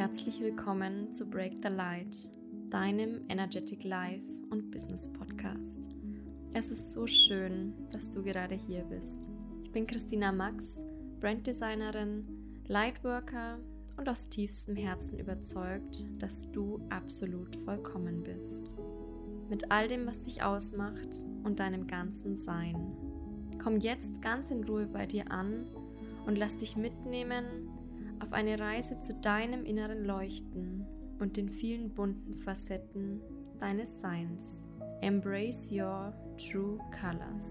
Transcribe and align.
herzlich 0.00 0.40
willkommen 0.40 1.12
zu 1.12 1.28
Break 1.28 1.56
the 1.62 1.68
Light, 1.68 2.16
deinem 2.70 3.20
Energetic 3.28 3.84
Life 3.84 4.24
und 4.48 4.70
Business 4.70 5.12
Podcast. 5.12 5.90
Es 6.54 6.70
ist 6.70 6.92
so 6.92 7.06
schön, 7.06 7.74
dass 7.90 8.08
du 8.08 8.22
gerade 8.22 8.54
hier 8.54 8.82
bist. 8.84 9.28
Ich 9.62 9.70
bin 9.72 9.86
Christina 9.86 10.32
Max, 10.32 10.80
Branddesignerin, 11.20 12.26
Lightworker 12.66 13.58
und 13.98 14.08
aus 14.08 14.26
tiefstem 14.30 14.74
Herzen 14.74 15.18
überzeugt, 15.18 16.06
dass 16.18 16.50
du 16.50 16.80
absolut 16.88 17.54
vollkommen 17.66 18.22
bist. 18.22 18.74
Mit 19.50 19.70
all 19.70 19.86
dem, 19.86 20.06
was 20.06 20.22
dich 20.22 20.42
ausmacht 20.42 21.26
und 21.44 21.60
deinem 21.60 21.86
ganzen 21.86 22.38
Sein. 22.38 22.96
Komm 23.62 23.76
jetzt 23.76 24.22
ganz 24.22 24.50
in 24.50 24.64
Ruhe 24.64 24.86
bei 24.86 25.04
dir 25.04 25.30
an 25.30 25.66
und 26.24 26.36
lass 26.36 26.56
dich 26.56 26.74
mitnehmen 26.74 27.69
auf 28.20 28.32
eine 28.32 28.58
Reise 28.58 29.00
zu 29.00 29.14
deinem 29.14 29.64
inneren 29.64 30.04
Leuchten 30.04 30.86
und 31.18 31.36
den 31.36 31.48
vielen 31.48 31.94
bunten 31.94 32.36
Facetten 32.36 33.20
deines 33.58 34.00
Seins. 34.00 34.62
Embrace 35.00 35.70
your 35.72 36.12
true 36.36 36.78
colors. 37.00 37.46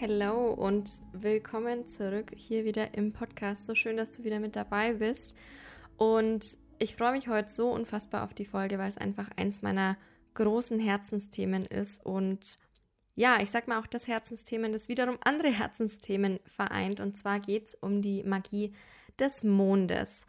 Hallo 0.00 0.52
und 0.54 0.90
willkommen 1.12 1.88
zurück 1.88 2.32
hier 2.34 2.64
wieder 2.64 2.94
im 2.94 3.12
Podcast. 3.12 3.66
So 3.66 3.74
schön, 3.74 3.96
dass 3.96 4.10
du 4.10 4.24
wieder 4.24 4.40
mit 4.40 4.56
dabei 4.56 4.94
bist. 4.94 5.34
Und 5.96 6.56
ich 6.78 6.94
freue 6.96 7.12
mich 7.12 7.28
heute 7.28 7.50
so 7.50 7.70
unfassbar 7.70 8.24
auf 8.24 8.32
die 8.32 8.46
Folge, 8.46 8.78
weil 8.78 8.88
es 8.88 8.98
einfach 8.98 9.30
eins 9.36 9.62
meiner 9.62 9.96
großen 10.34 10.78
Herzensthemen 10.78 11.66
ist 11.66 12.04
und 12.04 12.58
ja, 13.20 13.38
ich 13.38 13.50
sag 13.50 13.68
mal 13.68 13.78
auch 13.78 13.86
das 13.86 14.08
Herzensthemen, 14.08 14.72
das 14.72 14.88
wiederum 14.88 15.18
andere 15.22 15.48
Herzensthemen 15.58 16.40
vereint. 16.46 17.00
Und 17.00 17.18
zwar 17.18 17.38
geht 17.38 17.68
es 17.68 17.74
um 17.74 18.00
die 18.00 18.22
Magie 18.22 18.72
des 19.18 19.44
Mondes. 19.44 20.24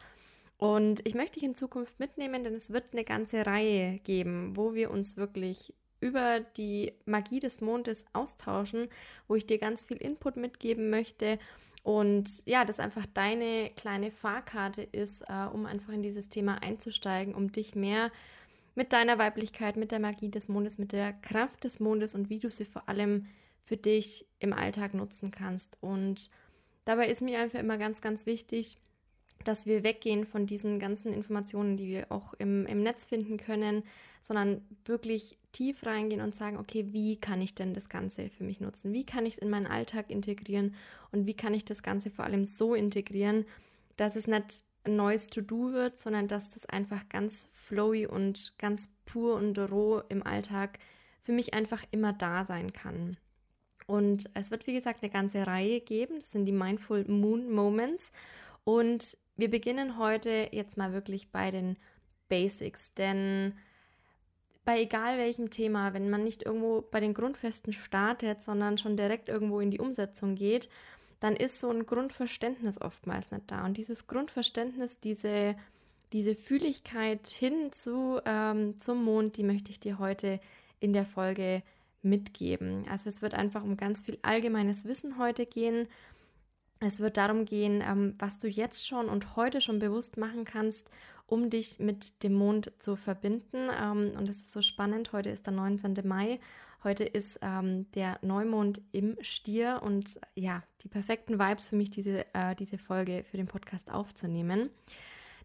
Und 0.58 1.00
ich 1.06 1.14
möchte 1.14 1.40
dich 1.40 1.48
in 1.48 1.54
Zukunft 1.54 1.98
mitnehmen, 1.98 2.44
denn 2.44 2.54
es 2.54 2.70
wird 2.70 2.92
eine 2.92 3.04
ganze 3.04 3.46
Reihe 3.46 3.98
geben, 4.00 4.58
wo 4.58 4.74
wir 4.74 4.90
uns 4.90 5.16
wirklich 5.16 5.72
über 6.00 6.40
die 6.40 6.92
Magie 7.06 7.40
des 7.40 7.62
Mondes 7.62 8.04
austauschen, 8.12 8.88
wo 9.26 9.36
ich 9.36 9.46
dir 9.46 9.56
ganz 9.56 9.86
viel 9.86 9.96
Input 9.96 10.36
mitgeben 10.36 10.90
möchte. 10.90 11.38
Und 11.82 12.28
ja, 12.44 12.66
das 12.66 12.78
einfach 12.78 13.06
deine 13.06 13.70
kleine 13.74 14.10
Fahrkarte 14.10 14.82
ist, 14.82 15.22
äh, 15.22 15.46
um 15.50 15.64
einfach 15.64 15.94
in 15.94 16.02
dieses 16.02 16.28
Thema 16.28 16.62
einzusteigen, 16.62 17.34
um 17.34 17.52
dich 17.52 17.74
mehr 17.74 18.10
zu 18.10 18.16
mit 18.74 18.92
deiner 18.92 19.18
Weiblichkeit, 19.18 19.76
mit 19.76 19.92
der 19.92 20.00
Magie 20.00 20.30
des 20.30 20.48
Mondes, 20.48 20.78
mit 20.78 20.92
der 20.92 21.12
Kraft 21.12 21.64
des 21.64 21.80
Mondes 21.80 22.14
und 22.14 22.30
wie 22.30 22.38
du 22.38 22.50
sie 22.50 22.64
vor 22.64 22.88
allem 22.88 23.26
für 23.60 23.76
dich 23.76 24.26
im 24.38 24.52
Alltag 24.52 24.94
nutzen 24.94 25.30
kannst. 25.30 25.78
Und 25.80 26.30
dabei 26.84 27.08
ist 27.08 27.22
mir 27.22 27.38
einfach 27.38 27.60
immer 27.60 27.78
ganz, 27.78 28.00
ganz 28.00 28.26
wichtig, 28.26 28.78
dass 29.44 29.66
wir 29.66 29.82
weggehen 29.82 30.24
von 30.24 30.46
diesen 30.46 30.78
ganzen 30.78 31.12
Informationen, 31.12 31.76
die 31.76 31.88
wir 31.88 32.12
auch 32.12 32.34
im, 32.34 32.66
im 32.66 32.82
Netz 32.82 33.06
finden 33.06 33.36
können, 33.36 33.82
sondern 34.20 34.62
wirklich 34.84 35.36
tief 35.50 35.84
reingehen 35.84 36.20
und 36.20 36.34
sagen, 36.34 36.56
okay, 36.56 36.86
wie 36.92 37.16
kann 37.16 37.40
ich 37.40 37.54
denn 37.54 37.74
das 37.74 37.88
Ganze 37.88 38.28
für 38.28 38.44
mich 38.44 38.60
nutzen? 38.60 38.92
Wie 38.92 39.04
kann 39.04 39.26
ich 39.26 39.34
es 39.34 39.38
in 39.38 39.50
meinen 39.50 39.66
Alltag 39.66 40.10
integrieren? 40.10 40.74
Und 41.10 41.26
wie 41.26 41.34
kann 41.34 41.54
ich 41.54 41.64
das 41.64 41.82
Ganze 41.82 42.10
vor 42.10 42.24
allem 42.24 42.46
so 42.46 42.74
integrieren, 42.74 43.44
dass 43.96 44.16
es 44.16 44.26
nicht 44.26 44.64
ein 44.84 44.96
neues 44.96 45.28
To-Do 45.28 45.72
wird, 45.72 45.98
sondern 45.98 46.28
dass 46.28 46.50
das 46.50 46.66
einfach 46.66 47.08
ganz 47.08 47.48
flowy 47.52 48.06
und 48.06 48.54
ganz 48.58 48.88
pur 49.04 49.34
und 49.34 49.58
roh 49.58 50.02
im 50.08 50.26
Alltag 50.26 50.78
für 51.20 51.32
mich 51.32 51.54
einfach 51.54 51.84
immer 51.90 52.12
da 52.12 52.44
sein 52.44 52.72
kann. 52.72 53.16
Und 53.86 54.30
es 54.34 54.50
wird, 54.50 54.66
wie 54.66 54.74
gesagt, 54.74 55.02
eine 55.02 55.12
ganze 55.12 55.46
Reihe 55.46 55.80
geben. 55.80 56.20
Das 56.20 56.30
sind 56.30 56.46
die 56.46 56.52
Mindful 56.52 57.04
Moon 57.08 57.50
Moments. 57.50 58.12
Und 58.64 59.16
wir 59.36 59.50
beginnen 59.50 59.98
heute 59.98 60.48
jetzt 60.52 60.76
mal 60.76 60.92
wirklich 60.92 61.30
bei 61.30 61.50
den 61.50 61.76
Basics, 62.28 62.94
denn 62.94 63.54
bei 64.64 64.80
egal 64.80 65.18
welchem 65.18 65.50
Thema, 65.50 65.92
wenn 65.92 66.08
man 66.08 66.22
nicht 66.22 66.44
irgendwo 66.44 66.82
bei 66.82 67.00
den 67.00 67.14
Grundfesten 67.14 67.72
startet, 67.72 68.42
sondern 68.42 68.78
schon 68.78 68.96
direkt 68.96 69.28
irgendwo 69.28 69.60
in 69.60 69.70
die 69.70 69.80
Umsetzung 69.80 70.36
geht, 70.36 70.68
dann 71.22 71.36
ist 71.36 71.60
so 71.60 71.70
ein 71.70 71.86
Grundverständnis 71.86 72.80
oftmals 72.80 73.30
nicht 73.30 73.48
da. 73.48 73.64
Und 73.64 73.76
dieses 73.76 74.08
Grundverständnis, 74.08 74.98
diese, 74.98 75.54
diese 76.12 76.34
Fühligkeit 76.34 77.28
hin 77.28 77.70
zu, 77.70 78.20
ähm, 78.24 78.80
zum 78.80 79.04
Mond, 79.04 79.36
die 79.36 79.44
möchte 79.44 79.70
ich 79.70 79.78
dir 79.78 80.00
heute 80.00 80.40
in 80.80 80.92
der 80.92 81.06
Folge 81.06 81.62
mitgeben. 82.02 82.84
Also 82.90 83.08
es 83.08 83.22
wird 83.22 83.34
einfach 83.34 83.62
um 83.62 83.76
ganz 83.76 84.02
viel 84.02 84.18
allgemeines 84.22 84.84
Wissen 84.84 85.16
heute 85.16 85.46
gehen. 85.46 85.86
Es 86.80 86.98
wird 86.98 87.16
darum 87.16 87.44
gehen, 87.44 87.84
ähm, 87.86 88.14
was 88.18 88.38
du 88.38 88.48
jetzt 88.48 88.88
schon 88.88 89.08
und 89.08 89.36
heute 89.36 89.60
schon 89.60 89.78
bewusst 89.78 90.16
machen 90.16 90.44
kannst, 90.44 90.90
um 91.26 91.50
dich 91.50 91.78
mit 91.78 92.24
dem 92.24 92.34
Mond 92.34 92.72
zu 92.78 92.96
verbinden. 92.96 93.70
Ähm, 93.80 94.10
und 94.18 94.28
das 94.28 94.38
ist 94.38 94.52
so 94.52 94.60
spannend. 94.60 95.12
Heute 95.12 95.30
ist 95.30 95.46
der 95.46 95.52
19. 95.52 95.94
Mai 96.02 96.40
Heute 96.84 97.04
ist 97.04 97.38
ähm, 97.42 97.88
der 97.92 98.18
Neumond 98.22 98.80
im 98.90 99.16
Stier 99.20 99.82
und 99.84 100.20
ja, 100.34 100.64
die 100.82 100.88
perfekten 100.88 101.38
Vibes 101.38 101.68
für 101.68 101.76
mich, 101.76 101.90
diese, 101.90 102.26
äh, 102.34 102.56
diese 102.56 102.76
Folge 102.76 103.22
für 103.30 103.36
den 103.36 103.46
Podcast 103.46 103.92
aufzunehmen. 103.92 104.68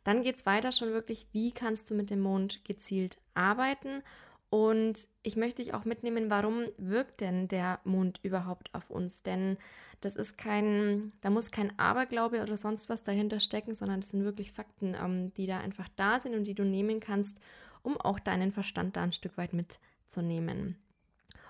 Dann 0.03 0.23
geht 0.23 0.37
es 0.37 0.47
weiter 0.47 0.71
schon 0.71 0.93
wirklich, 0.93 1.27
wie 1.33 1.51
kannst 1.51 1.91
du 1.91 1.93
mit 1.93 2.09
dem 2.09 2.21
Mond 2.21 2.65
gezielt 2.65 3.17
arbeiten? 3.35 4.01
Und 4.49 5.07
ich 5.21 5.35
möchte 5.35 5.61
dich 5.61 5.75
auch 5.75 5.85
mitnehmen, 5.85 6.31
warum 6.31 6.65
wirkt 6.77 7.21
denn 7.21 7.47
der 7.47 7.81
Mond 7.83 8.19
überhaupt 8.23 8.73
auf 8.73 8.89
uns? 8.89 9.21
Denn 9.21 9.57
das 10.01 10.15
ist 10.15 10.39
kein, 10.39 11.11
da 11.21 11.29
muss 11.29 11.51
kein 11.51 11.77
Aberglaube 11.77 12.41
oder 12.41 12.57
sonst 12.57 12.89
was 12.89 13.03
dahinter 13.03 13.41
stecken, 13.41 13.75
sondern 13.75 14.01
das 14.01 14.09
sind 14.09 14.23
wirklich 14.23 14.51
Fakten, 14.51 14.95
ähm, 14.99 15.33
die 15.35 15.45
da 15.45 15.59
einfach 15.59 15.89
da 15.97 16.19
sind 16.19 16.33
und 16.33 16.45
die 16.45 16.55
du 16.55 16.63
nehmen 16.63 16.99
kannst, 16.99 17.41
um 17.83 17.95
auch 17.97 18.19
deinen 18.19 18.51
Verstand 18.51 18.95
da 18.95 19.03
ein 19.03 19.11
Stück 19.11 19.37
weit 19.37 19.53
mitzunehmen. 19.53 20.77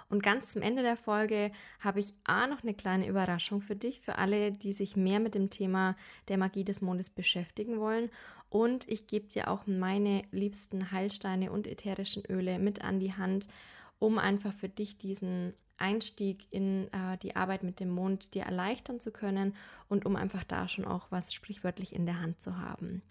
Und 0.10 0.24
ganz 0.24 0.50
zum 0.50 0.62
Ende 0.62 0.84
der 0.84 0.96
Folge 0.96 1.52
habe 1.80 2.00
ich 2.00 2.14
A 2.24 2.48
noch 2.48 2.64
eine 2.64 2.74
kleine 2.74 3.08
Überraschung 3.08 3.62
für 3.62 3.76
dich, 3.76 4.00
für 4.00 4.18
alle, 4.18 4.54
die 4.54 4.72
sich 4.72 4.96
mehr 4.96 5.20
mit 5.20 5.36
dem 5.36 5.50
Thema 5.50 5.98
der 6.30 6.38
Magie 6.38 6.64
des 6.64 6.82
Mondes 6.82 7.10
beschäftigen 7.10 7.80
wollen. 7.80 8.10
Und 8.50 8.88
ich 8.88 9.08
gebe 9.08 9.28
dir 9.28 9.50
auch 9.50 9.68
meine 9.68 10.24
liebsten 10.32 10.92
Heilsteine 10.92 11.52
und 11.52 11.68
ätherischen 11.68 12.24
Öle 12.26 12.60
mit 12.60 12.82
an 12.84 13.00
die 13.00 13.14
Hand, 13.14 13.50
um 14.00 14.18
einfach 14.18 14.54
für 14.54 14.70
dich 14.70 14.98
diesen 14.98 15.54
Einstieg 15.78 16.48
in 16.52 16.88
äh, 16.94 17.18
die 17.22 17.36
Arbeit 17.36 17.64
mit 17.64 17.80
dem 17.80 17.90
Mond 17.90 18.34
dir 18.34 18.44
erleichtern 18.44 19.00
zu 19.00 19.12
können 19.12 19.56
und 19.90 20.06
um 20.06 20.16
einfach 20.16 20.44
da 20.44 20.68
schon 20.68 20.86
auch 20.86 21.08
was 21.12 21.34
sprichwörtlich 21.34 21.94
in 21.94 22.06
der 22.06 22.22
Hand 22.22 22.42
zu 22.42 22.58
haben. 22.58 23.02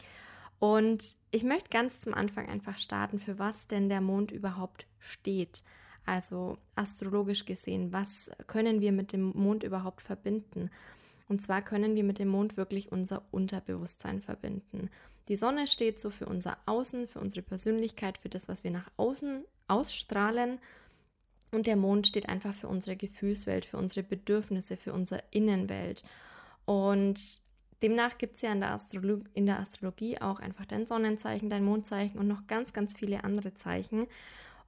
Und 0.59 1.05
ich 1.31 1.45
möchte 1.45 1.69
ganz 1.69 2.01
zum 2.01 2.15
Anfang 2.15 2.49
einfach 2.49 2.79
starten, 2.79 3.19
für 3.19 3.39
was 3.39 3.67
denn 3.67 3.89
der 3.89 4.01
Mond 4.01 4.31
überhaupt 4.31 4.87
steht. 4.99 5.63
Also 6.07 6.57
astrologisch 6.77 7.45
gesehen, 7.45 7.93
was 7.93 8.31
können 8.47 8.81
wir 8.81 8.93
mit 8.93 9.13
dem 9.13 9.33
Mond 9.33 9.65
überhaupt 9.65 10.03
verbinden? 10.03 10.71
Und 11.29 11.43
zwar 11.43 11.63
können 11.63 11.97
wir 11.97 12.05
mit 12.05 12.21
dem 12.21 12.29
Mond 12.29 12.57
wirklich 12.57 12.93
unser 12.93 13.23
Unterbewusstsein 13.33 14.23
verbinden. 14.23 14.89
Die 15.29 15.35
Sonne 15.35 15.67
steht 15.67 15.99
so 15.99 16.11
für 16.11 16.27
unser 16.27 16.57
Außen, 16.67 17.09
für 17.09 17.19
unsere 17.19 17.43
Persönlichkeit, 17.43 18.19
für 18.19 18.29
das, 18.29 18.49
was 18.49 18.63
wir 18.63 18.71
nach 18.71 18.89
außen 18.97 19.45
ausstrahlen. 19.67 20.61
Und 21.51 21.67
der 21.67 21.77
Mond 21.77 22.07
steht 22.07 22.29
einfach 22.29 22.55
für 22.55 22.69
unsere 22.69 22.97
Gefühlswelt, 22.97 23.65
für 23.65 23.77
unsere 23.77 24.05
Bedürfnisse, 24.05 24.77
für 24.77 24.93
unsere 24.93 25.25
Innenwelt. 25.33 26.05
Und 26.65 27.41
demnach 27.83 28.19
gibt 28.19 28.37
es 28.37 28.43
ja 28.43 28.53
in 28.53 28.61
der, 28.61 28.79
in 29.35 29.47
der 29.47 29.59
Astrologie 29.59 30.21
auch 30.21 30.39
einfach 30.39 30.67
dein 30.67 30.87
Sonnenzeichen, 30.87 31.51
dein 31.51 31.65
Mondzeichen 31.65 32.21
und 32.21 32.29
noch 32.29 32.47
ganz, 32.47 32.73
ganz 32.73 32.97
viele 32.97 33.25
andere 33.25 33.55
Zeichen. 33.55 34.07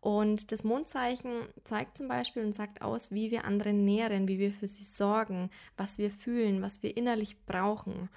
Und 0.08 0.52
das 0.52 0.64
Mondzeichen 0.64 1.30
zeigt 1.64 1.98
zum 1.98 2.08
Beispiel 2.08 2.42
und 2.42 2.54
sagt 2.54 2.80
aus, 2.80 3.10
wie 3.10 3.30
wir 3.30 3.44
andere 3.44 3.74
nähren, 3.74 4.26
wie 4.26 4.38
wir 4.38 4.54
für 4.54 4.66
sie 4.66 4.84
sorgen, 4.84 5.50
was 5.76 5.98
wir 5.98 6.10
fühlen, 6.10 6.62
was 6.62 6.82
wir 6.82 6.96
innerlich 6.96 7.44
brauchen. 7.44 8.08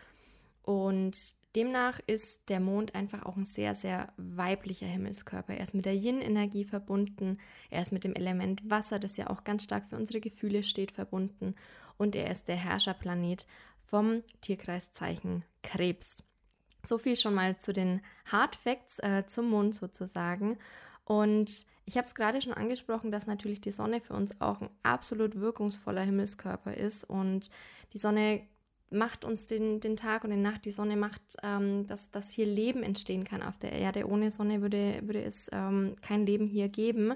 Und 0.64 1.18
demnach 1.54 2.00
ist 2.08 2.48
der 2.48 2.62
Mond 2.62 2.96
einfach 2.96 3.26
auch 3.26 3.36
ein 3.36 3.44
sehr, 3.44 3.76
sehr 3.76 4.14
weiblicher 4.16 4.86
Himmelskörper. 4.86 5.54
Er 5.54 5.64
ist 5.64 5.74
mit 5.74 5.84
der 5.84 5.94
Yin-Energie 5.94 6.64
verbunden, 6.64 7.40
er 7.70 7.82
ist 7.82 7.92
mit 7.92 8.06
dem 8.06 8.16
Element 8.16 8.70
Wasser, 8.70 8.98
das 8.98 9.18
ja 9.18 9.30
auch 9.30 9.44
ganz 9.44 9.66
stark 9.66 9.90
für 9.90 9.98
unsere 9.98 10.22
Gefühle 10.22 10.64
steht, 10.64 10.94
verbunden. 10.94 11.56
Und 11.98 12.16
er 12.16 12.32
ist 12.32 12.48
der 12.48 12.56
Herrscherplanet 12.56 13.48
vom 13.84 14.24
Tierkreiszeichen 14.40 15.44
Krebs. 15.62 16.24
So 16.86 16.98
viel 16.98 17.18
schon 17.18 17.34
mal 17.34 17.58
zu 17.58 17.74
den 17.74 18.00
Hard 18.32 18.56
Facts 18.56 19.00
äh, 19.00 19.26
zum 19.28 19.50
Mond 19.50 19.76
sozusagen. 19.76 20.58
Und 21.04 21.66
ich 21.86 21.98
habe 21.98 22.08
es 22.08 22.16
gerade 22.16 22.42
schon 22.42 22.54
angesprochen, 22.54 23.12
dass 23.12 23.28
natürlich 23.28 23.62
die 23.62 23.72
Sonne 23.72 24.02
für 24.02 24.14
uns 24.14 24.40
auch 24.40 24.62
ein 24.62 24.70
absolut 24.84 25.40
wirkungsvoller 25.40 26.02
Himmelskörper 26.02 26.76
ist. 26.76 27.04
Und 27.04 27.50
die 27.94 27.98
Sonne 27.98 28.42
macht 28.90 29.26
uns 29.26 29.48
den, 29.48 29.80
den 29.80 29.98
Tag 29.98 30.24
und 30.24 30.32
die 30.32 30.38
Nacht. 30.38 30.66
Die 30.66 30.72
Sonne 30.72 30.96
macht, 30.96 31.22
ähm, 31.44 31.88
dass, 31.88 32.12
dass 32.12 32.32
hier 32.32 32.46
Leben 32.46 32.84
entstehen 32.84 33.24
kann 33.24 33.42
auf 33.42 33.58
der 33.58 33.72
Erde. 33.72 34.08
Ohne 34.08 34.32
Sonne 34.32 34.62
würde, 34.62 35.02
würde 35.04 35.24
es 35.24 35.50
ähm, 35.52 35.96
kein 36.02 36.26
Leben 36.26 36.48
hier 36.48 36.70
geben. 36.70 37.14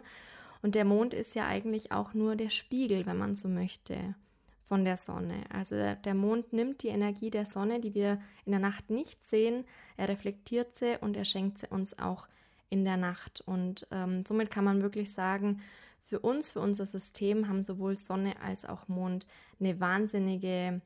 Und 0.62 0.76
der 0.76 0.86
Mond 0.86 1.14
ist 1.14 1.36
ja 1.36 1.48
eigentlich 1.48 1.92
auch 1.92 2.14
nur 2.14 2.36
der 2.36 2.50
Spiegel, 2.50 3.06
wenn 3.06 3.18
man 3.18 3.36
so 3.36 3.48
möchte, 3.48 4.16
von 4.64 4.84
der 4.84 4.98
Sonne. 4.98 5.44
Also 5.54 5.76
der 5.76 6.16
Mond 6.16 6.54
nimmt 6.54 6.82
die 6.82 6.88
Energie 6.88 7.30
der 7.30 7.46
Sonne, 7.46 7.80
die 7.80 7.94
wir 7.94 8.20
in 8.46 8.52
der 8.52 8.60
Nacht 8.60 8.90
nicht 8.90 9.24
sehen, 9.24 9.64
er 9.96 10.10
reflektiert 10.10 10.76
sie 10.76 10.98
und 11.00 11.16
er 11.16 11.26
schenkt 11.26 11.60
sie 11.60 11.68
uns 11.68 11.98
auch 12.00 12.28
in 12.70 12.86
der 12.86 12.98
Nacht. 12.98 13.42
Und 13.46 13.88
ähm, 13.92 14.24
somit 14.26 14.50
kann 14.50 14.66
man 14.66 14.82
wirklich 14.82 15.14
sagen, 15.14 15.62
für 16.02 16.20
uns, 16.20 16.52
für 16.52 16.60
unser 16.60 16.86
System 16.86 17.48
haben 17.48 17.64
sowohl 17.64 17.96
Sonne 17.96 18.40
als 18.42 18.66
auch 18.66 18.88
Mond 18.88 19.26
eine 19.60 19.80
wahnsinnige 19.80 20.82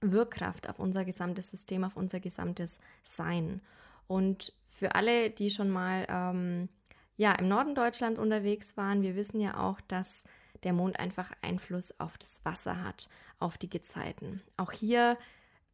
Wirkkraft 0.00 0.68
auf 0.68 0.78
unser 0.78 1.04
gesamtes 1.04 1.50
System, 1.50 1.84
auf 1.84 1.96
unser 1.96 2.20
gesamtes 2.20 2.78
Sein. 3.02 3.62
Und 4.06 4.52
für 4.64 4.94
alle, 4.94 5.30
die 5.30 5.50
schon 5.50 5.70
mal 5.70 6.06
ähm, 6.08 6.68
ja, 7.16 7.32
im 7.32 7.48
Norden 7.48 7.74
Deutschland 7.74 8.18
unterwegs 8.18 8.76
waren, 8.76 9.02
wir 9.02 9.16
wissen 9.16 9.40
ja 9.40 9.58
auch, 9.58 9.80
dass 9.82 10.24
der 10.62 10.72
Mond 10.72 10.98
einfach 10.98 11.32
Einfluss 11.42 11.98
auf 12.00 12.18
das 12.18 12.44
Wasser 12.44 12.82
hat, 12.82 13.08
auf 13.38 13.58
die 13.58 13.70
Gezeiten. 13.70 14.42
Auch 14.56 14.72
hier 14.72 15.16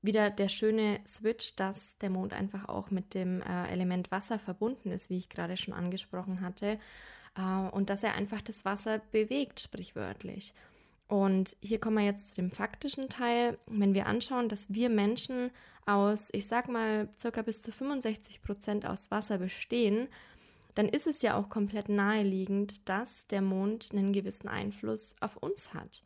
wieder 0.05 0.31
der 0.31 0.49
schöne 0.49 1.01
Switch, 1.07 1.57
dass 1.57 1.99
der 1.99 2.11
Mond 2.11 2.33
einfach 2.33 2.69
auch 2.69 2.91
mit 2.91 3.15
dem 3.15 3.41
äh, 3.43 3.69
Element 3.69 4.11
Wasser 4.11 4.39
verbunden 4.39 4.91
ist, 4.91 5.11
wie 5.11 5.19
ich 5.19 5.29
gerade 5.29 5.57
schon 5.57 5.75
angesprochen 5.75 6.41
hatte, 6.41 6.79
äh, 7.37 7.69
und 7.71 7.91
dass 7.91 8.03
er 8.03 8.15
einfach 8.15 8.43
das 8.43 8.65
Wasser 8.65 9.01
bewegt, 9.13 9.61
sprichwörtlich. 9.61 10.55
Und 11.07 11.57
hier 11.61 11.81
kommen 11.81 11.99
wir 11.99 12.05
jetzt 12.05 12.35
zu 12.35 12.41
dem 12.41 12.51
faktischen 12.51 13.09
Teil. 13.09 13.59
Wenn 13.67 13.95
wir 13.95 14.07
anschauen, 14.07 14.49
dass 14.49 14.73
wir 14.73 14.89
Menschen 14.89 15.51
aus, 15.87 16.31
ich 16.33 16.47
sag 16.47 16.69
mal, 16.69 17.09
circa 17.19 17.43
bis 17.43 17.61
zu 17.61 17.73
65 17.73 18.43
Prozent 18.43 18.87
aus 18.87 19.11
Wasser 19.11 19.39
bestehen, 19.39 20.09
dann 20.75 20.89
ist 20.89 21.07
es 21.07 21.23
ja 21.23 21.37
auch 21.37 21.49
komplett 21.49 21.89
naheliegend, 21.89 22.89
dass 22.89 23.27
der 23.27 23.43
Mond 23.43 23.91
einen 23.93 24.13
gewissen 24.13 24.49
Einfluss 24.49 25.15
auf 25.21 25.37
uns 25.37 25.73
hat. 25.73 26.03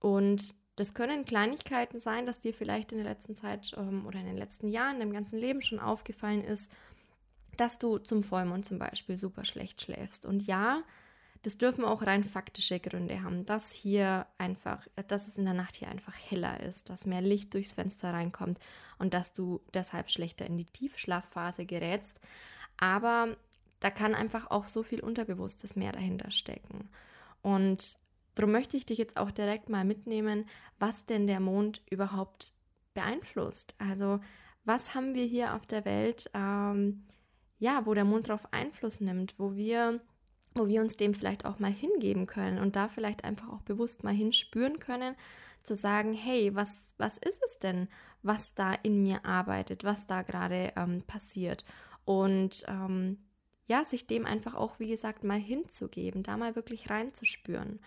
Und 0.00 0.54
das 0.78 0.94
können 0.94 1.24
Kleinigkeiten 1.24 1.98
sein, 1.98 2.24
dass 2.24 2.38
dir 2.38 2.54
vielleicht 2.54 2.92
in 2.92 2.98
der 2.98 3.06
letzten 3.06 3.34
Zeit 3.34 3.72
ähm, 3.76 4.06
oder 4.06 4.20
in 4.20 4.26
den 4.26 4.36
letzten 4.36 4.68
Jahren, 4.68 5.00
im 5.00 5.12
ganzen 5.12 5.38
Leben 5.38 5.60
schon 5.60 5.80
aufgefallen 5.80 6.44
ist, 6.44 6.70
dass 7.56 7.78
du 7.78 7.98
zum 7.98 8.22
Vollmond 8.22 8.64
zum 8.64 8.78
Beispiel 8.78 9.16
super 9.16 9.44
schlecht 9.44 9.82
schläfst. 9.82 10.24
Und 10.24 10.46
ja, 10.46 10.84
das 11.42 11.58
dürfen 11.58 11.84
auch 11.84 12.02
rein 12.02 12.22
faktische 12.22 12.78
Gründe 12.78 13.24
haben, 13.24 13.44
dass 13.44 13.72
hier 13.72 14.26
einfach, 14.38 14.86
dass 15.08 15.26
es 15.26 15.36
in 15.36 15.46
der 15.46 15.54
Nacht 15.54 15.74
hier 15.74 15.88
einfach 15.88 16.14
heller 16.16 16.60
ist, 16.60 16.90
dass 16.90 17.06
mehr 17.06 17.22
Licht 17.22 17.54
durchs 17.54 17.72
Fenster 17.72 18.12
reinkommt 18.12 18.60
und 19.00 19.14
dass 19.14 19.32
du 19.32 19.60
deshalb 19.74 20.10
schlechter 20.10 20.46
in 20.46 20.56
die 20.56 20.64
Tiefschlafphase 20.64 21.66
gerätst. 21.66 22.20
Aber 22.76 23.36
da 23.80 23.90
kann 23.90 24.14
einfach 24.14 24.48
auch 24.52 24.68
so 24.68 24.84
viel 24.84 25.00
Unterbewusstes 25.00 25.74
mehr 25.74 25.90
dahinter 25.90 26.30
stecken. 26.30 26.88
Und 27.42 27.98
darum 28.38 28.52
möchte 28.52 28.76
ich 28.76 28.86
dich 28.86 28.98
jetzt 28.98 29.16
auch 29.16 29.30
direkt 29.30 29.68
mal 29.68 29.84
mitnehmen, 29.84 30.46
was 30.78 31.06
denn 31.06 31.26
der 31.26 31.40
Mond 31.40 31.82
überhaupt 31.90 32.52
beeinflusst. 32.94 33.74
Also 33.78 34.20
was 34.64 34.94
haben 34.94 35.14
wir 35.14 35.24
hier 35.24 35.54
auf 35.54 35.66
der 35.66 35.84
Welt, 35.84 36.30
ähm, 36.34 37.04
ja, 37.58 37.86
wo 37.86 37.94
der 37.94 38.04
Mond 38.04 38.28
darauf 38.28 38.52
Einfluss 38.52 39.00
nimmt, 39.00 39.38
wo 39.38 39.56
wir 39.56 40.00
wo 40.54 40.66
wir 40.66 40.80
uns 40.80 40.96
dem 40.96 41.14
vielleicht 41.14 41.44
auch 41.44 41.58
mal 41.58 41.70
hingeben 41.70 42.26
können 42.26 42.58
und 42.58 42.76
da 42.76 42.88
vielleicht 42.88 43.24
einfach 43.24 43.48
auch 43.48 43.62
bewusst 43.62 44.02
mal 44.02 44.14
hinspüren 44.14 44.78
können, 44.78 45.14
zu 45.62 45.76
sagen, 45.76 46.12
hey, 46.14 46.54
was, 46.54 46.94
was 46.98 47.18
ist 47.18 47.42
es 47.44 47.58
denn, 47.58 47.88
was 48.22 48.54
da 48.54 48.72
in 48.72 49.02
mir 49.02 49.24
arbeitet, 49.24 49.84
was 49.84 50.06
da 50.06 50.22
gerade 50.22 50.72
ähm, 50.76 51.02
passiert 51.06 51.64
und 52.04 52.64
ähm, 52.66 53.18
ja, 53.66 53.84
sich 53.84 54.06
dem 54.06 54.24
einfach 54.24 54.54
auch, 54.54 54.78
wie 54.80 54.88
gesagt, 54.88 55.24
mal 55.24 55.38
hinzugeben, 55.38 56.22
da 56.22 56.36
mal 56.38 56.56
wirklich 56.56 56.88
reinzuspüren. 56.88 57.80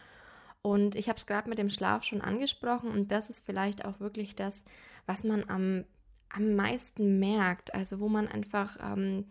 Und 0.63 0.95
ich 0.95 1.09
habe 1.09 1.17
es 1.17 1.25
gerade 1.25 1.49
mit 1.49 1.57
dem 1.57 1.69
Schlaf 1.69 2.03
schon 2.03 2.21
angesprochen 2.21 2.91
und 2.91 3.11
das 3.11 3.29
ist 3.29 3.45
vielleicht 3.45 3.83
auch 3.85 3.99
wirklich 3.99 4.35
das, 4.35 4.63
was 5.05 5.23
man 5.23 5.49
am, 5.49 5.85
am 6.29 6.55
meisten 6.55 7.19
merkt, 7.19 7.73
also 7.73 7.99
wo 7.99 8.09
man 8.09 8.27
einfach 8.27 8.77
ähm, 8.81 9.25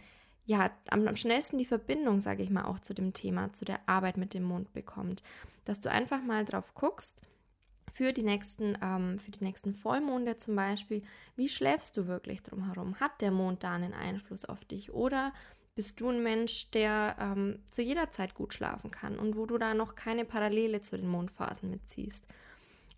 ja, 0.45 0.71
am, 0.89 1.07
am 1.07 1.17
schnellsten 1.17 1.59
die 1.59 1.65
Verbindung, 1.65 2.21
sage 2.21 2.43
ich 2.43 2.51
mal, 2.51 2.65
auch 2.65 2.81
zu 2.81 2.95
dem 2.95 3.13
Thema, 3.13 3.53
zu 3.53 3.65
der 3.65 3.79
Arbeit 3.87 4.17
mit 4.17 4.35
dem 4.35 4.43
Mond 4.43 4.73
bekommt. 4.73 5.23
Dass 5.65 5.79
du 5.79 5.91
einfach 5.91 6.23
mal 6.23 6.45
drauf 6.45 6.75
guckst, 6.75 7.23
für 7.93 8.13
die 8.13 8.23
nächsten, 8.23 8.79
ähm, 8.83 9.19
für 9.19 9.31
die 9.31 9.45
nächsten 9.45 9.75
Vollmonde 9.75 10.37
zum 10.37 10.57
Beispiel, 10.57 11.03
wie 11.37 11.49
schläfst 11.49 11.97
du 11.97 12.07
wirklich 12.07 12.43
drumherum? 12.43 12.99
Hat 12.99 13.21
der 13.21 13.31
Mond 13.31 13.63
da 13.63 13.73
einen 13.73 13.93
Einfluss 13.93 14.45
auf 14.45 14.65
dich? 14.65 14.93
Oder 14.93 15.33
bist 15.81 15.99
du 15.99 16.11
ein 16.11 16.23
Mensch, 16.23 16.71
der 16.73 17.17
ähm, 17.19 17.59
zu 17.65 17.81
jeder 17.81 18.11
Zeit 18.11 18.35
gut 18.35 18.53
schlafen 18.53 18.91
kann 18.91 19.19
und 19.19 19.35
wo 19.35 19.47
du 19.47 19.57
da 19.57 19.73
noch 19.73 19.95
keine 19.95 20.27
Parallele 20.27 20.83
zu 20.83 20.99
den 20.99 21.09
Mondphasen 21.09 21.71
mitziehst? 21.71 22.29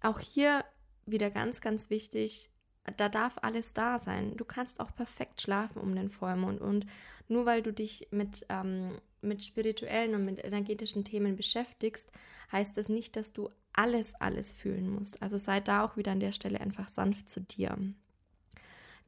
Auch 0.00 0.18
hier 0.18 0.64
wieder 1.06 1.30
ganz, 1.30 1.60
ganz 1.60 1.90
wichtig, 1.90 2.50
da 2.96 3.08
darf 3.08 3.38
alles 3.40 3.72
da 3.72 4.00
sein. 4.00 4.36
Du 4.36 4.44
kannst 4.44 4.80
auch 4.80 4.92
perfekt 4.96 5.40
schlafen 5.40 5.80
um 5.80 5.94
den 5.94 6.08
Vollmond 6.08 6.60
und 6.60 6.86
nur 7.28 7.46
weil 7.46 7.62
du 7.62 7.72
dich 7.72 8.08
mit, 8.10 8.46
ähm, 8.48 8.98
mit 9.20 9.44
spirituellen 9.44 10.16
und 10.16 10.24
mit 10.24 10.44
energetischen 10.44 11.04
Themen 11.04 11.36
beschäftigst, 11.36 12.10
heißt 12.50 12.76
das 12.76 12.88
nicht, 12.88 13.14
dass 13.14 13.32
du 13.32 13.48
alles, 13.72 14.12
alles 14.16 14.50
fühlen 14.50 14.90
musst. 14.90 15.22
Also 15.22 15.38
sei 15.38 15.60
da 15.60 15.84
auch 15.84 15.96
wieder 15.96 16.10
an 16.10 16.18
der 16.18 16.32
Stelle 16.32 16.60
einfach 16.60 16.88
sanft 16.88 17.28
zu 17.28 17.42
dir. 17.42 17.78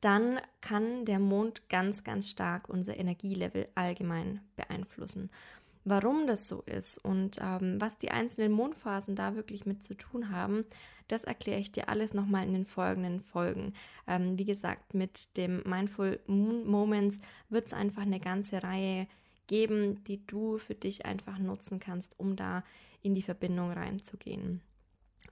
Dann 0.04 0.38
kann 0.60 1.06
der 1.06 1.18
Mond 1.18 1.68
ganz, 1.70 2.04
ganz 2.04 2.28
stark 2.28 2.68
unser 2.68 2.96
Energielevel 2.96 3.68
allgemein 3.74 4.40
beeinflussen 4.54 5.30
warum 5.84 6.26
das 6.26 6.48
so 6.48 6.62
ist 6.62 6.98
und 6.98 7.38
ähm, 7.40 7.80
was 7.80 7.98
die 7.98 8.10
einzelnen 8.10 8.52
Mondphasen 8.52 9.16
da 9.16 9.36
wirklich 9.36 9.66
mit 9.66 9.82
zu 9.82 9.94
tun 9.94 10.30
haben, 10.30 10.64
das 11.08 11.24
erkläre 11.24 11.60
ich 11.60 11.72
dir 11.72 11.88
alles 11.88 12.14
nochmal 12.14 12.46
in 12.46 12.54
den 12.54 12.64
folgenden 12.64 13.20
Folgen. 13.20 13.74
Ähm, 14.06 14.38
wie 14.38 14.46
gesagt, 14.46 14.94
mit 14.94 15.36
dem 15.36 15.62
Mindful 15.64 16.20
Moon 16.26 16.66
Moments 16.66 17.18
wird 17.50 17.66
es 17.66 17.74
einfach 17.74 18.02
eine 18.02 18.20
ganze 18.20 18.62
Reihe 18.62 19.06
geben, 19.46 20.02
die 20.04 20.26
du 20.26 20.56
für 20.56 20.74
dich 20.74 21.04
einfach 21.04 21.38
nutzen 21.38 21.78
kannst, 21.78 22.18
um 22.18 22.36
da 22.36 22.64
in 23.02 23.14
die 23.14 23.22
Verbindung 23.22 23.70
reinzugehen. 23.70 24.62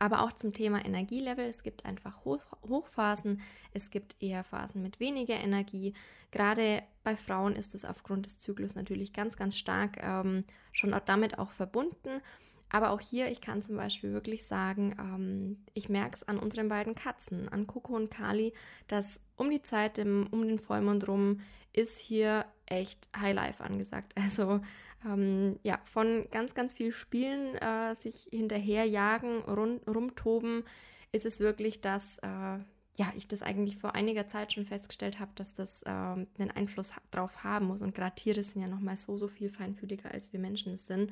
Aber 0.03 0.25
auch 0.25 0.33
zum 0.33 0.53
Thema 0.53 0.85
Energielevel. 0.85 1.45
Es 1.45 1.63
gibt 1.63 1.87
einfach 1.87 2.25
Hoch 2.25 2.45
Hochphasen, 2.69 3.41
es 3.73 3.91
gibt 3.91 4.17
eher 4.19 4.43
Phasen 4.43 4.83
mit 4.83 4.99
weniger 4.99 5.37
Energie. 5.37 5.95
Gerade 6.33 6.83
bei 7.05 7.15
Frauen 7.15 7.55
ist 7.55 7.73
es 7.77 7.85
aufgrund 7.85 8.27
des 8.27 8.41
Zyklus 8.41 8.75
natürlich 8.75 9.13
ganz, 9.13 9.37
ganz 9.37 9.57
stark 9.57 10.03
ähm, 10.03 10.43
schon 10.73 10.93
auch 10.93 11.05
damit 11.05 11.39
auch 11.39 11.53
verbunden. 11.53 12.21
Aber 12.69 12.91
auch 12.91 13.01
hier, 13.01 13.31
ich 13.31 13.41
kann 13.41 13.63
zum 13.63 13.77
Beispiel 13.77 14.13
wirklich 14.13 14.45
sagen, 14.45 14.97
ähm, 14.99 15.65
ich 15.73 15.89
merke 15.89 16.17
es 16.17 16.27
an 16.27 16.37
unseren 16.37 16.69
beiden 16.69 16.97
Katzen, 16.97 17.49
an 17.49 17.69
Coco 17.69 17.95
und 17.95 18.11
Kali, 18.11 18.55
dass 18.89 19.21
um 19.37 19.51
die 19.51 19.63
Zeit, 19.63 19.99
im, 19.99 20.27
um 20.33 20.49
den 20.49 20.59
Vollmond 20.59 21.07
rum, 21.07 21.43
ist 21.73 22.01
hier 22.01 22.45
echt 22.67 23.09
Highlife 23.17 23.63
angesagt. 23.63 24.15
Also 24.21 24.63
ähm, 25.05 25.59
ja, 25.63 25.81
von 25.85 26.27
ganz, 26.31 26.55
ganz 26.55 26.73
viel 26.73 26.93
Spielen, 26.93 27.57
äh, 27.57 27.95
sich 27.95 28.29
hinterherjagen, 28.31 29.43
run, 29.43 29.81
rumtoben, 29.87 30.65
ist 31.13 31.27
es 31.27 31.41
wirklich, 31.41 31.81
dass 31.81 32.19
äh, 32.19 32.59
ja, 32.97 33.11
ich 33.17 33.27
das 33.27 33.43
eigentlich 33.43 33.79
vor 33.79 33.95
einiger 33.95 34.29
Zeit 34.29 34.53
schon 34.53 34.67
festgestellt 34.67 35.19
habe, 35.19 35.33
dass 35.35 35.55
das 35.55 35.83
äh, 35.83 35.89
einen 35.89 36.51
Einfluss 36.55 36.93
drauf 37.11 37.43
haben 37.43 37.67
muss. 37.67 37.81
Und 37.81 37.95
gerade 37.95 38.15
Tiere 38.15 38.43
sind 38.43 38.61
ja 38.61 38.69
nochmal 38.69 38.97
so, 38.97 39.17
so 39.17 39.29
viel 39.29 39.49
feinfühliger, 39.49 40.11
als 40.11 40.33
wir 40.33 40.41
Menschen 40.41 40.75
es 40.75 40.87
sind. 40.87 41.11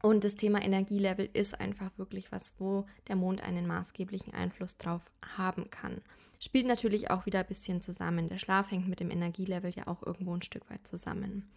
Und 0.00 0.22
das 0.24 0.36
Thema 0.36 0.62
Energielevel 0.62 1.28
ist 1.32 1.60
einfach 1.60 1.90
wirklich 1.96 2.30
was, 2.30 2.54
wo 2.60 2.86
der 3.08 3.16
Mond 3.16 3.42
einen 3.42 3.66
maßgeblichen 3.66 4.32
Einfluss 4.32 4.76
drauf 4.76 5.02
haben 5.36 5.70
kann. 5.70 6.00
Spielt 6.40 6.66
natürlich 6.66 7.10
auch 7.10 7.26
wieder 7.26 7.40
ein 7.40 7.46
bisschen 7.46 7.80
zusammen. 7.80 8.28
Der 8.28 8.38
Schlaf 8.38 8.70
hängt 8.70 8.88
mit 8.88 9.00
dem 9.00 9.10
Energielevel 9.10 9.72
ja 9.74 9.88
auch 9.88 10.04
irgendwo 10.04 10.34
ein 10.34 10.42
Stück 10.42 10.70
weit 10.70 10.86
zusammen. 10.86 11.50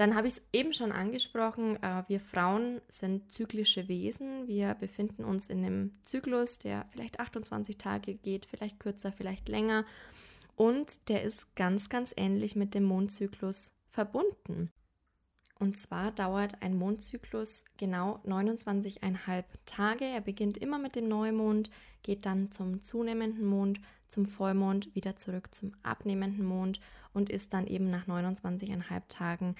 Dann 0.00 0.14
habe 0.14 0.28
ich 0.28 0.38
es 0.38 0.42
eben 0.54 0.72
schon 0.72 0.92
angesprochen, 0.92 1.76
äh, 1.82 2.04
wir 2.08 2.20
Frauen 2.20 2.80
sind 2.88 3.30
zyklische 3.34 3.86
Wesen. 3.86 4.48
Wir 4.48 4.72
befinden 4.72 5.24
uns 5.24 5.46
in 5.46 5.62
einem 5.62 5.92
Zyklus, 6.04 6.58
der 6.58 6.86
vielleicht 6.86 7.20
28 7.20 7.76
Tage 7.76 8.14
geht, 8.14 8.46
vielleicht 8.46 8.80
kürzer, 8.80 9.12
vielleicht 9.12 9.50
länger. 9.50 9.84
Und 10.56 11.10
der 11.10 11.22
ist 11.22 11.54
ganz, 11.54 11.90
ganz 11.90 12.14
ähnlich 12.16 12.56
mit 12.56 12.72
dem 12.72 12.84
Mondzyklus 12.84 13.74
verbunden. 13.88 14.72
Und 15.58 15.78
zwar 15.78 16.12
dauert 16.12 16.62
ein 16.62 16.78
Mondzyklus 16.78 17.66
genau 17.76 18.20
29,5 18.24 19.44
Tage. 19.66 20.06
Er 20.06 20.22
beginnt 20.22 20.56
immer 20.56 20.78
mit 20.78 20.96
dem 20.96 21.08
Neumond, 21.08 21.70
geht 22.02 22.24
dann 22.24 22.50
zum 22.50 22.80
zunehmenden 22.80 23.44
Mond, 23.44 23.82
zum 24.08 24.24
Vollmond, 24.24 24.94
wieder 24.94 25.16
zurück 25.16 25.54
zum 25.54 25.72
abnehmenden 25.82 26.46
Mond 26.46 26.80
und 27.12 27.30
ist 27.30 27.52
dann 27.52 27.66
eben 27.66 27.90
nach 27.90 28.06
29,5 28.06 29.02
Tagen 29.08 29.56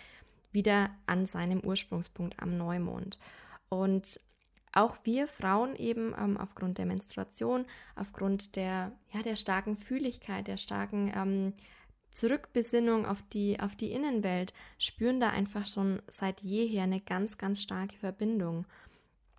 wieder 0.53 0.91
an 1.07 1.27
seinem 1.27 1.61
Ursprungspunkt 1.61 2.41
am 2.41 2.57
Neumond. 2.57 3.19
Und 3.69 4.21
auch 4.73 4.99
wir 5.05 5.27
Frauen 5.27 5.75
eben 5.77 6.15
ähm, 6.17 6.37
aufgrund 6.37 6.79
der 6.79 6.87
Menstruation, 6.87 7.65
aufgrund 7.97 8.57
der, 8.57 8.93
ja, 9.13 9.23
der 9.23 9.37
starken 9.37 9.77
Fühligkeit, 9.77 10.47
der 10.47 10.57
starken 10.57 11.13
ähm, 11.15 11.53
Zurückbesinnung 12.11 13.07
auf 13.07 13.23
die, 13.33 13.59
auf 13.61 13.77
die 13.77 13.93
Innenwelt, 13.93 14.53
spüren 14.79 15.21
da 15.21 15.31
einfach 15.31 15.67
schon 15.67 16.03
seit 16.09 16.41
jeher 16.41 16.85
eine 16.85 17.01
ganz, 17.01 17.39
ganz 17.39 17.63
starke 17.63 17.97
Verbindung. 17.97 18.67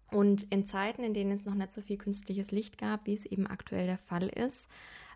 Und 0.10 0.44
in 0.52 0.66
Zeiten, 0.66 1.04
in 1.04 1.14
denen 1.14 1.32
es 1.32 1.46
noch 1.46 1.54
nicht 1.54 1.72
so 1.72 1.82
viel 1.82 1.98
künstliches 1.98 2.52
Licht 2.52 2.78
gab, 2.78 3.06
wie 3.06 3.14
es 3.14 3.26
eben 3.26 3.48
aktuell 3.48 3.88
der 3.88 3.98
Fall 3.98 4.28
ist, 4.28 4.70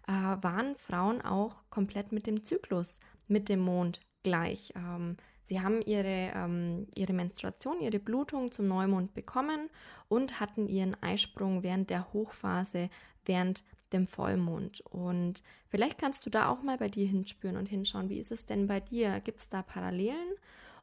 äh, 0.08 0.12
waren 0.12 0.76
Frauen 0.76 1.22
auch 1.22 1.64
komplett 1.70 2.14
mit 2.14 2.28
dem 2.28 2.46
Zyklus, 2.46 3.00
mit 3.28 3.50
dem 3.50 3.60
Mond 3.60 4.00
gleich. 4.24 4.72
Ähm, 4.76 5.18
sie 5.46 5.62
haben 5.62 5.82
ihre, 5.82 6.34
ähm, 6.36 6.88
ihre 6.96 7.14
Menstruation, 7.14 7.80
ihre 7.80 8.00
Blutung 8.00 8.52
zum 8.52 8.68
Neumond 8.68 9.14
bekommen 9.14 9.70
und 10.10 10.40
hatten 10.40 10.68
ihren 10.68 11.02
Eisprung 11.02 11.64
während 11.64 11.90
der 11.90 12.12
Hochphase, 12.12 12.90
während 13.26 13.64
dem 13.94 14.08
Vollmond. 14.08 14.82
Und 14.82 15.44
vielleicht 15.70 15.98
kannst 15.98 16.26
du 16.26 16.30
da 16.30 16.50
auch 16.50 16.64
mal 16.64 16.78
bei 16.78 16.90
dir 16.90 17.08
hinspüren 17.08 17.58
und 17.58 17.70
hinschauen, 17.70 18.10
wie 18.10 18.20
ist 18.20 18.32
es 18.32 18.46
denn 18.46 18.68
bei 18.68 18.80
dir? 18.80 19.22
Gibt 19.22 19.40
es 19.40 19.50
da 19.50 19.62
Parallelen? 19.62 20.34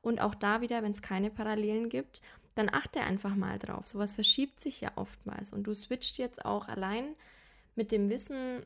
Und 0.00 0.20
auch 0.20 0.34
da 0.34 0.60
wieder, 0.60 0.82
wenn 0.82 0.92
es 0.92 1.02
keine 1.02 1.30
Parallelen 1.30 1.88
gibt, 1.88 2.22
dann 2.54 2.68
achte 2.72 3.00
einfach 3.00 3.34
mal 3.34 3.58
drauf. 3.58 3.86
Sowas 3.88 4.14
verschiebt 4.14 4.60
sich 4.60 4.80
ja 4.80 4.92
oftmals. 4.94 5.52
Und 5.52 5.66
du 5.66 5.74
switcht 5.74 6.18
jetzt 6.18 6.44
auch 6.44 6.68
allein 6.68 7.14
mit 7.74 7.90
dem 7.92 8.10
Wissen, 8.10 8.64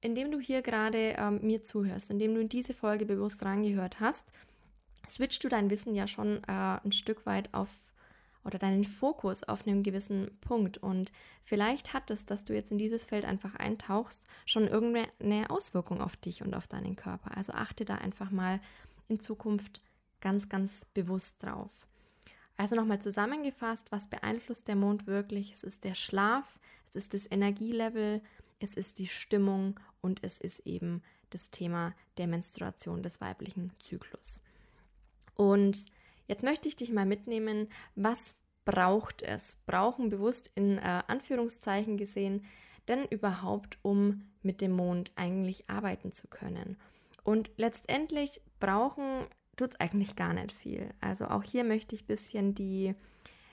indem 0.00 0.30
du 0.30 0.38
hier 0.40 0.62
gerade 0.62 1.14
ähm, 1.18 1.40
mir 1.42 1.62
zuhörst, 1.62 2.10
indem 2.10 2.34
du 2.34 2.40
in 2.40 2.48
diese 2.48 2.74
Folge 2.74 3.04
bewusst 3.04 3.44
reingehört 3.44 4.00
hast, 4.00 4.32
switcht 5.08 5.44
du 5.44 5.48
dein 5.48 5.70
Wissen 5.70 5.94
ja 5.94 6.06
schon 6.06 6.42
äh, 6.44 6.78
ein 6.84 6.92
Stück 6.92 7.26
weit 7.26 7.52
auf 7.52 7.92
oder 8.44 8.58
deinen 8.58 8.84
Fokus 8.84 9.42
auf 9.42 9.66
einen 9.66 9.82
gewissen 9.82 10.30
Punkt. 10.40 10.78
Und 10.78 11.12
vielleicht 11.44 11.92
hat 11.92 12.10
es, 12.10 12.24
dass 12.24 12.44
du 12.44 12.54
jetzt 12.54 12.70
in 12.70 12.78
dieses 12.78 13.04
Feld 13.04 13.24
einfach 13.24 13.54
eintauchst, 13.56 14.26
schon 14.46 14.66
irgendeine 14.66 15.50
Auswirkung 15.50 16.00
auf 16.00 16.16
dich 16.16 16.42
und 16.42 16.54
auf 16.54 16.66
deinen 16.66 16.96
Körper. 16.96 17.36
Also 17.36 17.52
achte 17.52 17.84
da 17.84 17.96
einfach 17.96 18.30
mal 18.30 18.60
in 19.08 19.20
Zukunft 19.20 19.82
ganz, 20.20 20.48
ganz 20.48 20.86
bewusst 20.94 21.42
drauf. 21.42 21.86
Also 22.56 22.74
nochmal 22.74 23.00
zusammengefasst, 23.00 23.92
was 23.92 24.08
beeinflusst 24.08 24.66
der 24.66 24.76
Mond 24.76 25.06
wirklich? 25.06 25.52
Es 25.52 25.62
ist 25.62 25.84
der 25.84 25.94
Schlaf, 25.94 26.58
es 26.88 26.96
ist 26.96 27.14
das 27.14 27.30
Energielevel, 27.30 28.22
es 28.58 28.74
ist 28.74 28.98
die 28.98 29.06
Stimmung 29.06 29.78
und 30.00 30.24
es 30.24 30.38
ist 30.38 30.60
eben 30.60 31.02
das 31.30 31.50
Thema 31.50 31.94
der 32.16 32.26
Menstruation 32.26 33.02
des 33.02 33.20
weiblichen 33.20 33.72
Zyklus. 33.78 34.42
Und 35.38 35.86
jetzt 36.26 36.42
möchte 36.42 36.68
ich 36.68 36.74
dich 36.74 36.92
mal 36.92 37.06
mitnehmen, 37.06 37.68
was 37.94 38.36
braucht 38.64 39.22
es? 39.22 39.58
Brauchen 39.66 40.08
bewusst 40.08 40.50
in 40.56 40.78
äh, 40.78 41.02
Anführungszeichen 41.06 41.96
gesehen, 41.96 42.44
denn 42.88 43.06
überhaupt, 43.06 43.78
um 43.82 44.24
mit 44.42 44.60
dem 44.60 44.72
Mond 44.72 45.12
eigentlich 45.14 45.70
arbeiten 45.70 46.10
zu 46.10 46.26
können. 46.26 46.76
Und 47.22 47.50
letztendlich 47.56 48.40
brauchen 48.58 49.26
tut 49.56 49.74
es 49.74 49.80
eigentlich 49.80 50.16
gar 50.16 50.34
nicht 50.34 50.52
viel. 50.52 50.90
Also 51.00 51.26
auch 51.26 51.44
hier 51.44 51.62
möchte 51.62 51.94
ich 51.94 52.02
ein 52.02 52.06
bisschen 52.08 52.54
die, 52.54 52.94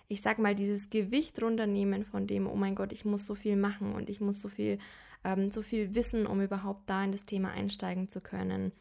ich 0.08 0.22
sag 0.22 0.40
mal, 0.40 0.56
dieses 0.56 0.90
Gewicht 0.90 1.42
runternehmen 1.42 2.04
von 2.04 2.26
dem, 2.26 2.48
oh 2.48 2.56
mein 2.56 2.76
Gott, 2.76 2.92
ich 2.92 3.06
muss 3.06 3.28
so 3.28 3.36
viel 3.36 3.58
machen 3.58 3.94
und 3.94 4.10
ich 4.10 4.22
muss 4.22 4.42
so 4.42 4.50
viel, 4.50 4.80
ähm, 5.24 5.52
so 5.52 5.62
viel 5.62 5.94
wissen, 5.94 6.26
um 6.26 6.42
überhaupt 6.42 6.90
da 6.90 7.04
in 7.04 7.12
das 7.12 7.26
Thema 7.26 7.52
einsteigen 7.52 8.08
zu 8.08 8.22
können. 8.22 8.72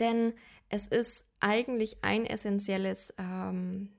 Denn 0.00 0.32
es 0.68 0.88
ist 0.88 1.26
eigentlich 1.44 1.98
ein 2.02 2.24
essentielles, 2.24 3.12
ähm, 3.18 3.90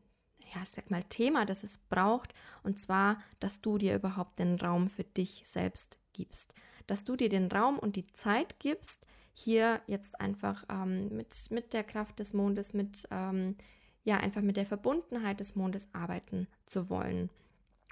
ja, 0.54 0.62
ich 0.64 0.72
sag 0.72 0.90
mal, 0.90 1.04
Thema, 1.04 1.46
das 1.46 1.64
es 1.64 1.78
braucht, 1.78 2.34
und 2.64 2.80
zwar, 2.80 3.20
dass 3.40 3.62
du 3.62 3.78
dir 3.78 3.96
überhaupt 3.96 4.40
den 4.40 4.56
Raum 4.56 4.88
für 4.88 5.04
dich 5.04 5.44
selbst 5.46 6.00
gibst. 6.12 6.56
Dass 6.88 7.04
du 7.04 7.16
dir 7.16 7.30
den 7.30 7.52
Raum 7.52 7.78
und 7.78 7.96
die 7.96 8.08
Zeit 8.14 8.60
gibst, 8.60 9.06
hier 9.34 9.80
jetzt 9.86 10.20
einfach 10.20 10.66
ähm, 10.70 11.10
mit, 11.10 11.36
mit 11.52 11.74
der 11.74 11.84
Kraft 11.84 12.20
des 12.20 12.34
Mondes, 12.34 12.74
mit, 12.74 13.08
ähm, 13.12 13.56
ja, 14.04 14.18
einfach 14.18 14.42
mit 14.42 14.58
der 14.58 14.66
Verbundenheit 14.66 15.40
des 15.40 15.56
Mondes 15.56 15.90
arbeiten 15.94 16.48
zu 16.66 16.90
wollen. 16.90 17.30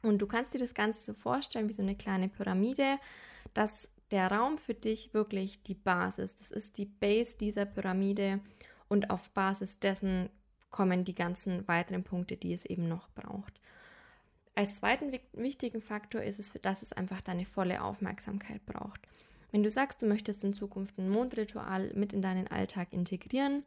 Und 0.01 0.19
du 0.19 0.25
kannst 0.25 0.55
dir 0.55 0.59
das 0.59 0.73
Ganze 0.73 1.03
so 1.03 1.13
vorstellen 1.13 1.69
wie 1.69 1.73
so 1.73 1.83
eine 1.83 1.95
kleine 1.95 2.27
Pyramide, 2.27 2.97
dass 3.53 3.89
der 4.09 4.31
Raum 4.31 4.57
für 4.57 4.73
dich 4.73 5.13
wirklich 5.13 5.61
die 5.61 5.75
Basis, 5.75 6.35
das 6.35 6.49
ist 6.49 6.77
die 6.77 6.85
Base 6.85 7.37
dieser 7.37 7.65
Pyramide 7.65 8.41
und 8.87 9.09
auf 9.09 9.29
Basis 9.31 9.79
dessen 9.79 10.29
kommen 10.69 11.03
die 11.05 11.15
ganzen 11.15 11.67
weiteren 11.67 12.03
Punkte, 12.03 12.37
die 12.37 12.53
es 12.53 12.65
eben 12.65 12.87
noch 12.87 13.09
braucht. 13.09 13.59
Als 14.55 14.75
zweiten 14.75 15.11
wichtigen 15.33 15.81
Faktor 15.81 16.21
ist 16.21 16.39
es, 16.39 16.51
dass 16.61 16.81
es 16.81 16.93
einfach 16.93 17.21
deine 17.21 17.45
volle 17.45 17.83
Aufmerksamkeit 17.83 18.65
braucht. 18.65 19.01
Wenn 19.51 19.63
du 19.63 19.69
sagst, 19.69 20.01
du 20.01 20.07
möchtest 20.07 20.43
in 20.43 20.53
Zukunft 20.53 20.97
ein 20.97 21.09
Mondritual 21.09 21.93
mit 21.95 22.13
in 22.13 22.21
deinen 22.21 22.47
Alltag 22.47 22.91
integrieren, 22.91 23.63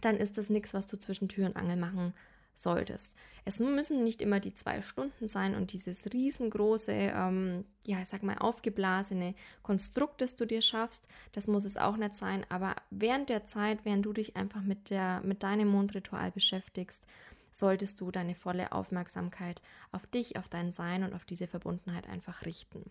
dann 0.00 0.16
ist 0.16 0.38
das 0.38 0.48
nichts, 0.48 0.74
was 0.74 0.86
du 0.86 0.98
zwischen 0.98 1.28
Tür 1.28 1.46
und 1.46 1.56
Angel 1.56 1.76
machen 1.76 2.14
solltest. 2.62 3.16
Es 3.44 3.60
müssen 3.60 4.04
nicht 4.04 4.20
immer 4.20 4.40
die 4.40 4.54
zwei 4.54 4.82
Stunden 4.82 5.28
sein 5.28 5.54
und 5.54 5.72
dieses 5.72 6.12
riesengroße, 6.12 6.92
ähm, 6.92 7.64
ja, 7.84 8.00
ich 8.02 8.08
sag 8.08 8.22
mal, 8.22 8.38
aufgeblasene 8.38 9.34
Konstrukt, 9.62 10.20
das 10.20 10.36
du 10.36 10.46
dir 10.46 10.60
schaffst, 10.60 11.08
das 11.32 11.48
muss 11.48 11.64
es 11.64 11.76
auch 11.76 11.96
nicht 11.96 12.14
sein. 12.14 12.44
Aber 12.50 12.76
während 12.90 13.28
der 13.28 13.46
Zeit, 13.46 13.84
während 13.84 14.04
du 14.04 14.12
dich 14.12 14.36
einfach 14.36 14.62
mit, 14.62 14.90
der, 14.90 15.22
mit 15.24 15.42
deinem 15.42 15.68
Mondritual 15.68 16.30
beschäftigst, 16.30 17.06
solltest 17.50 18.00
du 18.00 18.10
deine 18.10 18.34
volle 18.34 18.72
Aufmerksamkeit 18.72 19.62
auf 19.92 20.06
dich, 20.06 20.36
auf 20.36 20.48
dein 20.48 20.72
Sein 20.72 21.02
und 21.02 21.14
auf 21.14 21.24
diese 21.24 21.46
Verbundenheit 21.46 22.08
einfach 22.08 22.44
richten. 22.44 22.90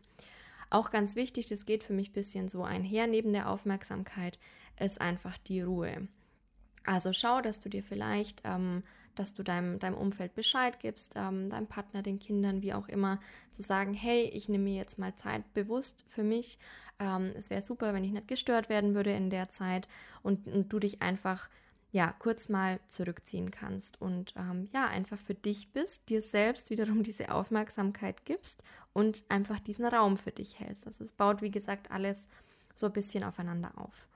Auch 0.70 0.92
ganz 0.92 1.16
wichtig, 1.16 1.48
das 1.48 1.66
geht 1.66 1.84
für 1.84 1.94
mich 1.94 2.10
ein 2.10 2.14
bisschen 2.14 2.48
so 2.50 2.64
einher, 2.64 3.08
neben 3.08 3.32
der 3.32 3.50
Aufmerksamkeit, 3.50 4.40
ist 4.80 5.00
einfach 5.00 5.38
die 5.38 5.62
Ruhe. 5.62 6.08
Also 6.86 7.14
schau, 7.14 7.42
dass 7.42 7.60
du 7.60 7.70
dir 7.70 7.84
vielleicht, 7.84 8.42
ähm, 8.46 8.84
dass 9.20 9.34
du 9.34 9.44
deinem, 9.44 9.80
deinem 9.80 9.98
Umfeld 9.98 10.36
Bescheid 10.36 10.80
gibst, 10.80 11.14
ähm, 11.16 11.50
deinem 11.50 11.68
Partner, 11.68 12.02
den 12.02 12.20
Kindern, 12.20 12.62
wie 12.62 12.74
auch 12.74 12.88
immer, 12.88 13.20
zu 13.52 13.62
sagen, 13.62 13.94
hey, 13.94 14.24
ich 14.34 14.50
nehme 14.50 14.66
mir 14.66 14.76
jetzt 14.76 15.00
mal 15.00 15.16
Zeit 15.16 15.54
bewusst 15.54 16.06
für 16.08 16.24
mich. 16.24 16.60
Ähm, 17.00 17.32
es 17.36 17.50
wäre 17.50 17.62
super, 17.62 17.94
wenn 17.94 18.04
ich 18.04 18.12
nicht 18.12 18.28
gestört 18.28 18.70
werden 18.70 18.96
würde 18.96 19.12
in 19.12 19.30
der 19.30 19.50
Zeit 19.50 19.88
und, 20.24 20.48
und 20.48 20.72
du 20.72 20.80
dich 20.80 21.02
einfach 21.02 21.50
ja, 21.92 22.14
kurz 22.20 22.50
mal 22.50 22.80
zurückziehen 22.88 23.50
kannst 23.50 24.02
und 24.02 24.34
ähm, 24.36 24.68
ja, 24.74 24.88
einfach 24.88 25.18
für 25.18 25.34
dich 25.34 25.72
bist, 25.72 26.10
dir 26.10 26.22
selbst 26.22 26.70
wiederum 26.70 27.02
diese 27.02 27.32
Aufmerksamkeit 27.32 28.26
gibst 28.26 28.64
und 28.94 29.24
einfach 29.30 29.60
diesen 29.60 29.86
Raum 29.86 30.18
für 30.18 30.32
dich 30.32 30.60
hältst. 30.60 30.86
Also 30.86 31.04
es 31.04 31.14
baut, 31.14 31.42
wie 31.42 31.52
gesagt, 31.52 31.90
alles 31.92 32.28
so 32.76 32.88
ein 32.88 32.94
bisschen 32.94 33.24
aufeinander 33.24 33.72
auf. 33.78 34.08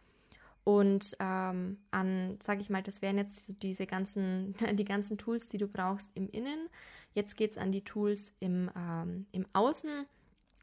Und 0.63 1.15
ähm, 1.19 1.77
an, 1.89 2.37
sage 2.41 2.61
ich 2.61 2.69
mal, 2.69 2.83
das 2.83 3.01
wären 3.01 3.17
jetzt 3.17 3.45
so 3.45 3.53
diese 3.53 3.87
ganzen, 3.87 4.55
die 4.73 4.85
ganzen 4.85 5.17
Tools, 5.17 5.47
die 5.47 5.57
du 5.57 5.67
brauchst 5.67 6.09
im 6.15 6.27
Innen. 6.29 6.69
Jetzt 7.13 7.35
geht 7.35 7.51
es 7.51 7.57
an 7.57 7.71
die 7.71 7.83
Tools 7.83 8.33
im, 8.39 8.69
ähm, 8.75 9.25
im 9.31 9.45
Außen. 9.53 10.05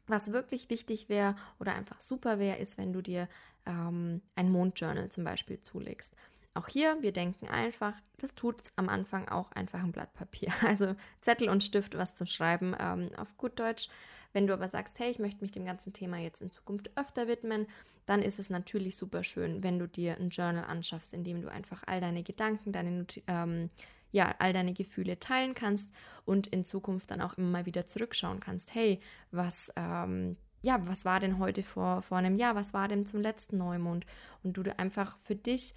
Was 0.07 0.31
wirklich 0.31 0.69
wichtig 0.71 1.07
wäre 1.07 1.35
oder 1.59 1.75
einfach 1.75 1.99
super 1.99 2.39
wäre, 2.39 2.57
ist, 2.57 2.79
wenn 2.79 2.93
du 2.93 3.01
dir 3.01 3.27
ähm, 3.67 4.21
ein 4.35 4.51
Mondjournal 4.51 5.09
zum 5.09 5.23
Beispiel 5.23 5.59
zulegst. 5.59 6.15
Auch 6.55 6.67
hier, 6.67 6.97
wir 7.01 7.11
denken 7.11 7.47
einfach, 7.47 7.93
das 8.17 8.33
tut 8.33 8.63
am 8.75 8.89
Anfang 8.89 9.29
auch 9.29 9.51
einfach 9.51 9.83
ein 9.83 9.91
Blatt 9.91 10.13
Papier. 10.13 10.51
Also 10.65 10.95
Zettel 11.21 11.49
und 11.49 11.63
Stift, 11.63 11.97
was 11.97 12.15
zu 12.15 12.25
schreiben 12.25 12.75
ähm, 12.79 13.11
auf 13.17 13.37
gut 13.37 13.59
Deutsch. 13.59 13.87
Wenn 14.33 14.47
du 14.47 14.53
aber 14.53 14.67
sagst, 14.67 14.99
hey, 14.99 15.09
ich 15.09 15.19
möchte 15.19 15.41
mich 15.41 15.51
dem 15.51 15.65
ganzen 15.65 15.93
Thema 15.93 16.17
jetzt 16.17 16.41
in 16.41 16.51
Zukunft 16.51 16.91
öfter 16.95 17.27
widmen, 17.27 17.67
dann 18.05 18.21
ist 18.21 18.39
es 18.39 18.49
natürlich 18.49 18.95
super 18.95 19.23
schön, 19.23 19.63
wenn 19.63 19.79
du 19.79 19.87
dir 19.87 20.17
ein 20.17 20.29
Journal 20.29 20.65
anschaffst, 20.65 21.13
in 21.13 21.23
dem 21.23 21.41
du 21.41 21.49
einfach 21.49 21.83
all 21.85 22.01
deine 22.01 22.23
Gedanken, 22.23 22.71
deine 22.71 23.05
ähm, 23.27 23.69
ja, 24.11 24.33
all 24.39 24.53
deine 24.53 24.73
Gefühle 24.73 25.19
teilen 25.19 25.53
kannst 25.53 25.91
und 26.25 26.47
in 26.47 26.63
Zukunft 26.63 27.11
dann 27.11 27.21
auch 27.21 27.37
immer 27.37 27.49
mal 27.49 27.65
wieder 27.65 27.85
zurückschauen 27.85 28.39
kannst. 28.39 28.73
Hey, 28.73 28.99
was, 29.31 29.71
ähm, 29.75 30.37
ja, 30.61 30.85
was 30.87 31.05
war 31.05 31.19
denn 31.19 31.37
heute 31.39 31.63
vor, 31.63 32.01
vor 32.01 32.17
einem 32.17 32.35
Jahr? 32.35 32.55
Was 32.55 32.73
war 32.73 32.87
denn 32.87 33.05
zum 33.05 33.21
letzten 33.21 33.57
Neumond? 33.57 34.05
Und 34.43 34.53
du 34.53 34.63
einfach 34.77 35.17
für 35.19 35.35
dich 35.35 35.73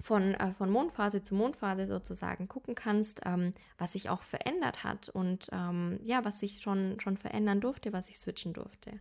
von, 0.00 0.34
äh, 0.34 0.52
von 0.52 0.70
Mondphase 0.70 1.22
zu 1.22 1.34
Mondphase 1.34 1.86
sozusagen 1.86 2.48
gucken 2.48 2.74
kannst, 2.74 3.20
ähm, 3.24 3.54
was 3.78 3.92
sich 3.92 4.10
auch 4.10 4.22
verändert 4.22 4.84
hat 4.84 5.08
und 5.08 5.48
ähm, 5.52 6.00
ja, 6.04 6.24
was 6.24 6.40
sich 6.40 6.60
schon, 6.60 6.98
schon 7.00 7.16
verändern 7.16 7.60
durfte, 7.60 7.92
was 7.92 8.06
sich 8.06 8.18
switchen 8.18 8.52
durfte. 8.52 8.98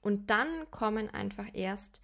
Und 0.00 0.30
dann 0.30 0.48
kommen 0.70 1.10
einfach 1.10 1.46
erst 1.52 2.00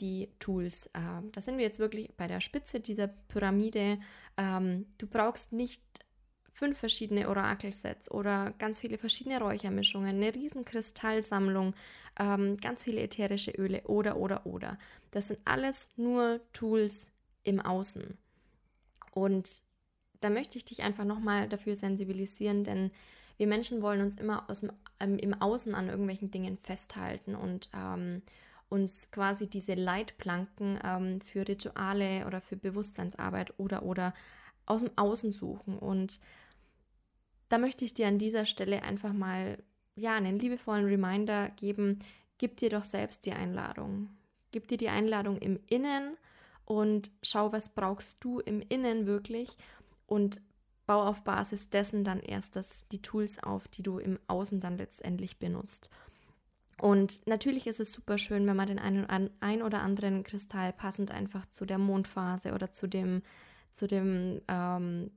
die 0.00 0.28
Tools. 0.38 0.86
Äh, 0.88 1.00
da 1.32 1.40
sind 1.40 1.58
wir 1.58 1.64
jetzt 1.64 1.78
wirklich 1.78 2.14
bei 2.16 2.26
der 2.26 2.40
Spitze 2.40 2.80
dieser 2.80 3.08
Pyramide. 3.08 3.98
Ähm, 4.36 4.86
du 4.98 5.06
brauchst 5.06 5.52
nicht 5.52 5.82
fünf 6.52 6.78
verschiedene 6.78 7.28
Orakelsets 7.28 8.10
oder 8.10 8.52
ganz 8.58 8.80
viele 8.80 8.98
verschiedene 8.98 9.38
Räuchermischungen, 9.38 10.16
eine 10.16 10.34
riesen 10.34 10.64
Kristallsammlung, 10.64 11.74
ähm, 12.18 12.56
ganz 12.56 12.82
viele 12.82 13.00
ätherische 13.00 13.52
Öle 13.52 13.82
oder 13.82 14.16
oder 14.16 14.44
oder. 14.44 14.76
Das 15.12 15.28
sind 15.28 15.38
alles 15.44 15.90
nur 15.96 16.40
Tools, 16.52 17.12
im 17.48 17.60
Außen. 17.60 18.18
Und 19.12 19.62
da 20.20 20.30
möchte 20.30 20.58
ich 20.58 20.64
dich 20.64 20.82
einfach 20.82 21.04
nochmal 21.04 21.48
dafür 21.48 21.76
sensibilisieren, 21.76 22.64
denn 22.64 22.90
wir 23.36 23.46
Menschen 23.46 23.82
wollen 23.82 24.02
uns 24.02 24.16
immer 24.16 24.48
aus 24.50 24.60
dem, 24.60 24.72
ähm, 25.00 25.16
im 25.16 25.34
Außen 25.34 25.74
an 25.74 25.88
irgendwelchen 25.88 26.30
Dingen 26.30 26.56
festhalten 26.56 27.34
und 27.34 27.68
ähm, 27.72 28.22
uns 28.68 29.10
quasi 29.10 29.48
diese 29.48 29.74
Leitplanken 29.74 30.78
ähm, 30.84 31.20
für 31.20 31.46
Rituale 31.46 32.26
oder 32.26 32.40
für 32.40 32.56
Bewusstseinsarbeit 32.56 33.54
oder 33.58 33.84
oder 33.84 34.12
aus 34.66 34.80
dem 34.80 34.90
Außen 34.96 35.32
suchen. 35.32 35.78
Und 35.78 36.20
da 37.48 37.58
möchte 37.58 37.84
ich 37.84 37.94
dir 37.94 38.08
an 38.08 38.18
dieser 38.18 38.44
Stelle 38.44 38.82
einfach 38.82 39.12
mal 39.12 39.62
ja 39.94 40.14
einen 40.14 40.38
liebevollen 40.38 40.84
Reminder 40.84 41.48
geben, 41.50 42.00
gib 42.38 42.56
dir 42.56 42.70
doch 42.70 42.84
selbst 42.84 43.24
die 43.24 43.32
Einladung. 43.32 44.10
Gib 44.50 44.68
dir 44.68 44.78
die 44.78 44.88
Einladung 44.88 45.38
im 45.38 45.60
Innen 45.68 46.16
und 46.68 47.12
schau, 47.22 47.50
was 47.50 47.70
brauchst 47.70 48.22
du 48.22 48.40
im 48.40 48.60
Innen 48.60 49.06
wirklich 49.06 49.56
und 50.06 50.42
bau 50.84 51.02
auf 51.02 51.24
Basis 51.24 51.70
dessen 51.70 52.04
dann 52.04 52.20
erst 52.20 52.56
das, 52.56 52.86
die 52.88 53.00
Tools 53.00 53.42
auf, 53.42 53.68
die 53.68 53.82
du 53.82 53.98
im 53.98 54.18
Außen 54.26 54.60
dann 54.60 54.76
letztendlich 54.76 55.38
benutzt. 55.38 55.88
Und 56.78 57.26
natürlich 57.26 57.66
ist 57.66 57.80
es 57.80 57.90
super 57.90 58.18
schön, 58.18 58.46
wenn 58.46 58.56
man 58.56 58.68
den 58.68 58.78
einen, 58.78 59.30
ein 59.40 59.62
oder 59.62 59.80
anderen 59.80 60.24
Kristall 60.24 60.74
passend 60.74 61.10
einfach 61.10 61.46
zu 61.46 61.64
der 61.64 61.78
Mondphase 61.78 62.52
oder 62.52 62.70
zu 62.70 62.86
dem, 62.86 63.22
zu 63.72 63.86
dem 63.86 64.42
ähm, 64.46 65.10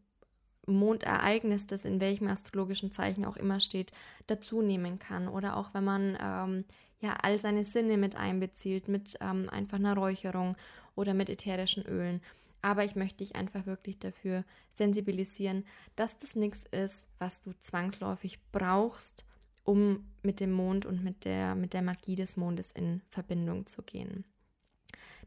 Mondereignis, 0.68 1.68
das 1.68 1.84
in 1.84 2.00
welchem 2.00 2.30
astrologischen 2.30 2.94
Zeichen 2.94 3.26
auch 3.26 3.36
immer 3.36 3.60
steht, 3.60 3.92
dazu 4.28 4.62
nehmen 4.62 5.00
kann. 5.00 5.28
Oder 5.28 5.58
auch 5.58 5.74
wenn 5.74 5.84
man 5.84 6.18
ähm, 6.22 6.66
ja 7.02 7.18
all 7.22 7.38
seine 7.40 7.66
Sinne 7.66 7.98
mit 7.98 8.16
einbezieht, 8.16 8.88
mit 8.88 9.18
ähm, 9.20 9.50
einfach 9.50 9.78
einer 9.78 9.96
Räucherung 9.96 10.56
oder 10.96 11.14
mit 11.14 11.30
ätherischen 11.30 11.86
Ölen. 11.86 12.22
Aber 12.62 12.84
ich 12.84 12.96
möchte 12.96 13.18
dich 13.18 13.36
einfach 13.36 13.66
wirklich 13.66 13.98
dafür 14.00 14.46
sensibilisieren, 14.72 15.66
dass 15.96 16.18
das 16.18 16.36
nichts 16.36 16.64
ist, 16.72 17.08
was 17.18 17.42
du 17.42 17.54
zwangsläufig 17.60 18.40
brauchst, 18.52 19.26
um 19.64 20.08
mit 20.22 20.40
dem 20.40 20.52
Mond 20.52 20.86
und 20.86 21.04
mit 21.04 21.26
der, 21.26 21.56
mit 21.56 21.74
der 21.74 21.82
Magie 21.82 22.16
des 22.16 22.38
Mondes 22.38 22.72
in 22.72 23.02
Verbindung 23.10 23.66
zu 23.66 23.82
gehen. 23.82 24.26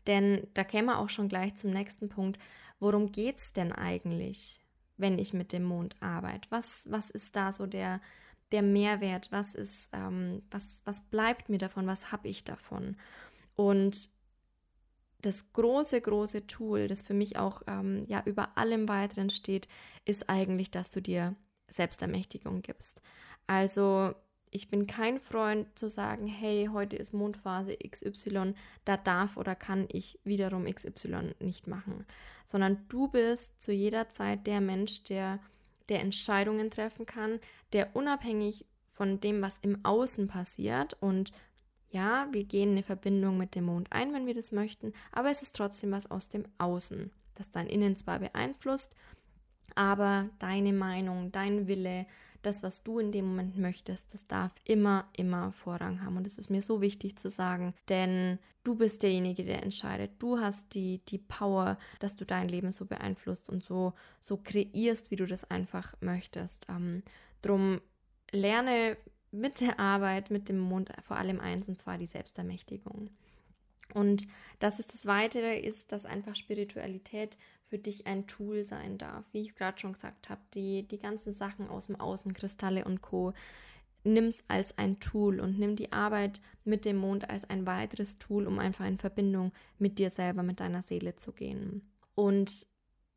Denn 0.07 0.47
da 0.54 0.64
käme 0.64 0.99
auch 0.99 1.09
schon 1.09 1.28
gleich 1.28 1.57
zum 1.57 1.71
nächsten 1.71 2.09
Punkt. 2.09 2.38
Worum 2.78 3.11
geht 3.11 3.38
es 3.38 3.52
denn 3.52 3.73
eigentlich, 3.73 4.61
wenn 4.97 5.19
ich 5.19 5.33
mit 5.33 5.52
dem 5.52 5.64
Mond 5.64 5.97
arbeite? 6.00 6.49
Was, 6.50 6.87
was 6.90 7.11
ist 7.11 7.35
da 7.37 7.52
so 7.52 7.66
der, 7.66 8.00
der 8.54 8.62
Mehrwert? 8.62 9.32
Was 9.32 9.54
ist, 9.54 9.90
ähm, 9.92 10.42
was, 10.50 10.80
was 10.84 11.00
bleibt 11.02 11.49
mir 11.49 11.58
davon? 11.58 11.88
Was 11.88 12.12
habe 12.12 12.28
ich 12.28 12.44
davon? 12.44 12.96
Und 13.56 14.11
das 15.23 15.52
große, 15.52 16.00
große 16.00 16.46
Tool, 16.46 16.87
das 16.87 17.02
für 17.02 17.14
mich 17.14 17.37
auch 17.37 17.62
ähm, 17.66 18.04
ja 18.06 18.23
über 18.25 18.56
allem 18.56 18.88
weiteren 18.88 19.28
steht, 19.28 19.66
ist 20.04 20.30
eigentlich, 20.30 20.70
dass 20.70 20.90
du 20.90 21.02
dir 21.02 21.34
Selbstermächtigung 21.68 22.62
gibst. 22.62 23.02
Also 23.49 24.14
ich 24.50 24.70
bin 24.70 24.87
kein 24.87 25.18
Freund 25.18 25.76
zu 25.76 25.88
sagen, 25.88 26.28
hey, 26.28 26.68
heute 26.73 26.94
ist 26.94 27.12
Mondphase 27.12 27.76
XY, 27.76 28.54
da 28.84 28.96
darf 28.96 29.37
oder 29.37 29.56
kann 29.56 29.88
ich 29.90 30.20
wiederum 30.23 30.73
XY 30.73 31.34
nicht 31.40 31.66
machen, 31.66 32.06
sondern 32.46 32.87
du 32.88 33.08
bist 33.08 33.61
zu 33.61 33.73
jeder 33.73 34.11
Zeit 34.11 34.46
der 34.46 34.61
Mensch, 34.61 35.02
der, 35.02 35.40
der 35.88 36.00
Entscheidungen 36.00 36.71
treffen 36.71 37.07
kann, 37.07 37.41
der 37.73 37.95
unabhängig 37.95 38.67
von 38.87 39.21
dem, 39.21 39.43
was 39.43 39.59
im 39.61 39.85
Außen 39.85 40.29
passiert. 40.29 40.97
Und 41.00 41.33
ja, 41.91 42.29
wir 42.33 42.45
gehen 42.45 42.71
eine 42.71 42.83
Verbindung 42.83 43.38
mit 43.38 43.55
dem 43.55 43.64
Mond 43.64 43.88
ein, 43.91 44.12
wenn 44.12 44.26
wir 44.26 44.35
das 44.35 44.53
möchten, 44.53 44.93
aber 45.12 45.31
es 45.31 45.43
ist 45.43 45.57
trotzdem 45.57 45.93
was 45.93 46.11
aus 46.11 46.29
dem 46.29 46.45
Außen, 46.59 47.12
das 47.35 47.50
dein 47.50 47.67
Innen 47.67 47.97
zwar 47.97 48.19
beeinflusst, 48.19 48.97
aber 49.75 50.29
deine 50.38 50.73
Meinung, 50.73 51.31
dein 51.31 51.69
Wille, 51.69 52.07
das, 52.46 52.62
was 52.62 52.82
du 52.82 52.98
in 52.98 53.12
dem 53.12 53.26
Moment 53.26 53.56
möchtest, 53.58 54.14
das 54.14 54.26
darf 54.26 54.52
immer, 54.64 55.08
immer 55.16 55.52
Vorrang 55.52 56.02
haben. 56.02 56.16
Und 56.16 56.26
es 56.26 56.38
ist 56.38 56.50
mir 56.50 56.62
so 56.62 56.80
wichtig 56.80 57.16
zu 57.16 57.30
sagen, 57.30 57.74
denn 57.88 58.38
du 58.62 58.76
bist 58.76 59.02
derjenige, 59.02 59.44
der 59.44 59.62
entscheidet. 59.62 60.12
Du 60.18 60.38
hast 60.38 60.74
die, 60.74 61.00
die 61.08 61.18
Power, 61.18 61.78
dass 62.00 62.16
du 62.16 62.24
dein 62.24 62.48
Leben 62.48 62.70
so 62.70 62.86
beeinflusst 62.86 63.50
und 63.50 63.64
so, 63.64 63.92
so 64.20 64.36
kreierst, 64.36 65.10
wie 65.10 65.16
du 65.16 65.26
das 65.26 65.50
einfach 65.50 65.94
möchtest. 66.00 66.66
Ähm, 66.68 67.02
drum 67.42 67.80
lerne 68.30 68.96
mit 69.30 69.60
der 69.60 69.80
Arbeit, 69.80 70.30
mit 70.30 70.48
dem 70.48 70.58
Mond 70.58 70.92
vor 71.02 71.16
allem 71.16 71.40
eins, 71.40 71.68
und 71.68 71.78
zwar 71.78 71.98
die 71.98 72.06
Selbstermächtigung. 72.06 73.10
Und 73.92 74.26
das 74.61 74.80
ist 74.80 74.94
das 74.94 75.07
Weitere, 75.07 75.59
ist, 75.59 75.92
dass 75.92 76.07
einfach 76.07 76.35
Spiritualität 76.35 77.37
für 77.64 77.79
dich 77.79 78.07
ein 78.07 78.27
Tool 78.27 78.64
sein 78.64 78.98
darf. 78.98 79.24
Wie 79.33 79.42
ich 79.42 79.48
es 79.48 79.55
gerade 79.55 79.79
schon 79.79 79.94
gesagt 79.94 80.29
habe, 80.29 80.40
die, 80.55 80.87
die 80.87 80.98
ganzen 80.98 81.33
Sachen 81.33 81.68
aus 81.68 81.87
dem 81.87 81.98
Außen, 82.00 82.33
Kristalle 82.33 82.85
und 82.85 83.00
Co. 83.00 83.33
Nimm 84.05 84.27
es 84.27 84.44
als 84.48 84.77
ein 84.77 85.00
Tool 85.00 85.40
und 85.40 85.59
nimm 85.59 85.77
die 85.77 85.92
Arbeit 85.92 86.42
mit 86.64 86.85
dem 86.85 86.96
Mond 86.96 87.31
als 87.31 87.48
ein 87.48 87.66
weiteres 87.66 88.18
Tool, 88.18 88.46
um 88.46 88.59
einfach 88.59 88.87
in 88.87 88.98
Verbindung 88.98 89.53
mit 89.79 89.98
dir 89.98 90.11
selber, 90.11 90.42
mit 90.42 90.61
deiner 90.61 90.83
Seele 90.83 91.16
zu 91.16 91.33
gehen. 91.33 91.90
Und 92.14 92.66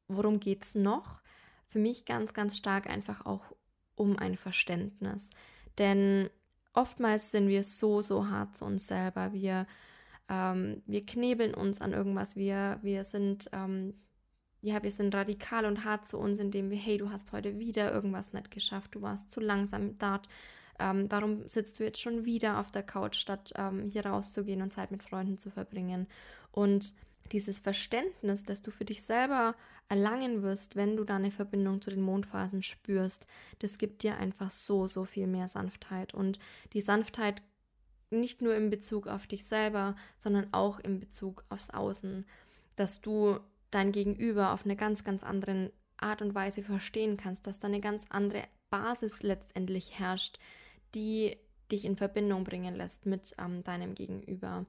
worum 0.07 0.39
geht 0.39 0.63
es 0.63 0.75
noch? 0.75 1.21
Für 1.65 1.79
mich 1.79 2.05
ganz, 2.05 2.33
ganz 2.33 2.55
stark 2.55 2.89
einfach 2.89 3.25
auch 3.25 3.53
um 3.95 4.17
ein 4.17 4.37
Verständnis. 4.37 5.29
Denn 5.77 6.29
oftmals 6.73 7.31
sind 7.31 7.49
wir 7.49 7.63
so, 7.63 8.01
so 8.01 8.29
hart 8.29 8.55
zu 8.55 8.63
uns 8.63 8.87
selber. 8.87 9.33
Wir 9.33 9.67
ähm, 10.29 10.81
wir 10.85 11.05
knebeln 11.05 11.53
uns 11.53 11.81
an 11.81 11.93
irgendwas, 11.93 12.35
wir, 12.35 12.79
wir 12.81 13.03
sind, 13.03 13.49
ähm, 13.53 13.93
ja, 14.67 14.83
wir 14.83 14.91
sind 14.91 15.15
radikal 15.15 15.65
und 15.65 15.85
hart 15.85 16.07
zu 16.07 16.17
uns, 16.17 16.39
indem 16.39 16.69
wir, 16.69 16.77
hey, 16.77 16.97
du 16.97 17.09
hast 17.09 17.31
heute 17.31 17.57
wieder 17.57 17.93
irgendwas 17.93 18.33
nicht 18.33 18.51
geschafft, 18.51 18.95
du 18.95 19.01
warst 19.01 19.31
zu 19.31 19.39
langsam 19.39 19.97
dort. 19.97 20.27
Ähm, 20.77 21.07
warum 21.09 21.47
sitzt 21.47 21.79
du 21.79 21.85
jetzt 21.85 22.01
schon 22.01 22.25
wieder 22.25 22.59
auf 22.59 22.69
der 22.69 22.83
Couch, 22.83 23.15
statt 23.15 23.53
ähm, 23.55 23.89
hier 23.89 24.05
rauszugehen 24.05 24.61
und 24.61 24.73
Zeit 24.73 24.91
mit 24.91 25.03
Freunden 25.03 25.37
zu 25.37 25.49
verbringen? 25.49 26.07
Und 26.51 26.93
dieses 27.31 27.59
Verständnis, 27.59 28.43
das 28.43 28.61
du 28.61 28.69
für 28.69 28.83
dich 28.83 29.03
selber 29.03 29.55
erlangen 29.87 30.43
wirst, 30.43 30.75
wenn 30.75 30.97
du 30.97 31.05
da 31.05 31.15
eine 31.15 31.31
Verbindung 31.31 31.81
zu 31.81 31.89
den 31.89 32.01
Mondphasen 32.01 32.61
spürst, 32.61 33.25
das 33.59 33.77
gibt 33.77 34.03
dir 34.03 34.17
einfach 34.17 34.49
so, 34.49 34.87
so 34.87 35.05
viel 35.05 35.27
mehr 35.27 35.47
Sanftheit. 35.47 36.13
Und 36.13 36.39
die 36.73 36.81
Sanftheit 36.81 37.41
nicht 38.09 38.41
nur 38.41 38.53
in 38.53 38.69
Bezug 38.69 39.07
auf 39.07 39.27
dich 39.27 39.45
selber, 39.45 39.95
sondern 40.17 40.47
auch 40.51 40.79
in 40.79 40.99
Bezug 40.99 41.45
aufs 41.47 41.69
Außen, 41.69 42.25
dass 42.75 42.99
du 42.99 43.39
dein 43.71 43.91
Gegenüber 43.91 44.53
auf 44.53 44.65
eine 44.65 44.75
ganz, 44.75 45.03
ganz 45.03 45.23
andere 45.23 45.71
Art 45.97 46.21
und 46.21 46.35
Weise 46.35 46.63
verstehen 46.63 47.17
kannst, 47.17 47.47
dass 47.47 47.59
da 47.59 47.67
eine 47.67 47.81
ganz 47.81 48.05
andere 48.09 48.43
Basis 48.69 49.23
letztendlich 49.23 49.99
herrscht, 49.99 50.37
die 50.95 51.37
dich 51.71 51.85
in 51.85 51.97
Verbindung 51.97 52.43
bringen 52.43 52.75
lässt 52.75 53.05
mit 53.05 53.35
ähm, 53.39 53.63
deinem 53.63 53.95
Gegenüber. 53.95 54.65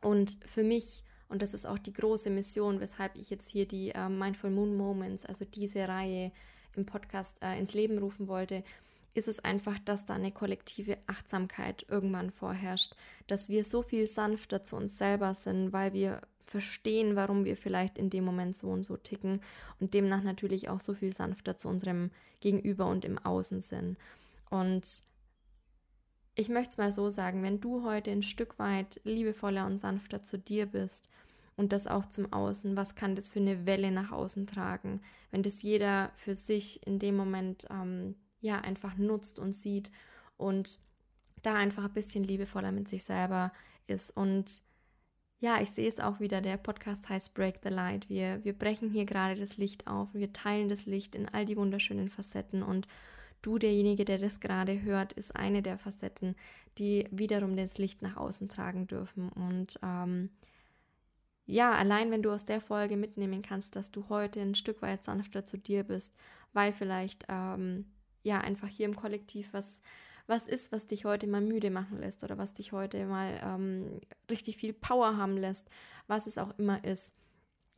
Und 0.00 0.38
für 0.46 0.62
mich, 0.62 1.02
und 1.28 1.42
das 1.42 1.54
ist 1.54 1.66
auch 1.66 1.78
die 1.78 1.92
große 1.92 2.30
Mission, 2.30 2.80
weshalb 2.80 3.16
ich 3.16 3.30
jetzt 3.30 3.48
hier 3.48 3.66
die 3.66 3.90
äh, 3.90 4.08
Mindful 4.08 4.50
Moon 4.50 4.76
Moments, 4.76 5.24
also 5.26 5.44
diese 5.44 5.88
Reihe 5.88 6.32
im 6.76 6.86
Podcast 6.86 7.42
äh, 7.42 7.58
ins 7.58 7.74
Leben 7.74 7.98
rufen 7.98 8.28
wollte, 8.28 8.62
ist 9.12 9.28
es 9.28 9.40
einfach, 9.40 9.78
dass 9.80 10.04
da 10.04 10.14
eine 10.14 10.30
kollektive 10.30 10.98
Achtsamkeit 11.06 11.84
irgendwann 11.88 12.30
vorherrscht, 12.30 12.94
dass 13.26 13.48
wir 13.48 13.64
so 13.64 13.82
viel 13.82 14.06
sanfter 14.06 14.62
zu 14.62 14.76
uns 14.76 14.98
selber 14.98 15.34
sind, 15.34 15.72
weil 15.72 15.92
wir 15.92 16.22
verstehen, 16.50 17.14
warum 17.14 17.44
wir 17.44 17.56
vielleicht 17.56 17.96
in 17.96 18.10
dem 18.10 18.24
Moment 18.24 18.56
so 18.56 18.66
und 18.70 18.82
so 18.82 18.96
ticken 18.96 19.40
und 19.78 19.94
demnach 19.94 20.24
natürlich 20.24 20.68
auch 20.68 20.80
so 20.80 20.94
viel 20.94 21.14
sanfter 21.14 21.56
zu 21.56 21.68
unserem 21.68 22.10
Gegenüber 22.40 22.86
und 22.86 23.04
im 23.04 23.18
Außen 23.18 23.60
sind. 23.60 23.96
Und 24.50 25.04
ich 26.34 26.48
möchte 26.48 26.70
es 26.70 26.78
mal 26.78 26.90
so 26.90 27.08
sagen, 27.08 27.44
wenn 27.44 27.60
du 27.60 27.84
heute 27.84 28.10
ein 28.10 28.24
Stück 28.24 28.58
weit 28.58 29.00
liebevoller 29.04 29.64
und 29.64 29.78
sanfter 29.78 30.24
zu 30.24 30.40
dir 30.40 30.66
bist 30.66 31.08
und 31.56 31.72
das 31.72 31.86
auch 31.86 32.04
zum 32.06 32.32
Außen, 32.32 32.76
was 32.76 32.96
kann 32.96 33.14
das 33.14 33.28
für 33.28 33.38
eine 33.38 33.64
Welle 33.64 33.92
nach 33.92 34.10
außen 34.10 34.48
tragen, 34.48 35.02
wenn 35.30 35.44
das 35.44 35.62
jeder 35.62 36.10
für 36.16 36.34
sich 36.34 36.84
in 36.84 36.98
dem 36.98 37.16
Moment 37.16 37.68
ähm, 37.70 38.16
ja 38.40 38.60
einfach 38.60 38.96
nutzt 38.96 39.38
und 39.38 39.52
sieht 39.52 39.92
und 40.36 40.80
da 41.42 41.54
einfach 41.54 41.84
ein 41.84 41.94
bisschen 41.94 42.24
liebevoller 42.24 42.72
mit 42.72 42.88
sich 42.88 43.04
selber 43.04 43.52
ist. 43.86 44.16
Und 44.16 44.62
ja, 45.40 45.60
ich 45.60 45.70
sehe 45.70 45.88
es 45.88 46.00
auch 46.00 46.20
wieder, 46.20 46.42
der 46.42 46.58
Podcast 46.58 47.08
heißt 47.08 47.34
Break 47.34 47.60
the 47.62 47.70
Light. 47.70 48.08
Wir, 48.10 48.44
wir 48.44 48.52
brechen 48.52 48.90
hier 48.90 49.06
gerade 49.06 49.40
das 49.40 49.56
Licht 49.56 49.86
auf, 49.86 50.12
wir 50.12 50.32
teilen 50.32 50.68
das 50.68 50.84
Licht 50.84 51.14
in 51.14 51.28
all 51.28 51.46
die 51.46 51.56
wunderschönen 51.56 52.10
Facetten 52.10 52.62
und 52.62 52.86
du, 53.40 53.58
derjenige, 53.58 54.04
der 54.04 54.18
das 54.18 54.40
gerade 54.40 54.82
hört, 54.82 55.14
ist 55.14 55.34
eine 55.34 55.62
der 55.62 55.78
Facetten, 55.78 56.36
die 56.76 57.06
wiederum 57.10 57.56
das 57.56 57.78
Licht 57.78 58.02
nach 58.02 58.18
außen 58.18 58.50
tragen 58.50 58.86
dürfen. 58.86 59.30
Und 59.30 59.78
ähm, 59.82 60.28
ja, 61.46 61.72
allein 61.72 62.10
wenn 62.10 62.22
du 62.22 62.30
aus 62.30 62.44
der 62.44 62.60
Folge 62.60 62.98
mitnehmen 62.98 63.40
kannst, 63.40 63.76
dass 63.76 63.90
du 63.90 64.10
heute 64.10 64.40
ein 64.40 64.54
Stück 64.54 64.82
weit 64.82 65.02
sanfter 65.02 65.46
zu 65.46 65.56
dir 65.56 65.84
bist, 65.84 66.14
weil 66.52 66.72
vielleicht 66.72 67.24
ähm, 67.30 67.86
ja 68.22 68.42
einfach 68.42 68.68
hier 68.68 68.84
im 68.84 68.94
Kollektiv 68.94 69.54
was, 69.54 69.80
was 70.30 70.46
ist, 70.46 70.70
was 70.70 70.86
dich 70.86 71.04
heute 71.04 71.26
mal 71.26 71.40
müde 71.40 71.70
machen 71.70 71.98
lässt 71.98 72.22
oder 72.22 72.38
was 72.38 72.54
dich 72.54 72.72
heute 72.72 73.04
mal 73.04 73.40
ähm, 73.42 74.00
richtig 74.30 74.56
viel 74.56 74.72
Power 74.72 75.16
haben 75.16 75.36
lässt, 75.36 75.68
was 76.06 76.28
es 76.28 76.38
auch 76.38 76.56
immer 76.56 76.82
ist 76.84 77.16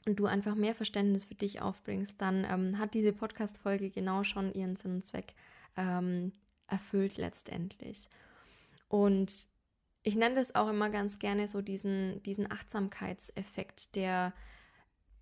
und 0.06 0.20
du 0.20 0.26
einfach 0.26 0.54
mehr 0.54 0.74
Verständnis 0.74 1.24
für 1.24 1.34
dich 1.34 1.62
aufbringst, 1.62 2.20
dann 2.20 2.44
ähm, 2.44 2.78
hat 2.78 2.92
diese 2.92 3.14
Podcast-Folge 3.14 3.90
genau 3.90 4.22
schon 4.22 4.52
ihren 4.52 4.76
Sinn 4.76 4.96
und 4.96 5.04
Zweck 5.04 5.34
ähm, 5.76 6.32
erfüllt 6.66 7.16
letztendlich. 7.16 8.10
Und 8.88 9.32
ich 10.02 10.14
nenne 10.14 10.34
das 10.34 10.54
auch 10.54 10.68
immer 10.68 10.90
ganz 10.90 11.18
gerne 11.18 11.48
so 11.48 11.62
diesen, 11.62 12.22
diesen 12.24 12.50
Achtsamkeitseffekt, 12.50 13.94
der 13.94 14.34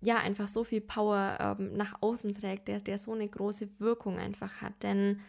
ja 0.01 0.17
einfach 0.17 0.49
so 0.49 0.65
viel 0.65 0.81
Power 0.81 1.37
ähm, 1.39 1.73
nach 1.77 2.01
außen 2.01 2.33
trägt, 2.33 2.67
der, 2.67 2.81
der 2.81 2.97
so 2.97 3.13
eine 3.13 3.29
große 3.29 3.79
Wirkung 3.79 4.17
einfach 4.17 4.61
hat. 4.61 4.73
Denn 4.83 5.21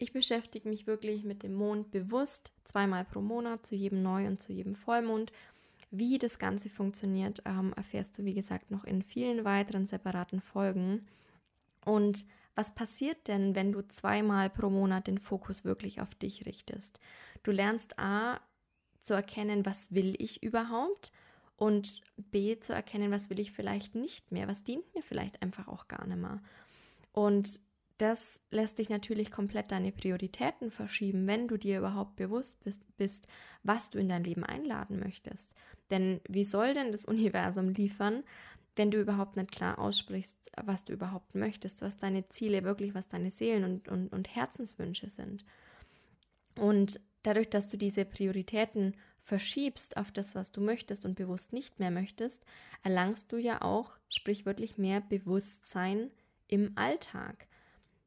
ich 0.00 0.12
beschäftige 0.14 0.66
mich 0.66 0.86
wirklich 0.86 1.24
mit 1.24 1.42
dem 1.42 1.54
Mond 1.54 1.90
bewusst, 1.90 2.52
zweimal 2.64 3.04
pro 3.04 3.20
Monat, 3.20 3.66
zu 3.66 3.74
jedem 3.74 4.02
Neu- 4.02 4.26
und 4.26 4.40
zu 4.40 4.50
jedem 4.50 4.74
Vollmond. 4.74 5.30
Wie 5.90 6.16
das 6.16 6.38
Ganze 6.38 6.70
funktioniert, 6.70 7.42
ähm, 7.44 7.74
erfährst 7.76 8.16
du, 8.16 8.24
wie 8.24 8.32
gesagt, 8.32 8.70
noch 8.70 8.84
in 8.84 9.02
vielen 9.02 9.44
weiteren 9.44 9.86
separaten 9.86 10.40
Folgen. 10.40 11.06
Und 11.84 12.24
was 12.54 12.74
passiert 12.74 13.28
denn, 13.28 13.54
wenn 13.54 13.72
du 13.72 13.86
zweimal 13.88 14.48
pro 14.48 14.70
Monat 14.70 15.06
den 15.06 15.18
Fokus 15.18 15.66
wirklich 15.66 16.00
auf 16.00 16.14
dich 16.14 16.46
richtest? 16.46 16.98
Du 17.42 17.50
lernst 17.50 17.98
A 17.98 18.40
zu 19.00 19.12
erkennen, 19.12 19.66
was 19.66 19.94
will 19.94 20.14
ich 20.18 20.42
überhaupt? 20.42 21.12
Und 21.56 22.00
B 22.16 22.58
zu 22.58 22.72
erkennen, 22.72 23.10
was 23.10 23.28
will 23.28 23.38
ich 23.38 23.52
vielleicht 23.52 23.94
nicht 23.94 24.32
mehr? 24.32 24.48
Was 24.48 24.64
dient 24.64 24.94
mir 24.94 25.02
vielleicht 25.02 25.42
einfach 25.42 25.68
auch 25.68 25.88
gar 25.88 26.06
nicht 26.06 26.16
mehr? 26.16 26.40
Und 27.12 27.60
das 28.00 28.40
lässt 28.50 28.78
dich 28.78 28.88
natürlich 28.88 29.30
komplett 29.30 29.70
deine 29.72 29.92
Prioritäten 29.92 30.70
verschieben, 30.70 31.26
wenn 31.26 31.48
du 31.48 31.58
dir 31.58 31.78
überhaupt 31.78 32.16
bewusst 32.16 32.58
bist, 32.64 32.82
bist, 32.96 33.26
was 33.62 33.90
du 33.90 33.98
in 33.98 34.08
dein 34.08 34.24
Leben 34.24 34.42
einladen 34.42 34.98
möchtest. 34.98 35.54
Denn 35.90 36.20
wie 36.26 36.44
soll 36.44 36.72
denn 36.72 36.92
das 36.92 37.04
Universum 37.04 37.68
liefern, 37.68 38.22
wenn 38.76 38.90
du 38.90 38.98
überhaupt 38.98 39.36
nicht 39.36 39.52
klar 39.52 39.78
aussprichst, 39.78 40.50
was 40.62 40.84
du 40.84 40.94
überhaupt 40.94 41.34
möchtest, 41.34 41.82
was 41.82 41.98
deine 41.98 42.26
Ziele 42.28 42.64
wirklich, 42.64 42.94
was 42.94 43.08
deine 43.08 43.30
Seelen- 43.30 43.64
und, 43.64 43.88
und, 43.88 44.08
und 44.08 44.34
Herzenswünsche 44.34 45.10
sind? 45.10 45.44
Und 46.56 47.00
dadurch, 47.22 47.50
dass 47.50 47.68
du 47.68 47.76
diese 47.76 48.06
Prioritäten 48.06 48.96
verschiebst 49.18 49.98
auf 49.98 50.10
das, 50.10 50.34
was 50.34 50.52
du 50.52 50.62
möchtest 50.62 51.04
und 51.04 51.16
bewusst 51.16 51.52
nicht 51.52 51.78
mehr 51.78 51.90
möchtest, 51.90 52.44
erlangst 52.82 53.30
du 53.32 53.36
ja 53.36 53.60
auch 53.60 53.98
sprichwörtlich 54.08 54.78
mehr 54.78 55.02
Bewusstsein 55.02 56.10
im 56.48 56.72
Alltag. 56.76 57.46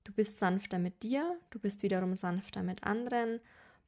Du 0.03 0.11
bist 0.11 0.39
sanfter 0.39 0.79
mit 0.79 1.03
dir, 1.03 1.39
du 1.49 1.59
bist 1.59 1.83
wiederum 1.83 2.15
sanfter 2.15 2.61
mit 2.61 2.83
anderen, 2.83 3.39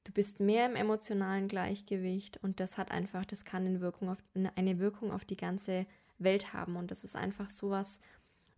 du 0.05 0.11
bist 0.11 0.39
mehr 0.39 0.65
im 0.65 0.75
emotionalen 0.75 1.47
Gleichgewicht 1.47 2.37
und 2.41 2.59
das 2.59 2.77
hat 2.77 2.91
einfach, 2.91 3.25
das 3.25 3.43
kann 3.43 3.65
eine 3.65 3.81
Wirkung 3.81 4.09
auf, 4.09 4.23
eine 4.55 4.79
Wirkung 4.79 5.11
auf 5.11 5.25
die 5.25 5.37
ganze 5.37 5.85
Welt 6.17 6.53
haben 6.53 6.77
und 6.77 6.91
das 6.91 7.03
ist 7.03 7.15
einfach 7.15 7.49
so 7.49 7.69
was 7.69 7.99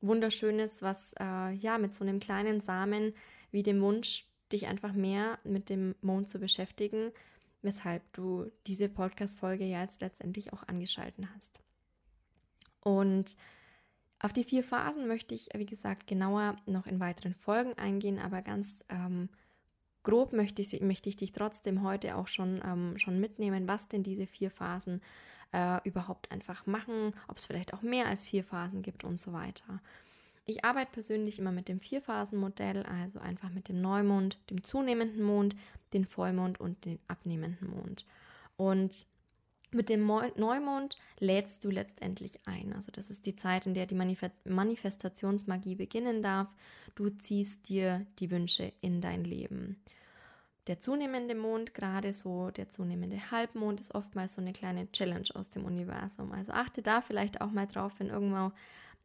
Wunderschönes, 0.02 0.84
was 0.84 1.14
äh, 1.20 1.52
ja 1.54 1.80
mit 1.80 1.96
so 1.96 2.04
einem 2.04 2.20
kleinen 2.20 2.62
Samen 2.62 3.14
wie 3.52 3.64
dem 3.64 3.82
Wunsch, 3.82 4.26
dich 4.52 4.68
einfach 4.68 4.94
mehr 4.94 5.40
mit 5.44 5.70
dem 5.70 5.96
Mond 6.02 6.30
zu 6.30 6.40
beschäftigen, 6.40 7.12
weshalb 7.62 8.02
du 8.14 8.52
diese 8.68 8.90
Podcast-Folge 8.90 9.66
ja 9.66 9.82
jetzt 9.82 10.02
letztendlich 10.02 10.54
auch 10.54 10.64
angeschalten 10.68 11.28
hast. 11.36 11.60
Und 12.82 13.36
auf 14.20 14.34
die 14.34 14.44
vier 14.44 14.64
Phasen 14.64 15.08
möchte 15.08 15.36
ich, 15.36 15.50
wie 15.56 15.66
gesagt, 15.66 16.08
genauer 16.08 16.56
noch 16.66 16.88
in 16.88 17.00
weiteren 17.00 17.36
Folgen 17.36 17.74
eingehen, 17.78 18.20
aber 18.20 18.42
ganz 18.42 18.84
ähm, 18.90 19.30
grob 20.04 20.34
möchte 20.34 20.62
ich, 20.62 20.80
möchte 20.82 21.10
ich 21.10 21.18
dich 21.18 21.34
trotzdem 21.34 21.84
heute 21.84 22.16
auch 22.16 22.28
schon, 22.28 22.62
ähm, 22.66 22.98
schon 22.98 23.20
mitnehmen, 23.20 23.68
was 23.68 23.88
denn 23.88 24.04
diese 24.04 24.26
vier 24.26 24.50
Phasen 24.50 25.02
äh, 25.54 25.80
überhaupt 25.88 26.32
einfach 26.32 26.66
machen, 26.66 27.14
ob 27.28 27.38
es 27.38 27.46
vielleicht 27.46 27.74
auch 27.74 27.82
mehr 27.82 28.08
als 28.08 28.28
vier 28.28 28.44
Phasen 28.44 28.82
gibt 28.82 29.04
und 29.04 29.20
so 29.20 29.34
weiter. 29.34 29.82
Ich 30.46 30.64
arbeite 30.64 30.92
persönlich 30.94 31.40
immer 31.40 31.52
mit 31.52 31.68
dem 31.68 31.80
Vierphasenmodell, 31.80 32.84
also 32.84 33.20
einfach 33.20 33.50
mit 33.50 33.68
dem 33.68 33.82
Neumond, 33.82 34.40
dem 34.50 34.64
zunehmenden 34.64 35.22
Mond, 35.22 35.56
den 35.94 36.06
Vollmond 36.06 36.60
und 36.60 36.86
den 36.86 37.00
abnehmenden 37.08 37.70
Mond. 37.70 38.06
Und 38.56 39.06
mit 39.72 39.90
dem 39.90 40.06
Neumond 40.06 40.98
lädst 41.20 41.64
du 41.64 41.70
letztendlich 41.70 42.40
ein. 42.46 42.74
Also 42.74 42.92
das 42.92 43.10
ist 43.10 43.26
die 43.26 43.36
Zeit, 43.36 43.66
in 43.66 43.74
der 43.74 43.86
die 43.86 43.96
Manifestationsmagie 44.46 45.76
beginnen 45.76 46.22
darf. 46.22 46.54
Du 46.96 47.10
ziehst 47.10 47.68
dir 47.70 48.06
die 48.20 48.32
Wünsche 48.32 48.72
in 48.82 49.02
dein 49.02 49.24
Leben. 49.24 49.82
Der 50.68 50.82
zunehmende 50.82 51.36
Mond, 51.36 51.74
gerade 51.74 52.14
so 52.14 52.52
der 52.52 52.70
zunehmende 52.70 53.32
Halbmond, 53.32 53.80
ist 53.80 53.96
oftmals 53.96 54.34
so 54.34 54.42
eine 54.42 54.52
kleine 54.52 54.92
Challenge 54.92 55.30
aus 55.34 55.50
dem 55.50 55.64
Universum. 55.64 56.32
Also 56.34 56.52
achte 56.52 56.82
da 56.82 57.02
vielleicht 57.02 57.40
auch 57.42 57.52
mal 57.52 57.68
drauf, 57.68 57.94
wenn 58.00 58.10
irgendwann 58.10 58.52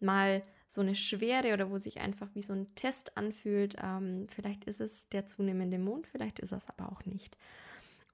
mal 0.01 0.43
so 0.67 0.81
eine 0.81 0.97
Schwere 0.97 1.55
oder 1.55 1.71
wo 1.71 1.79
sich 1.79 2.01
einfach 2.01 2.29
wie 2.35 2.43
so 2.43 2.53
ein 2.53 2.75
Test 2.75 3.17
anfühlt. 3.17 3.77
Ähm, 3.81 4.27
vielleicht 4.29 4.65
ist 4.65 4.81
es 4.81 5.09
der 5.11 5.27
zunehmende 5.27 5.79
Mond, 5.79 6.07
vielleicht 6.07 6.41
ist 6.41 6.53
es 6.53 6.69
aber 6.69 6.91
auch 6.91 7.05
nicht. 7.05 7.37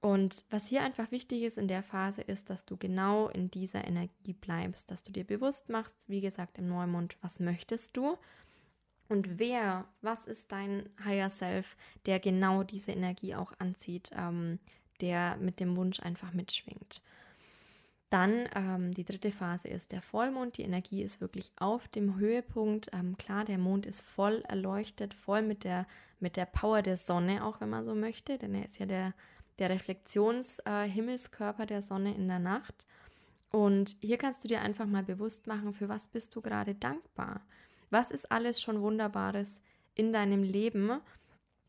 Und 0.01 0.45
was 0.49 0.67
hier 0.67 0.81
einfach 0.81 1.11
wichtig 1.11 1.43
ist 1.43 1.57
in 1.57 1.67
der 1.67 1.83
Phase 1.83 2.21
ist, 2.21 2.49
dass 2.49 2.65
du 2.65 2.77
genau 2.77 3.27
in 3.27 3.51
dieser 3.51 3.85
Energie 3.85 4.33
bleibst, 4.33 4.91
dass 4.91 5.03
du 5.03 5.11
dir 5.11 5.25
bewusst 5.25 5.67
machst, 5.69 6.07
wie 6.07 6.21
gesagt, 6.21 6.57
im 6.57 6.69
Neumond, 6.69 7.17
was 7.21 7.41
möchtest 7.41 7.97
du 7.97 8.17
und 9.09 9.39
wer, 9.39 9.85
was 10.01 10.27
ist 10.27 10.51
dein 10.51 10.87
Higher 11.03 11.29
Self, 11.29 11.75
der 12.05 12.19
genau 12.19 12.63
diese 12.63 12.91
Energie 12.91 13.35
auch 13.35 13.53
anzieht, 13.57 14.11
ähm, 14.15 14.59
der 15.01 15.35
mit 15.37 15.59
dem 15.59 15.75
Wunsch 15.75 15.99
einfach 15.99 16.31
mitschwingt. 16.31 17.01
Dann 18.11 18.47
ähm, 18.55 18.93
die 18.93 19.05
dritte 19.05 19.31
Phase 19.31 19.67
ist 19.67 19.91
der 19.91 20.01
Vollmond. 20.01 20.57
Die 20.57 20.63
Energie 20.63 21.01
ist 21.01 21.21
wirklich 21.21 21.51
auf 21.57 21.87
dem 21.87 22.17
Höhepunkt. 22.17 22.89
Ähm, 22.93 23.17
klar, 23.17 23.45
der 23.45 23.57
Mond 23.57 23.85
ist 23.85 24.01
voll 24.01 24.43
erleuchtet, 24.47 25.13
voll 25.13 25.41
mit 25.41 25.63
der, 25.63 25.87
mit 26.19 26.37
der 26.37 26.45
Power 26.45 26.81
der 26.83 26.97
Sonne, 26.97 27.43
auch 27.43 27.61
wenn 27.61 27.69
man 27.69 27.85
so 27.85 27.95
möchte, 27.95 28.37
denn 28.37 28.53
er 28.53 28.65
ist 28.65 28.79
ja 28.79 28.85
der 28.85 29.13
der 29.59 29.69
Reflexionshimmelskörper 29.69 31.63
äh, 31.63 31.67
der 31.67 31.81
Sonne 31.81 32.15
in 32.15 32.27
der 32.27 32.39
Nacht. 32.39 32.85
Und 33.51 33.97
hier 34.01 34.17
kannst 34.17 34.43
du 34.43 34.47
dir 34.47 34.61
einfach 34.61 34.85
mal 34.85 35.03
bewusst 35.03 35.47
machen, 35.47 35.73
für 35.73 35.89
was 35.89 36.07
bist 36.07 36.35
du 36.35 36.41
gerade 36.41 36.75
dankbar? 36.75 37.41
Was 37.89 38.11
ist 38.11 38.31
alles 38.31 38.61
schon 38.61 38.81
Wunderbares 38.81 39.61
in 39.95 40.13
deinem 40.13 40.43
Leben? 40.43 41.01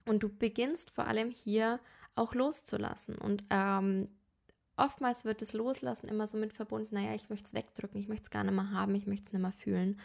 Und 0.07 0.23
du 0.23 0.29
beginnst 0.29 0.91
vor 0.91 1.07
allem 1.07 1.31
hier 1.31 1.81
auch 2.15 2.35
loszulassen. 2.35 3.17
Und 3.17 3.45
ähm, 3.51 4.09
oftmals 4.77 5.25
wird 5.25 5.41
das 5.41 5.53
Loslassen 5.53 6.09
immer 6.09 6.27
so 6.27 6.37
mit 6.37 6.53
verbunden, 6.53 6.95
naja, 6.95 7.15
ich 7.15 7.31
möchte 7.31 7.47
es 7.47 7.55
wegdrücken, 7.55 8.01
ich 8.01 8.09
möchte 8.09 8.25
es 8.25 8.31
gar 8.31 8.45
nicht 8.45 8.55
mehr 8.55 8.71
haben, 8.71 8.95
ich 8.95 9.07
möchte 9.07 9.27
es 9.27 9.33
nicht 9.33 9.43
mehr 9.43 9.53
fühlen. 9.53 9.99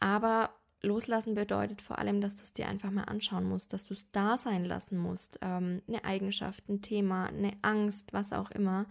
Aber 0.00 0.50
Loslassen 0.82 1.34
bedeutet 1.34 1.80
vor 1.80 1.98
allem, 1.98 2.20
dass 2.20 2.36
du 2.36 2.42
es 2.42 2.52
dir 2.52 2.68
einfach 2.68 2.90
mal 2.90 3.04
anschauen 3.04 3.44
musst, 3.44 3.72
dass 3.72 3.84
du 3.84 3.94
es 3.94 4.10
da 4.10 4.36
sein 4.36 4.64
lassen 4.64 4.98
musst. 4.98 5.38
Ähm, 5.42 5.80
eine 5.86 6.04
Eigenschaft, 6.04 6.68
ein 6.68 6.82
Thema, 6.82 7.26
eine 7.26 7.52
Angst, 7.62 8.12
was 8.12 8.32
auch 8.32 8.50
immer. 8.50 8.86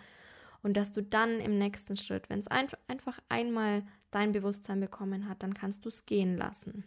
Und 0.63 0.77
dass 0.77 0.91
du 0.91 1.03
dann 1.03 1.39
im 1.39 1.57
nächsten 1.57 1.97
Schritt, 1.97 2.29
wenn 2.29 2.39
es 2.39 2.47
ein, 2.47 2.67
einfach 2.87 3.19
einmal 3.29 3.83
dein 4.11 4.31
Bewusstsein 4.31 4.79
bekommen 4.79 5.27
hat, 5.27 5.43
dann 5.43 5.53
kannst 5.53 5.85
du 5.85 5.89
es 5.89 6.05
gehen 6.05 6.37
lassen. 6.37 6.85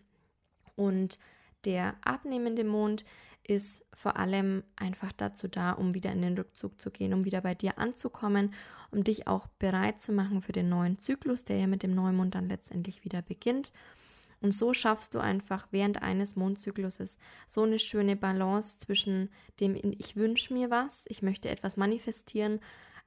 Und 0.76 1.18
der 1.64 1.96
abnehmende 2.02 2.64
Mond 2.64 3.04
ist 3.46 3.84
vor 3.92 4.16
allem 4.16 4.62
einfach 4.76 5.12
dazu 5.12 5.48
da, 5.48 5.72
um 5.72 5.94
wieder 5.94 6.12
in 6.12 6.22
den 6.22 6.36
Rückzug 6.36 6.80
zu 6.80 6.90
gehen, 6.90 7.12
um 7.12 7.24
wieder 7.24 7.42
bei 7.42 7.54
dir 7.54 7.78
anzukommen, 7.78 8.54
um 8.90 9.04
dich 9.04 9.28
auch 9.28 9.46
bereit 9.58 10.02
zu 10.02 10.12
machen 10.12 10.40
für 10.40 10.52
den 10.52 10.70
neuen 10.70 10.98
Zyklus, 10.98 11.44
der 11.44 11.58
ja 11.58 11.66
mit 11.66 11.82
dem 11.82 11.94
Neumond 11.94 12.34
dann 12.34 12.48
letztendlich 12.48 13.04
wieder 13.04 13.20
beginnt. 13.20 13.72
Und 14.44 14.52
so 14.52 14.74
schaffst 14.74 15.14
du 15.14 15.20
einfach 15.20 15.68
während 15.70 16.02
eines 16.02 16.36
Mondzykluses 16.36 17.18
so 17.48 17.62
eine 17.62 17.78
schöne 17.78 18.14
Balance 18.14 18.76
zwischen 18.76 19.30
dem, 19.58 19.74
ich 19.74 20.16
wünsche 20.16 20.52
mir 20.52 20.68
was, 20.68 21.06
ich 21.08 21.22
möchte 21.22 21.48
etwas 21.48 21.78
manifestieren, 21.78 22.60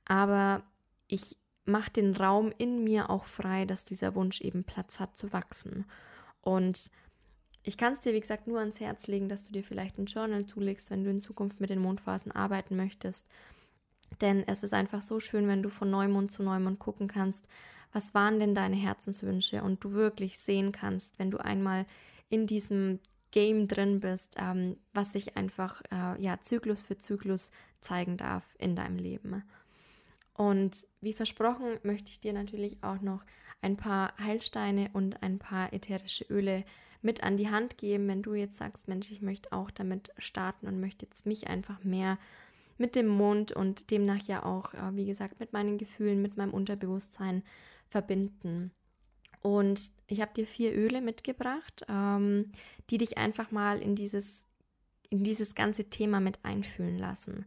aber 0.06 0.64
ich 1.08 1.38
mache 1.64 1.92
den 1.92 2.16
Raum 2.16 2.52
in 2.58 2.84
mir 2.84 3.12
auch 3.12 3.26
frei, 3.26 3.66
dass 3.66 3.84
dieser 3.84 4.16
Wunsch 4.16 4.42
eben 4.42 4.64
Platz 4.64 5.00
hat 5.00 5.16
zu 5.16 5.32
wachsen. 5.32 5.86
Und 6.42 6.90
ich 7.62 7.78
kann 7.78 7.94
es 7.94 8.00
dir, 8.00 8.16
wie 8.16 8.22
gesagt, 8.22 8.48
nur 8.48 8.58
ans 8.58 8.80
Herz 8.80 9.06
legen, 9.06 9.30
dass 9.30 9.44
du 9.44 9.54
dir 9.54 9.64
vielleicht 9.64 10.00
ein 10.00 10.08
Journal 10.08 10.48
zulegst, 10.48 10.90
wenn 10.90 11.04
du 11.04 11.12
in 11.12 11.20
Zukunft 11.20 11.60
mit 11.60 11.70
den 11.70 11.82
Mondphasen 11.82 12.32
arbeiten 12.32 12.76
möchtest. 12.76 13.28
Denn 14.22 14.44
es 14.48 14.64
ist 14.64 14.74
einfach 14.74 15.04
so 15.04 15.20
schön, 15.20 15.48
wenn 15.48 15.62
du 15.62 15.70
von 15.70 15.92
Neumond 15.92 16.32
zu 16.32 16.42
Neumond 16.42 16.80
gucken 16.80 17.08
kannst, 17.08 17.48
was 17.98 18.14
waren 18.14 18.38
denn 18.38 18.54
deine 18.54 18.76
Herzenswünsche 18.76 19.64
und 19.64 19.84
du 19.84 19.94
wirklich 19.94 20.38
sehen 20.38 20.72
kannst, 20.72 21.18
wenn 21.18 21.32
du 21.32 21.40
einmal 21.40 21.88
in 22.30 22.46
diesem 22.46 23.00
Game 23.32 23.68
drin 23.68 24.02
bist, 24.02 24.36
ähm, 24.38 24.78
was 24.94 25.14
sich 25.14 25.36
einfach 25.36 25.82
äh, 25.92 26.22
ja 26.22 26.40
Zyklus 26.40 26.84
für 26.84 27.00
Zyklus 27.00 27.52
zeigen 27.82 28.16
darf 28.16 28.44
in 28.60 28.76
deinem 28.76 28.98
Leben. 28.98 29.44
Und 30.36 30.86
wie 31.02 31.14
versprochen 31.14 31.80
möchte 31.82 32.12
ich 32.12 32.20
dir 32.20 32.34
natürlich 32.34 32.84
auch 32.84 33.02
noch 33.02 33.26
ein 33.64 33.78
paar 33.78 34.14
Heilsteine 34.20 34.92
und 34.94 35.24
ein 35.24 35.40
paar 35.40 35.74
ätherische 35.74 36.26
Öle 36.26 36.66
mit 37.02 37.24
an 37.24 37.36
die 37.36 37.50
Hand 37.50 37.80
geben, 37.80 38.08
wenn 38.08 38.22
du 38.22 38.36
jetzt 38.36 38.58
sagst, 38.58 38.88
Mensch, 38.88 39.10
ich 39.10 39.24
möchte 39.24 39.52
auch 39.54 39.72
damit 39.72 40.12
starten 40.20 40.68
und 40.68 40.80
möchte 40.80 41.08
jetzt 41.08 41.26
mich 41.26 41.48
einfach 41.48 41.84
mehr 41.84 42.20
mit 42.78 42.96
dem 42.96 43.08
Mond 43.08 43.54
und 43.54 43.90
demnach 43.90 44.22
ja 44.28 44.46
auch, 44.46 44.76
äh, 44.76 44.96
wie 44.96 45.08
gesagt, 45.08 45.40
mit 45.40 45.52
meinen 45.52 45.80
Gefühlen, 45.80 46.22
mit 46.22 46.38
meinem 46.38 46.54
Unterbewusstsein 46.54 47.42
verbinden. 47.90 48.72
Und 49.42 49.92
ich 50.08 50.22
habe 50.22 50.34
dir 50.34 50.48
vier 50.48 50.76
Öle 50.76 51.02
mitgebracht, 51.02 51.86
ähm, 51.88 52.52
die 52.90 52.98
dich 52.98 53.18
einfach 53.18 53.52
mal 53.52 53.82
in 53.82 53.96
dieses, 53.96 54.46
in 55.10 55.24
dieses 55.24 55.56
ganze 55.56 55.90
Thema 55.90 56.20
mit 56.20 56.44
einfühlen 56.44 56.98
lassen. 56.98 57.46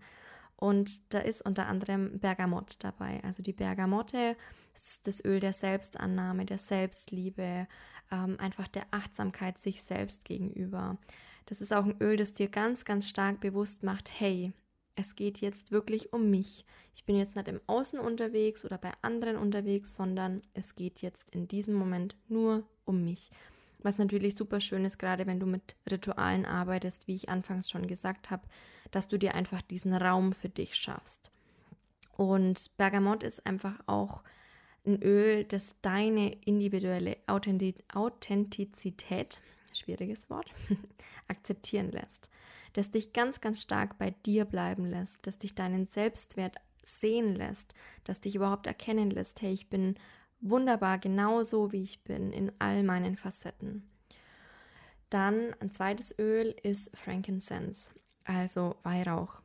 Und 0.56 1.14
da 1.14 1.20
ist 1.20 1.42
unter 1.42 1.66
anderem 1.66 2.20
Bergamott 2.20 2.76
dabei. 2.80 3.20
Also 3.24 3.42
die 3.42 3.54
Bergamotte 3.54 4.36
ist 4.74 5.06
das 5.06 5.24
Öl 5.24 5.40
der 5.40 5.54
Selbstannahme, 5.54 6.44
der 6.44 6.58
Selbstliebe, 6.58 7.66
ähm, 8.10 8.36
einfach 8.38 8.68
der 8.68 8.86
Achtsamkeit 8.90 9.58
sich 9.58 9.82
selbst 9.82 10.24
gegenüber. 10.24 10.98
Das 11.46 11.60
ist 11.60 11.72
auch 11.72 11.84
ein 11.84 12.00
Öl, 12.00 12.16
das 12.16 12.32
dir 12.32 12.48
ganz, 12.48 12.84
ganz 12.84 13.08
stark 13.08 13.40
bewusst 13.40 13.82
macht, 13.82 14.10
hey, 14.20 14.52
es 15.00 15.16
geht 15.16 15.38
jetzt 15.38 15.72
wirklich 15.72 16.12
um 16.12 16.30
mich. 16.30 16.64
Ich 16.94 17.04
bin 17.04 17.16
jetzt 17.16 17.34
nicht 17.34 17.48
im 17.48 17.60
Außen 17.66 17.98
unterwegs 17.98 18.64
oder 18.64 18.76
bei 18.76 18.92
anderen 19.00 19.36
unterwegs, 19.36 19.96
sondern 19.96 20.42
es 20.52 20.74
geht 20.74 21.00
jetzt 21.00 21.34
in 21.34 21.48
diesem 21.48 21.74
Moment 21.74 22.14
nur 22.28 22.64
um 22.84 23.04
mich. 23.04 23.30
Was 23.78 23.96
natürlich 23.96 24.34
super 24.34 24.60
schön 24.60 24.84
ist, 24.84 24.98
gerade 24.98 25.26
wenn 25.26 25.40
du 25.40 25.46
mit 25.46 25.74
Ritualen 25.90 26.44
arbeitest, 26.44 27.08
wie 27.08 27.16
ich 27.16 27.30
anfangs 27.30 27.70
schon 27.70 27.86
gesagt 27.86 28.30
habe, 28.30 28.46
dass 28.90 29.08
du 29.08 29.18
dir 29.18 29.34
einfach 29.34 29.62
diesen 29.62 29.94
Raum 29.94 30.34
für 30.34 30.50
dich 30.50 30.76
schaffst. 30.76 31.30
Und 32.16 32.76
Bergamott 32.76 33.22
ist 33.22 33.46
einfach 33.46 33.80
auch 33.86 34.22
ein 34.84 35.00
Öl, 35.02 35.44
das 35.44 35.76
deine 35.80 36.34
individuelle 36.44 37.16
Authentizität, 37.26 39.40
schwieriges 39.72 40.28
Wort, 40.28 40.50
akzeptieren 41.28 41.90
lässt. 41.90 42.28
Das 42.72 42.90
dich 42.90 43.12
ganz, 43.12 43.40
ganz 43.40 43.60
stark 43.60 43.98
bei 43.98 44.10
dir 44.10 44.44
bleiben 44.44 44.84
lässt, 44.84 45.26
das 45.26 45.38
dich 45.38 45.54
deinen 45.54 45.86
Selbstwert 45.86 46.56
sehen 46.82 47.34
lässt, 47.34 47.74
das 48.04 48.20
dich 48.20 48.36
überhaupt 48.36 48.66
erkennen 48.66 49.10
lässt, 49.10 49.42
hey, 49.42 49.52
ich 49.52 49.68
bin 49.68 49.96
wunderbar 50.40 50.98
genauso, 50.98 51.72
wie 51.72 51.82
ich 51.82 52.02
bin, 52.04 52.32
in 52.32 52.52
all 52.58 52.82
meinen 52.82 53.16
Facetten. 53.16 53.88
Dann 55.10 55.54
ein 55.60 55.72
zweites 55.72 56.16
Öl 56.18 56.54
ist 56.62 56.96
Frankincense, 56.96 57.90
also 58.24 58.76
Weihrauch. 58.82 59.42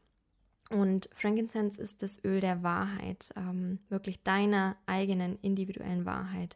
Und 0.69 1.09
Frankincense 1.13 1.81
ist 1.81 2.01
das 2.01 2.23
Öl 2.23 2.39
der 2.39 2.63
Wahrheit, 2.63 3.31
ähm, 3.35 3.79
wirklich 3.89 4.23
deiner 4.23 4.77
eigenen 4.85 5.37
individuellen 5.41 6.05
Wahrheit. 6.05 6.55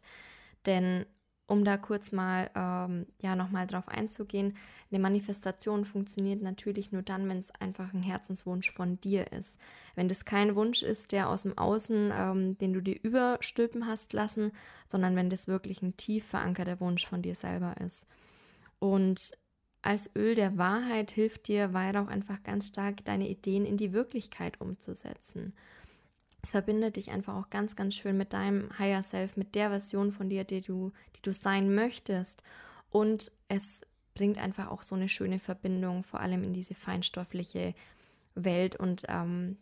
Denn 0.66 1.06
um 1.50 1.64
da 1.64 1.76
kurz 1.76 2.12
mal 2.12 2.48
ähm, 2.54 3.06
ja 3.20 3.34
nochmal 3.34 3.66
drauf 3.66 3.88
einzugehen, 3.88 4.56
eine 4.90 5.00
Manifestation 5.00 5.84
funktioniert 5.84 6.42
natürlich 6.42 6.92
nur 6.92 7.02
dann, 7.02 7.28
wenn 7.28 7.38
es 7.38 7.50
einfach 7.50 7.92
ein 7.92 8.04
Herzenswunsch 8.04 8.70
von 8.70 9.00
dir 9.00 9.32
ist. 9.32 9.58
Wenn 9.96 10.08
das 10.08 10.24
kein 10.24 10.54
Wunsch 10.54 10.84
ist, 10.84 11.10
der 11.10 11.28
aus 11.28 11.42
dem 11.42 11.58
Außen, 11.58 12.12
ähm, 12.14 12.58
den 12.58 12.72
du 12.72 12.80
dir 12.80 12.96
überstülpen 13.02 13.86
hast 13.86 14.12
lassen, 14.12 14.52
sondern 14.86 15.16
wenn 15.16 15.28
das 15.28 15.48
wirklich 15.48 15.82
ein 15.82 15.96
tief 15.96 16.24
verankerter 16.24 16.78
Wunsch 16.78 17.04
von 17.04 17.20
dir 17.20 17.34
selber 17.34 17.74
ist. 17.84 18.06
Und 18.78 19.32
als 19.82 20.14
Öl 20.14 20.36
der 20.36 20.56
Wahrheit 20.56 21.10
hilft 21.10 21.48
dir 21.48 21.72
Weihrauch 21.72 22.08
einfach 22.08 22.44
ganz 22.44 22.68
stark, 22.68 23.04
deine 23.04 23.28
Ideen 23.28 23.64
in 23.64 23.76
die 23.76 23.92
Wirklichkeit 23.92 24.60
umzusetzen. 24.60 25.52
Es 26.42 26.52
verbindet 26.52 26.96
dich 26.96 27.10
einfach 27.10 27.34
auch 27.36 27.50
ganz, 27.50 27.76
ganz 27.76 27.94
schön 27.94 28.16
mit 28.16 28.32
deinem 28.32 28.76
Higher 28.78 29.02
Self, 29.02 29.36
mit 29.36 29.54
der 29.54 29.70
Version 29.70 30.10
von 30.12 30.30
dir, 30.30 30.44
die 30.44 30.62
du, 30.62 30.92
die 31.16 31.22
du 31.22 31.32
sein 31.32 31.74
möchtest. 31.74 32.42
Und 32.90 33.30
es 33.48 33.82
bringt 34.14 34.38
einfach 34.38 34.70
auch 34.70 34.82
so 34.82 34.94
eine 34.94 35.08
schöne 35.08 35.38
Verbindung, 35.38 36.02
vor 36.02 36.20
allem 36.20 36.42
in 36.44 36.52
diese 36.52 36.74
feinstoffliche 36.74 37.74
Welt 38.34 38.76
und 38.76 39.02
ähm, 39.08 39.58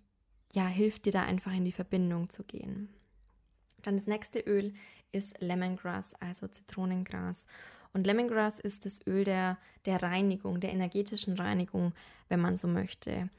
ja, 0.53 0.67
hilft 0.67 1.07
dir 1.07 1.13
da 1.13 1.23
einfach 1.23 1.53
in 1.53 1.65
die 1.65 1.73
Verbindung 1.73 2.31
zu 2.31 2.45
gehen. 2.45 2.89
Dann 3.83 3.97
das 3.97 4.07
nächste 4.07 4.41
Öl 4.41 4.73
ist 5.13 5.41
Lemongrass, 5.41 6.15
also 6.21 6.49
Zitronengras. 6.49 7.47
Und 7.93 8.07
Lemongrass 8.07 8.61
ist 8.61 8.85
das 8.85 9.07
Öl 9.07 9.25
der, 9.25 9.59
der 9.87 10.03
Reinigung, 10.03 10.61
der 10.61 10.73
energetischen 10.73 11.35
Reinigung, 11.35 11.93
wenn 12.29 12.41
man 12.41 12.57
so 12.57 12.69
möchte. 12.69 13.31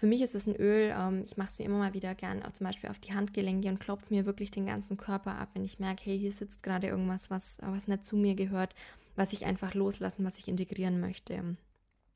Für 0.00 0.06
mich 0.06 0.22
ist 0.22 0.34
es 0.34 0.46
ein 0.46 0.56
Öl, 0.56 0.94
ähm, 0.98 1.20
ich 1.26 1.36
mache 1.36 1.50
es 1.50 1.58
mir 1.58 1.66
immer 1.66 1.76
mal 1.76 1.92
wieder 1.92 2.14
gern, 2.14 2.42
auch 2.42 2.52
zum 2.52 2.66
Beispiel 2.66 2.88
auf 2.88 2.98
die 2.98 3.12
Handgelenke 3.12 3.68
und 3.68 3.80
klopfe 3.80 4.06
mir 4.08 4.24
wirklich 4.24 4.50
den 4.50 4.64
ganzen 4.64 4.96
Körper 4.96 5.36
ab, 5.36 5.50
wenn 5.52 5.62
ich 5.62 5.78
merke, 5.78 6.04
hey, 6.06 6.18
hier 6.18 6.32
sitzt 6.32 6.62
gerade 6.62 6.86
irgendwas, 6.86 7.28
was, 7.28 7.58
was 7.60 7.86
nicht 7.86 8.06
zu 8.06 8.16
mir 8.16 8.34
gehört, 8.34 8.74
was 9.14 9.34
ich 9.34 9.44
einfach 9.44 9.74
loslassen, 9.74 10.24
was 10.24 10.38
ich 10.38 10.48
integrieren 10.48 11.00
möchte. 11.00 11.54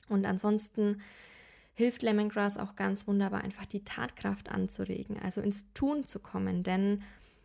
Und 0.09 0.25
ansonsten 0.25 1.03
hilft 1.75 2.01
Lemongrass 2.03 2.57
auch 2.57 2.75
ganz 2.75 3.07
wunderbar, 3.07 3.45
einfach 3.45 3.67
die 3.67 3.85
Tatkraft 3.85 4.51
anzuregen, 4.51 5.19
also 5.19 5.43
ins 5.43 5.71
Tun 5.75 6.05
zu 6.05 6.21
kommen. 6.21 6.63
Denn 6.63 7.03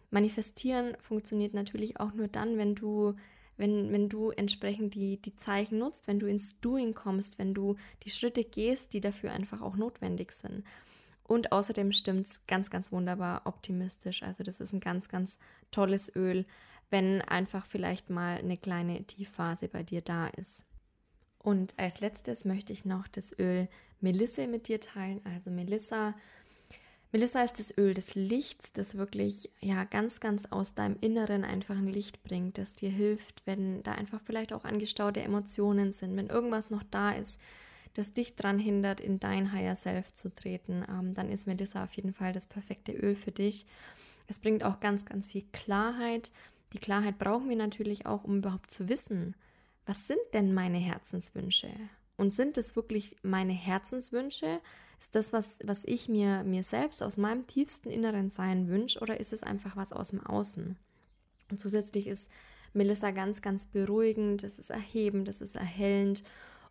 manifestieren 0.10 0.96
funktioniert 1.02 1.54
natürlich 1.54 2.00
auch 2.00 2.14
nur 2.14 2.30
dann, 2.30 2.58
wenn 2.58 2.76
du 2.76 3.14
wenn, 3.60 3.92
wenn 3.92 4.10
du 4.10 4.32
entsprechend 4.32 4.96
die, 4.96 5.22
die 5.22 5.36
Zeichen 5.36 5.78
nutzt, 5.78 6.08
wenn 6.08 6.20
du 6.20 6.28
ins 6.28 6.60
Doing 6.62 6.94
kommst, 6.94 7.38
wenn 7.38 7.54
du 7.54 7.76
die 8.04 8.10
Schritte 8.10 8.44
gehst, 8.44 8.94
die 8.94 9.02
dafür 9.02 9.32
einfach 9.32 9.62
auch 9.62 9.76
notwendig 9.76 10.32
sind. 10.32 10.64
Und 11.24 11.52
außerdem 11.52 11.92
stimmt 11.92 12.26
es 12.26 12.48
ganz, 12.48 12.72
ganz 12.72 12.92
wunderbar 12.92 13.44
optimistisch. 13.46 14.24
Also 14.24 14.44
das 14.44 14.60
ist 14.60 14.74
ein 14.74 14.80
ganz, 14.80 15.10
ganz 15.10 15.38
tolles 15.70 16.16
Öl, 16.16 16.46
wenn 16.90 17.22
einfach 17.22 17.68
vielleicht 17.68 18.10
mal 18.10 18.38
eine 18.38 18.58
kleine 18.58 19.04
Tiefphase 19.04 19.68
bei 19.68 19.84
dir 19.84 20.02
da 20.02 20.28
ist. 20.28 20.66
Und 21.38 21.78
als 21.78 22.00
letztes 22.00 22.46
möchte 22.46 22.74
ich 22.74 22.84
noch 22.84 23.08
das 23.08 23.38
Öl 23.38 23.68
Melisse 24.02 24.48
mit 24.48 24.68
dir 24.68 24.80
teilen. 24.80 25.22
Also 25.24 25.52
Melissa 25.52 26.16
Melissa 27.12 27.42
ist 27.42 27.58
das 27.58 27.76
Öl 27.76 27.96
des 27.96 28.14
Lichts, 28.14 28.72
das 28.72 28.96
wirklich 28.96 29.50
ja 29.62 29.84
ganz, 29.84 30.20
ganz 30.20 30.46
aus 30.52 30.76
deinem 30.76 30.96
Inneren 31.02 31.44
einfach 31.44 31.76
ein 31.76 31.88
Licht 31.88 32.22
bringt, 32.24 32.60
das 32.60 32.76
dir 32.76 32.92
hilft, 32.92 33.48
wenn 33.48 33.82
da 33.82 33.94
einfach 33.94 34.22
vielleicht 34.22 34.54
auch 34.54 34.64
angestaute 34.64 35.22
Emotionen 35.22 35.92
sind, 35.92 36.16
wenn 36.16 36.28
irgendwas 36.28 36.70
noch 36.70 36.84
da 36.84 37.12
ist, 37.12 37.42
das 37.96 38.14
dich 38.14 38.36
daran 38.36 38.60
hindert, 38.60 39.02
in 39.02 39.20
dein 39.20 39.52
Higher 39.52 39.76
Self 39.76 40.14
zu 40.14 40.34
treten, 40.34 40.86
ähm, 40.88 41.16
dann 41.16 41.32
ist 41.32 41.48
Melissa 41.48 41.84
auf 41.84 41.94
jeden 41.94 42.14
Fall 42.14 42.32
das 42.32 42.46
perfekte 42.46 42.92
Öl 42.92 43.16
für 43.16 43.32
dich. 43.32 43.66
Es 44.28 44.40
bringt 44.40 44.64
auch 44.64 44.80
ganz, 44.80 45.06
ganz 45.06 45.32
viel 45.32 45.46
Klarheit. 45.52 46.32
Die 46.74 46.78
Klarheit 46.78 47.18
brauchen 47.18 47.50
wir 47.50 47.56
natürlich 47.56 48.06
auch, 48.06 48.24
um 48.24 48.38
überhaupt 48.38 48.70
zu 48.70 48.88
wissen, 48.88 49.36
was 49.88 50.06
sind 50.06 50.20
denn 50.34 50.54
meine 50.54 50.78
Herzenswünsche? 50.78 51.72
Und 52.16 52.36
sind 52.36 52.60
es 52.60 52.76
wirklich 52.76 53.16
meine 53.24 53.54
Herzenswünsche? 53.54 54.62
Ist 55.00 55.16
das, 55.16 55.32
was, 55.32 55.60
was 55.64 55.86
ich 55.86 56.10
mir, 56.10 56.44
mir 56.44 56.64
selbst 56.64 57.02
aus 57.02 57.18
meinem 57.18 57.48
tiefsten 57.48 57.90
inneren 57.90 58.32
Sein 58.32 58.68
wünsche 58.68 59.00
oder 59.00 59.20
ist 59.20 59.34
es 59.34 59.44
einfach 59.44 59.76
was 59.78 59.94
aus 59.94 60.10
dem 60.10 60.26
Außen? 60.26 60.78
Und 61.50 61.58
zusätzlich 61.58 62.08
ist 62.08 62.30
Melissa 62.74 63.12
ganz, 63.12 63.42
ganz 63.42 63.66
beruhigend, 63.66 64.44
es 64.44 64.60
ist 64.60 64.70
erhebend, 64.70 65.28
es 65.28 65.42
ist 65.42 65.56
erhellend 65.56 66.24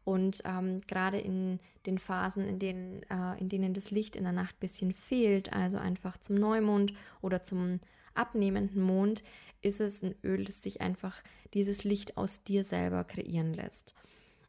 und 0.04 0.40
ähm, 0.44 0.80
gerade 0.86 1.18
in 1.18 1.58
den 1.84 1.98
Phasen, 1.98 2.46
in 2.46 2.58
denen, 2.58 3.02
äh, 3.10 3.38
in 3.40 3.48
denen 3.48 3.74
das 3.74 3.90
Licht 3.90 4.16
in 4.16 4.24
der 4.24 4.32
Nacht 4.32 4.56
ein 4.56 4.60
bisschen 4.60 4.92
fehlt, 4.92 5.52
also 5.52 5.78
einfach 5.78 6.16
zum 6.18 6.36
Neumond 6.36 6.94
oder 7.20 7.42
zum 7.42 7.80
abnehmenden 8.14 8.82
Mond, 8.82 9.22
ist 9.60 9.80
es 9.80 10.02
ein 10.02 10.14
Öl, 10.24 10.44
das 10.44 10.60
dich 10.60 10.80
einfach 10.80 11.22
dieses 11.54 11.84
Licht 11.84 12.16
aus 12.16 12.42
dir 12.42 12.64
selber 12.64 13.04
kreieren 13.04 13.52
lässt. 13.52 13.94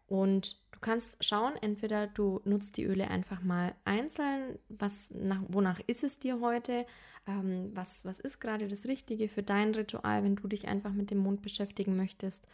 Und 0.07 0.57
Du 0.79 0.85
kannst 0.85 1.21
schauen, 1.21 1.57
entweder 1.61 2.07
du 2.07 2.39
nutzt 2.45 2.77
die 2.77 2.85
Öle 2.85 3.09
einfach 3.09 3.41
mal 3.41 3.75
einzeln, 3.83 4.57
was 4.69 5.11
nach, 5.11 5.41
wonach 5.49 5.81
ist 5.87 6.05
es 6.05 6.19
dir 6.19 6.39
heute, 6.39 6.85
ähm, 7.27 7.71
was, 7.73 8.05
was 8.05 8.21
ist 8.21 8.39
gerade 8.39 8.65
das 8.65 8.85
Richtige 8.85 9.27
für 9.27 9.43
dein 9.43 9.75
Ritual, 9.75 10.23
wenn 10.23 10.37
du 10.37 10.47
dich 10.47 10.69
einfach 10.69 10.93
mit 10.93 11.11
dem 11.11 11.17
Mond 11.17 11.41
beschäftigen 11.41 11.97
möchtest. 11.97 12.47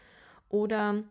Oder 0.50 1.04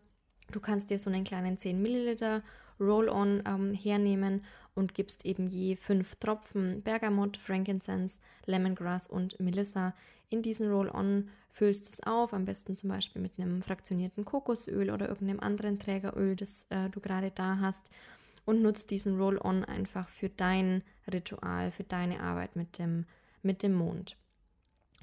du 0.51 0.59
kannst 0.59 0.89
dir 0.89 0.99
so 0.99 1.09
einen 1.09 1.23
kleinen 1.23 1.57
10 1.57 1.81
Milliliter 1.81 2.43
Roll-On 2.81 3.43
ähm, 3.45 3.73
hernehmen 3.73 4.43
und 4.75 4.93
gibst 4.93 5.25
eben 5.25 5.47
je 5.47 5.75
fünf 5.75 6.15
Tropfen 6.17 6.83
Bergamot, 6.83 7.37
Frankincense, 7.37 8.19
Lemongrass 8.45 9.07
und 9.07 9.39
Melissa 9.39 9.93
in 10.29 10.41
diesen 10.41 10.69
Roll-On, 10.69 11.29
füllst 11.49 11.91
es 11.91 12.03
auf, 12.03 12.33
am 12.33 12.45
besten 12.45 12.75
zum 12.75 12.89
Beispiel 12.89 13.21
mit 13.21 13.39
einem 13.39 13.61
fraktionierten 13.61 14.25
Kokosöl 14.25 14.91
oder 14.91 15.07
irgendeinem 15.07 15.39
anderen 15.39 15.79
Trägeröl, 15.79 16.35
das 16.35 16.67
äh, 16.69 16.89
du 16.89 16.99
gerade 16.99 17.31
da 17.31 17.59
hast 17.59 17.89
und 18.45 18.61
nutzt 18.61 18.91
diesen 18.91 19.19
Roll-On 19.19 19.63
einfach 19.63 20.09
für 20.09 20.29
dein 20.29 20.83
Ritual, 21.11 21.71
für 21.71 21.83
deine 21.83 22.19
Arbeit 22.21 22.55
mit 22.55 22.77
dem, 22.77 23.05
mit 23.41 23.63
dem 23.63 23.73
Mond. 23.73 24.17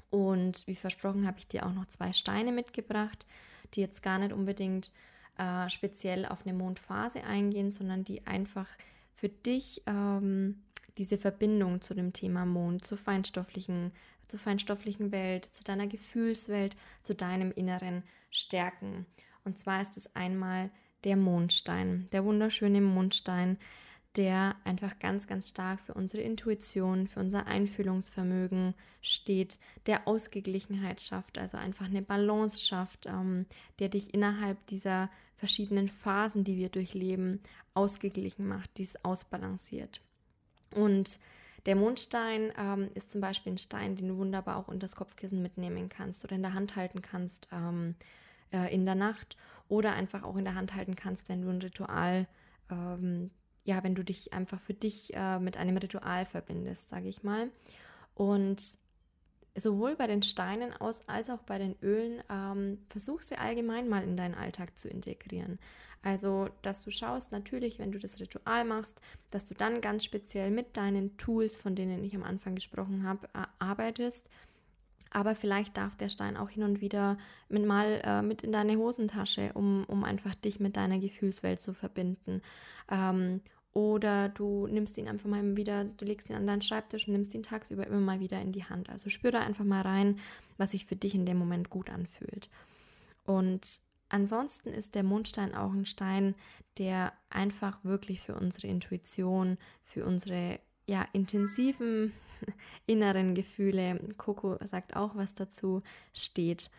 Und 0.09 0.67
wie 0.67 0.75
versprochen 0.75 1.25
habe 1.25 1.39
ich 1.39 1.47
dir 1.47 1.65
auch 1.65 1.73
noch 1.73 1.87
zwei 1.87 2.13
Steine 2.13 2.51
mitgebracht, 2.51 3.25
die 3.73 3.81
jetzt 3.81 4.03
gar 4.03 4.19
nicht 4.19 4.31
unbedingt 4.31 4.91
äh, 5.37 5.67
speziell 5.69 6.27
auf 6.27 6.45
eine 6.45 6.53
Mondphase 6.55 7.23
eingehen, 7.23 7.71
sondern 7.71 8.03
die 8.03 8.27
einfach 8.27 8.67
für 9.13 9.29
dich 9.29 9.81
ähm, 9.85 10.63
diese 10.97 11.17
Verbindung 11.17 11.81
zu 11.81 11.93
dem 11.93 12.13
Thema 12.13 12.45
Mond, 12.45 12.85
zur 12.85 12.97
feinstofflichen 12.97 13.91
zur 14.27 14.39
feinstofflichen 14.39 15.11
Welt, 15.11 15.45
zu 15.45 15.63
deiner 15.63 15.87
Gefühlswelt, 15.87 16.75
zu 17.03 17.13
deinem 17.13 17.51
Inneren 17.51 18.03
stärken. 18.31 19.05
Und 19.43 19.57
zwar 19.57 19.81
ist 19.81 19.97
es 19.97 20.15
einmal 20.15 20.71
der 21.03 21.17
Mondstein, 21.17 22.07
der 22.11 22.23
wunderschöne 22.25 22.81
Mondstein, 22.81 23.57
der 24.15 24.55
einfach 24.63 24.99
ganz, 24.99 25.27
ganz 25.27 25.49
stark 25.49 25.81
für 25.81 25.93
unsere 25.93 26.21
Intuition, 26.23 27.07
für 27.07 27.19
unser 27.19 27.47
Einfühlungsvermögen 27.47 28.75
steht, 29.01 29.59
der 29.87 30.07
Ausgeglichenheit 30.07 31.01
schafft, 31.01 31.37
also 31.37 31.57
einfach 31.57 31.85
eine 31.85 32.03
Balance 32.03 32.63
schafft, 32.63 33.07
ähm, 33.07 33.47
der 33.79 33.89
dich 33.89 34.13
innerhalb 34.13 34.65
dieser 34.67 35.09
verschiedenen 35.35 35.87
Phasen, 35.89 36.43
die 36.43 36.57
wir 36.57 36.69
durchleben, 36.69 37.41
ausgeglichen 37.73 38.47
macht, 38.47 38.69
dies 38.77 38.95
ausbalanciert. 39.03 40.01
Und 40.75 41.19
der 41.65 41.75
Mondstein 41.75 42.51
ähm, 42.57 42.89
ist 42.93 43.11
zum 43.11 43.21
Beispiel 43.21 43.53
ein 43.53 43.57
Stein, 43.57 43.95
den 43.95 44.09
du 44.09 44.17
wunderbar 44.17 44.57
auch 44.57 44.67
unter 44.67 44.85
das 44.85 44.95
Kopfkissen 44.95 45.41
mitnehmen 45.41 45.89
kannst 45.89 46.23
oder 46.23 46.35
in 46.35 46.41
der 46.43 46.53
Hand 46.53 46.75
halten 46.75 47.01
kannst 47.01 47.47
ähm, 47.51 47.95
äh, 48.51 48.73
in 48.73 48.85
der 48.85 48.95
Nacht 48.95 49.37
oder 49.69 49.93
einfach 49.93 50.23
auch 50.23 50.35
in 50.35 50.43
der 50.43 50.55
Hand 50.55 50.75
halten 50.75 50.95
kannst, 50.95 51.29
wenn 51.29 51.41
du 51.41 51.49
ein 51.49 51.61
Ritual 51.61 52.27
ähm, 52.69 53.31
ja, 53.63 53.83
wenn 53.83 53.95
du 53.95 54.03
dich 54.03 54.33
einfach 54.33 54.59
für 54.59 54.73
dich 54.73 55.13
äh, 55.13 55.39
mit 55.39 55.57
einem 55.57 55.77
Ritual 55.77 56.25
verbindest, 56.25 56.89
sage 56.89 57.07
ich 57.07 57.23
mal. 57.23 57.49
Und 58.15 58.77
sowohl 59.55 59.95
bei 59.95 60.07
den 60.07 60.23
Steinen 60.23 60.73
aus 60.73 61.07
als 61.07 61.29
auch 61.29 61.41
bei 61.43 61.59
den 61.59 61.75
Ölen, 61.81 62.21
ähm, 62.29 62.79
versuch 62.89 63.21
sie 63.21 63.37
allgemein 63.37 63.87
mal 63.87 64.03
in 64.03 64.17
deinen 64.17 64.35
Alltag 64.35 64.77
zu 64.77 64.89
integrieren. 64.89 65.59
Also, 66.01 66.49
dass 66.61 66.81
du 66.81 66.91
schaust, 66.91 67.31
natürlich, 67.31 67.79
wenn 67.79 67.93
du 67.93 67.99
das 67.99 68.19
Ritual 68.19 68.65
machst, 68.65 68.99
dass 69.29 69.45
du 69.45 69.53
dann 69.53 69.79
ganz 69.79 70.03
speziell 70.03 70.51
mit 70.51 70.75
deinen 70.75 71.15
Tools, 71.17 71.55
von 71.55 71.75
denen 71.75 72.03
ich 72.03 72.13
am 72.13 72.23
Anfang 72.23 72.55
gesprochen 72.55 73.03
habe, 73.07 73.29
arbeitest. 73.59 74.29
Aber 75.13 75.35
vielleicht 75.35 75.77
darf 75.77 75.95
der 75.95 76.09
Stein 76.09 76.35
auch 76.35 76.49
hin 76.49 76.63
und 76.63 76.81
wieder 76.81 77.17
mit 77.47 77.65
mal 77.65 78.01
äh, 78.03 78.21
mit 78.23 78.41
in 78.41 78.51
deine 78.51 78.77
Hosentasche, 78.77 79.51
um, 79.53 79.85
um 79.85 80.03
einfach 80.03 80.33
dich 80.33 80.59
mit 80.59 80.75
deiner 80.75 80.99
Gefühlswelt 80.99 81.61
zu 81.61 81.73
verbinden. 81.73 82.41
Ähm, 82.89 83.41
oder 83.73 84.29
du 84.29 84.67
nimmst 84.67 84.97
ihn 84.97 85.07
einfach 85.07 85.29
mal 85.29 85.55
wieder, 85.55 85.85
du 85.85 86.05
legst 86.05 86.29
ihn 86.29 86.35
an 86.35 86.47
deinen 86.47 86.61
Schreibtisch 86.63 87.07
und 87.07 87.13
nimmst 87.13 87.33
ihn 87.35 87.43
tagsüber 87.43 87.85
immer 87.85 87.99
mal 87.99 88.19
wieder 88.19 88.41
in 88.41 88.51
die 88.51 88.65
Hand. 88.65 88.89
Also 88.89 89.09
spür 89.09 89.31
da 89.31 89.41
einfach 89.41 89.65
mal 89.65 89.81
rein, 89.81 90.19
was 90.57 90.71
sich 90.71 90.85
für 90.85 90.95
dich 90.95 91.13
in 91.13 91.25
dem 91.25 91.37
Moment 91.37 91.69
gut 91.69 91.91
anfühlt. 91.91 92.49
Und 93.25 93.81
ansonsten 94.09 94.69
ist 94.69 94.95
der 94.95 95.03
Mondstein 95.03 95.55
auch 95.55 95.73
ein 95.73 95.85
Stein, 95.85 96.35
der 96.77 97.13
einfach 97.29 97.83
wirklich 97.83 98.19
für 98.19 98.35
unsere 98.35 98.67
Intuition, 98.67 99.57
für 99.83 100.05
unsere 100.05 100.59
ja, 100.85 101.05
intensiven 101.13 102.13
inneren 102.85 103.35
Gefühle, 103.35 103.99
Coco 104.17 104.57
sagt 104.65 104.95
auch 104.95 105.15
was 105.15 105.33
dazu, 105.33 105.81
steht 106.13 106.71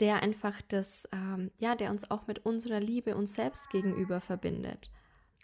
der 0.00 0.22
einfach 0.22 0.60
das, 0.68 1.08
ähm, 1.12 1.50
ja, 1.58 1.74
der 1.74 1.90
uns 1.90 2.10
auch 2.10 2.26
mit 2.26 2.44
unserer 2.44 2.80
Liebe 2.80 3.16
uns 3.16 3.34
selbst 3.34 3.70
gegenüber 3.70 4.20
verbindet 4.20 4.90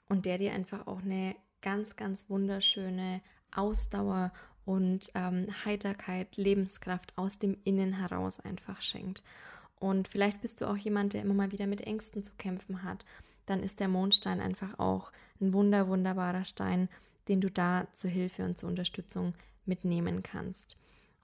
und 0.09 0.27
der 0.27 0.39
dir 0.39 0.53
einfach 0.53 0.87
auch 0.87 1.03
eine 1.03 1.37
ganz, 1.61 1.97
ganz 1.97 2.29
wunderschöne 2.29 3.23
Ausdauer 3.55 4.33
und 4.65 5.11
ähm, 5.15 5.47
Heiterkeit, 5.65 6.37
Lebenskraft 6.37 7.13
aus 7.17 7.39
dem 7.39 7.57
Innen 7.65 7.95
heraus 7.95 8.41
einfach 8.41 8.81
schenkt. 8.81 9.23
Und 9.79 10.07
vielleicht 10.07 10.41
bist 10.41 10.61
du 10.61 10.67
auch 10.67 10.77
jemand, 10.77 11.13
der 11.13 11.23
immer 11.23 11.35
mal 11.35 11.53
wieder 11.53 11.67
mit 11.67 11.81
Ängsten 11.81 12.23
zu 12.23 12.33
kämpfen 12.39 12.85
hat. 12.85 13.05
Dann 13.47 13.63
ist 13.63 13.81
der 13.81 13.89
Mondstein 13.89 14.41
einfach 14.41 14.79
auch 14.79 15.13
ein 15.41 15.53
wunder, 15.53 15.89
wunderbarer 15.89 16.45
Stein, 16.45 16.89
den 17.29 17.41
du 17.41 17.51
da 17.51 17.87
zur 17.93 18.11
Hilfe 18.11 18.45
und 18.45 18.59
zur 18.59 18.69
Unterstützung 18.69 19.35
mitnehmen 19.65 20.23
kannst. 20.23 20.77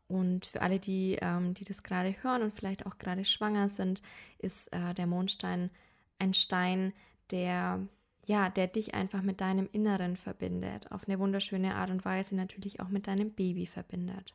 Und 0.07 0.47
für 0.47 0.63
alle, 0.63 0.79
die, 0.79 1.19
ähm, 1.21 1.55
die 1.55 1.65
das 1.65 1.83
gerade 1.83 2.15
hören 2.23 2.43
und 2.43 2.55
vielleicht 2.55 2.87
auch 2.87 2.99
gerade 2.99 3.25
schwanger 3.25 3.69
sind, 3.69 4.01
ist 4.39 4.73
äh, 4.73 4.95
der 4.95 5.07
Mondstein 5.07 5.71
ein 6.19 6.35
Stein, 6.35 6.93
der 7.31 7.87
ja, 8.29 8.51
der 8.51 8.67
dich 8.67 8.93
einfach 8.93 9.23
mit 9.23 9.41
deinem 9.41 9.71
Inneren 9.73 10.15
verbindet, 10.15 10.93
auf 10.93 11.09
eine 11.09 11.19
wunderschöne 11.19 11.75
Art 11.75 11.89
und 11.91 12.05
Weise 12.05 12.37
natürlich 12.37 12.79
auch 12.79 12.91
mit 12.91 13.07
deinem 13.07 13.31
Baby 13.31 13.67
verbindet. 13.67 14.35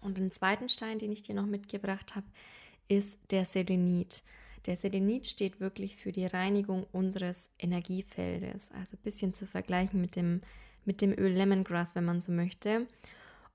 Und 0.00 0.18
den 0.18 0.30
zweiten 0.30 0.68
Stein, 0.68 1.00
den 1.00 1.10
ich 1.10 1.22
dir 1.22 1.34
noch 1.34 1.46
mitgebracht 1.46 2.14
habe, 2.14 2.26
ist 2.86 3.18
der 3.32 3.44
Selenit. 3.44 4.22
Der 4.66 4.76
Selenit 4.76 5.26
steht 5.26 5.58
wirklich 5.58 5.96
für 5.96 6.12
die 6.12 6.26
Reinigung 6.26 6.86
unseres 6.92 7.50
Energiefeldes, 7.58 8.70
also 8.70 8.96
ein 8.96 9.02
bisschen 9.02 9.34
zu 9.34 9.46
vergleichen 9.46 10.00
mit 10.00 10.14
dem, 10.14 10.40
mit 10.84 11.00
dem 11.00 11.12
Öl 11.12 11.32
Lemongrass, 11.32 11.94
wenn 11.94 12.04
man 12.04 12.20
so 12.20 12.32
möchte. 12.32 12.86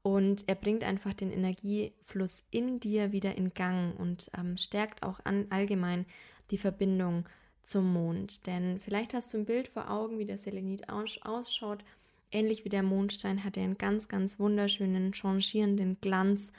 Und 0.02 0.48
er 0.48 0.56
bringt 0.56 0.84
einfach 0.84 1.14
den 1.14 1.32
Energiefluss 1.32 2.44
in 2.50 2.80
dir 2.80 3.12
wieder 3.12 3.36
in 3.36 3.54
Gang 3.54 4.00
und 4.00 4.32
ähm, 4.38 4.58
stärkt 4.58 5.04
auch 5.04 5.20
an, 5.26 5.48
allgemein 5.50 6.06
die 6.52 6.58
Verbindung 6.58 7.28
zum 7.62 7.92
Mond. 7.92 8.48
Denn 8.48 8.80
vielleicht 8.80 9.14
hast 9.14 9.34
du 9.34 9.38
ein 9.38 9.46
Bild 9.46 9.68
vor 9.68 9.92
Augen, 9.92 10.18
wie 10.18 10.26
der 10.26 10.38
Selenit 10.38 10.88
ausschaut. 10.90 11.84
Ähnlich 12.32 12.64
wie 12.64 12.70
der 12.70 12.84
Mondstein 12.84 13.44
hat 13.44 13.58
er 13.58 13.64
einen 13.64 13.78
ganz, 13.78 14.08
ganz 14.08 14.40
wunderschönen, 14.40 15.14
changierenden 15.14 15.98
Glanz 16.00 16.54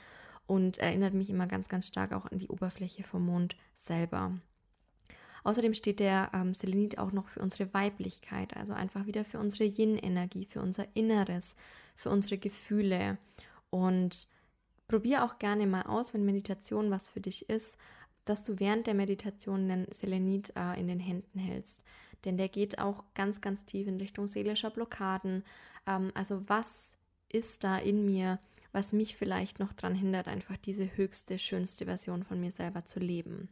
und 0.46 0.78
erinnert 0.78 1.14
mich 1.14 1.31
immer 1.31 1.46
ganz, 1.46 1.68
ganz 1.68 1.88
stark 1.88 2.12
auch 2.12 2.26
an 2.31 2.38
die 2.38 2.48
Oberfläche 2.48 3.02
vom 3.02 3.26
Mond 3.26 3.57
selber. 3.76 4.38
Außerdem 5.44 5.74
steht 5.74 6.01
der 6.01 6.31
ähm, 6.35 6.55
Selenit 6.55 6.98
auch 6.98 7.12
noch 7.12 7.29
für 7.29 7.40
unsere 7.40 7.72
Weiblichkeit, 7.72 8.57
also 8.57 8.72
einfach 8.72 9.07
wieder 9.07 9.24
für 9.24 9.38
unsere 9.38 9.64
Yin-Energie, 9.64 10.46
für 10.46 10.61
unser 10.61 10.87
Inneres, 10.94 11.57
für 11.96 12.11
unsere 12.11 12.38
Gefühle. 12.38 13.18
Und 13.70 14.29
probier 14.88 15.24
auch 15.24 15.38
gerne 15.38 15.66
mal 15.66 15.83
aus, 15.83 16.14
wenn 16.14 16.24
Meditation 16.24 16.90
was 16.90 17.09
für 17.09 17.20
dich 17.20 17.48
ist, 17.48 17.79
dass 18.24 18.42
du 18.42 18.59
während 18.59 18.87
der 18.87 18.94
Meditation 18.94 19.68
den 19.68 19.87
Selenit 19.92 20.53
äh, 20.57 20.79
in 20.79 20.88
den 20.88 21.01
Händen 21.01 21.38
hältst. 21.38 21.83
Denn 22.24 22.37
der 22.37 22.48
geht 22.48 22.79
auch 22.79 23.05
ganz, 23.14 23.40
ganz 23.40 23.64
tief 23.64 23.87
in 23.87 23.98
Richtung 23.98 24.27
seelischer 24.27 24.70
Blockaden. 24.70 25.44
Ähm, 25.87 26.11
also 26.14 26.42
was 26.48 26.96
ist 27.31 27.64
da 27.64 27.79
in 27.79 28.05
mir, 28.05 28.38
was 28.72 28.92
mich 28.92 29.16
vielleicht 29.16 29.61
noch 29.61 29.72
daran 29.72 29.94
hindert, 29.94 30.29
einfach 30.29 30.57
diese 30.57 30.96
höchste, 30.96 31.38
schönste 31.38 31.85
Version 31.87 32.22
von 32.22 32.40
mir 32.40 32.51
selber 32.51 32.85
zu 32.85 32.98
leben. 32.98 33.48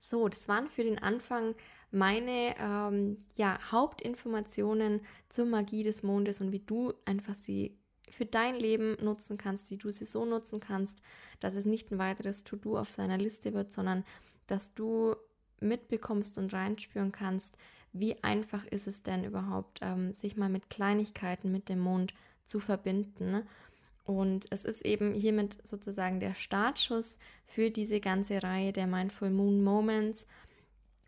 So, 0.00 0.28
das 0.28 0.48
waren 0.48 0.68
für 0.68 0.82
den 0.82 0.98
Anfang 0.98 1.54
meine 1.92 2.54
ähm, 2.58 3.18
ja, 3.36 3.58
Hauptinformationen 3.70 5.00
zur 5.28 5.46
Magie 5.46 5.84
des 5.84 6.02
Mondes 6.02 6.40
und 6.40 6.52
wie 6.52 6.60
du 6.60 6.94
einfach 7.04 7.34
sie 7.34 7.76
für 8.08 8.26
dein 8.26 8.56
Leben 8.56 8.96
nutzen 9.02 9.38
kannst, 9.38 9.70
wie 9.70 9.76
du 9.76 9.90
sie 9.90 10.04
so 10.04 10.24
nutzen 10.24 10.58
kannst, 10.58 11.02
dass 11.38 11.54
es 11.54 11.64
nicht 11.64 11.90
ein 11.90 11.98
weiteres 11.98 12.44
To-Do 12.44 12.78
auf 12.78 12.90
seiner 12.90 13.18
Liste 13.18 13.54
wird, 13.54 13.72
sondern 13.72 14.04
dass 14.46 14.74
du 14.74 15.14
mitbekommst 15.60 16.38
und 16.38 16.52
reinspüren 16.52 17.12
kannst, 17.12 17.56
wie 17.92 18.22
einfach 18.22 18.64
ist 18.66 18.86
es 18.86 19.02
denn 19.02 19.24
überhaupt, 19.24 19.80
ähm, 19.82 20.12
sich 20.12 20.36
mal 20.36 20.48
mit 20.48 20.70
Kleinigkeiten 20.70 21.52
mit 21.52 21.68
dem 21.68 21.80
Mond 21.80 22.14
zu 22.44 22.60
verbinden. 22.60 23.46
Und 24.04 24.46
es 24.50 24.64
ist 24.64 24.82
eben 24.82 25.14
hiermit 25.14 25.58
sozusagen 25.62 26.20
der 26.20 26.34
Startschuss 26.34 27.18
für 27.46 27.70
diese 27.70 28.00
ganze 28.00 28.42
Reihe 28.42 28.72
der 28.72 28.86
Mindful 28.86 29.30
Moon 29.30 29.62
Moments. 29.62 30.26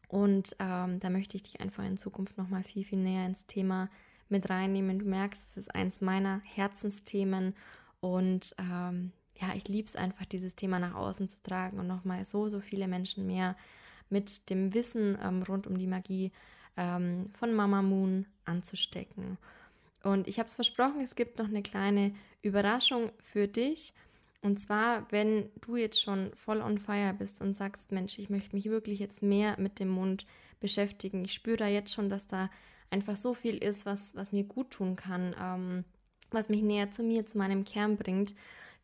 Und 0.09 0.57
ähm, 0.59 1.01
da 1.01 1.11
möchte 1.11 1.37
ich 1.37 1.43
dich 1.43 1.61
einfach 1.61 1.85
in 1.85 1.97
Zukunft 1.97 2.37
nochmal 2.37 2.63
viel, 2.63 2.85
viel 2.85 2.99
näher 2.99 3.27
ins 3.27 3.47
Thema 3.47 3.89
mit 4.29 4.51
reinnehmen. 4.51 4.99
Du 4.99 5.07
merkst, 5.07 5.49
es 5.49 5.57
ist 5.57 5.75
eins 5.75 6.01
meiner 6.01 6.41
Herzensthemen 6.45 7.55
und 8.01 8.55
ähm, 8.59 9.13
ja, 9.41 9.55
ich 9.55 9.69
liebe 9.69 9.89
es 9.89 9.97
einfach, 9.97 10.27
dieses 10.27 10.55
Thema 10.55 10.79
nach 10.79 10.95
außen 10.95 11.29
zu 11.29 11.43
tragen 11.43 11.79
und 11.79 11.87
nochmal 11.87 12.25
so, 12.25 12.49
so 12.49 12.61
viele 12.61 12.89
Menschen 12.89 13.27
mehr 13.27 13.57
mit 14.11 14.51
dem 14.51 14.75
Wissen 14.75 15.19
ähm, 15.23 15.43
rund 15.43 15.67
um 15.67 15.79
die 15.79 15.87
Magie 15.87 16.33
ähm, 16.77 17.31
von 17.33 17.55
Mama 17.55 17.83
Moon 17.83 18.27
anzustecken. 18.45 19.39
Und 20.03 20.29
ich 20.29 20.39
habe 20.39 20.47
es 20.47 20.55
versprochen, 20.55 21.01
es 21.01 21.15
gibt 21.15 21.39
noch 21.39 21.49
eine 21.49 21.63
kleine 21.63 22.15
Überraschung 22.43 23.11
für 23.21 23.49
dich. 23.49 23.93
Und 24.41 24.59
zwar, 24.59 25.07
wenn 25.11 25.51
du 25.61 25.77
jetzt 25.77 26.03
schon 26.03 26.33
voll 26.35 26.61
on 26.61 26.79
fire 26.79 27.15
bist 27.17 27.41
und 27.41 27.55
sagst, 27.55 27.93
Mensch, 27.93 28.19
ich 28.19 28.29
möchte 28.29 28.57
mich 28.57 28.67
wirklich 28.67 28.99
jetzt 28.99 29.23
mehr 29.23 29.59
mit 29.59 29.79
dem 29.79 29.89
Mund 29.89 30.27
beschäftigen. 30.61 31.25
Ich 31.25 31.35
spüre 31.35 31.57
da 31.57 31.69
jetzt 31.69 31.95
schon, 31.95 32.09
dass 32.09 32.27
da 32.27 32.51
einfach 32.91 33.17
so 33.17 33.35
viel 33.35 33.57
ist, 33.57 33.87
was, 33.87 34.17
was 34.17 34.33
mir 34.33 34.45
gut 34.45 34.71
tun 34.71 34.97
kann, 34.97 35.35
ähm, 35.41 35.85
was 36.31 36.49
mich 36.49 36.63
näher 36.63 36.91
zu 36.91 37.03
mir, 37.03 37.25
zu 37.25 37.39
meinem 37.39 37.65
Kern 37.65 37.97
bringt, 37.97 38.35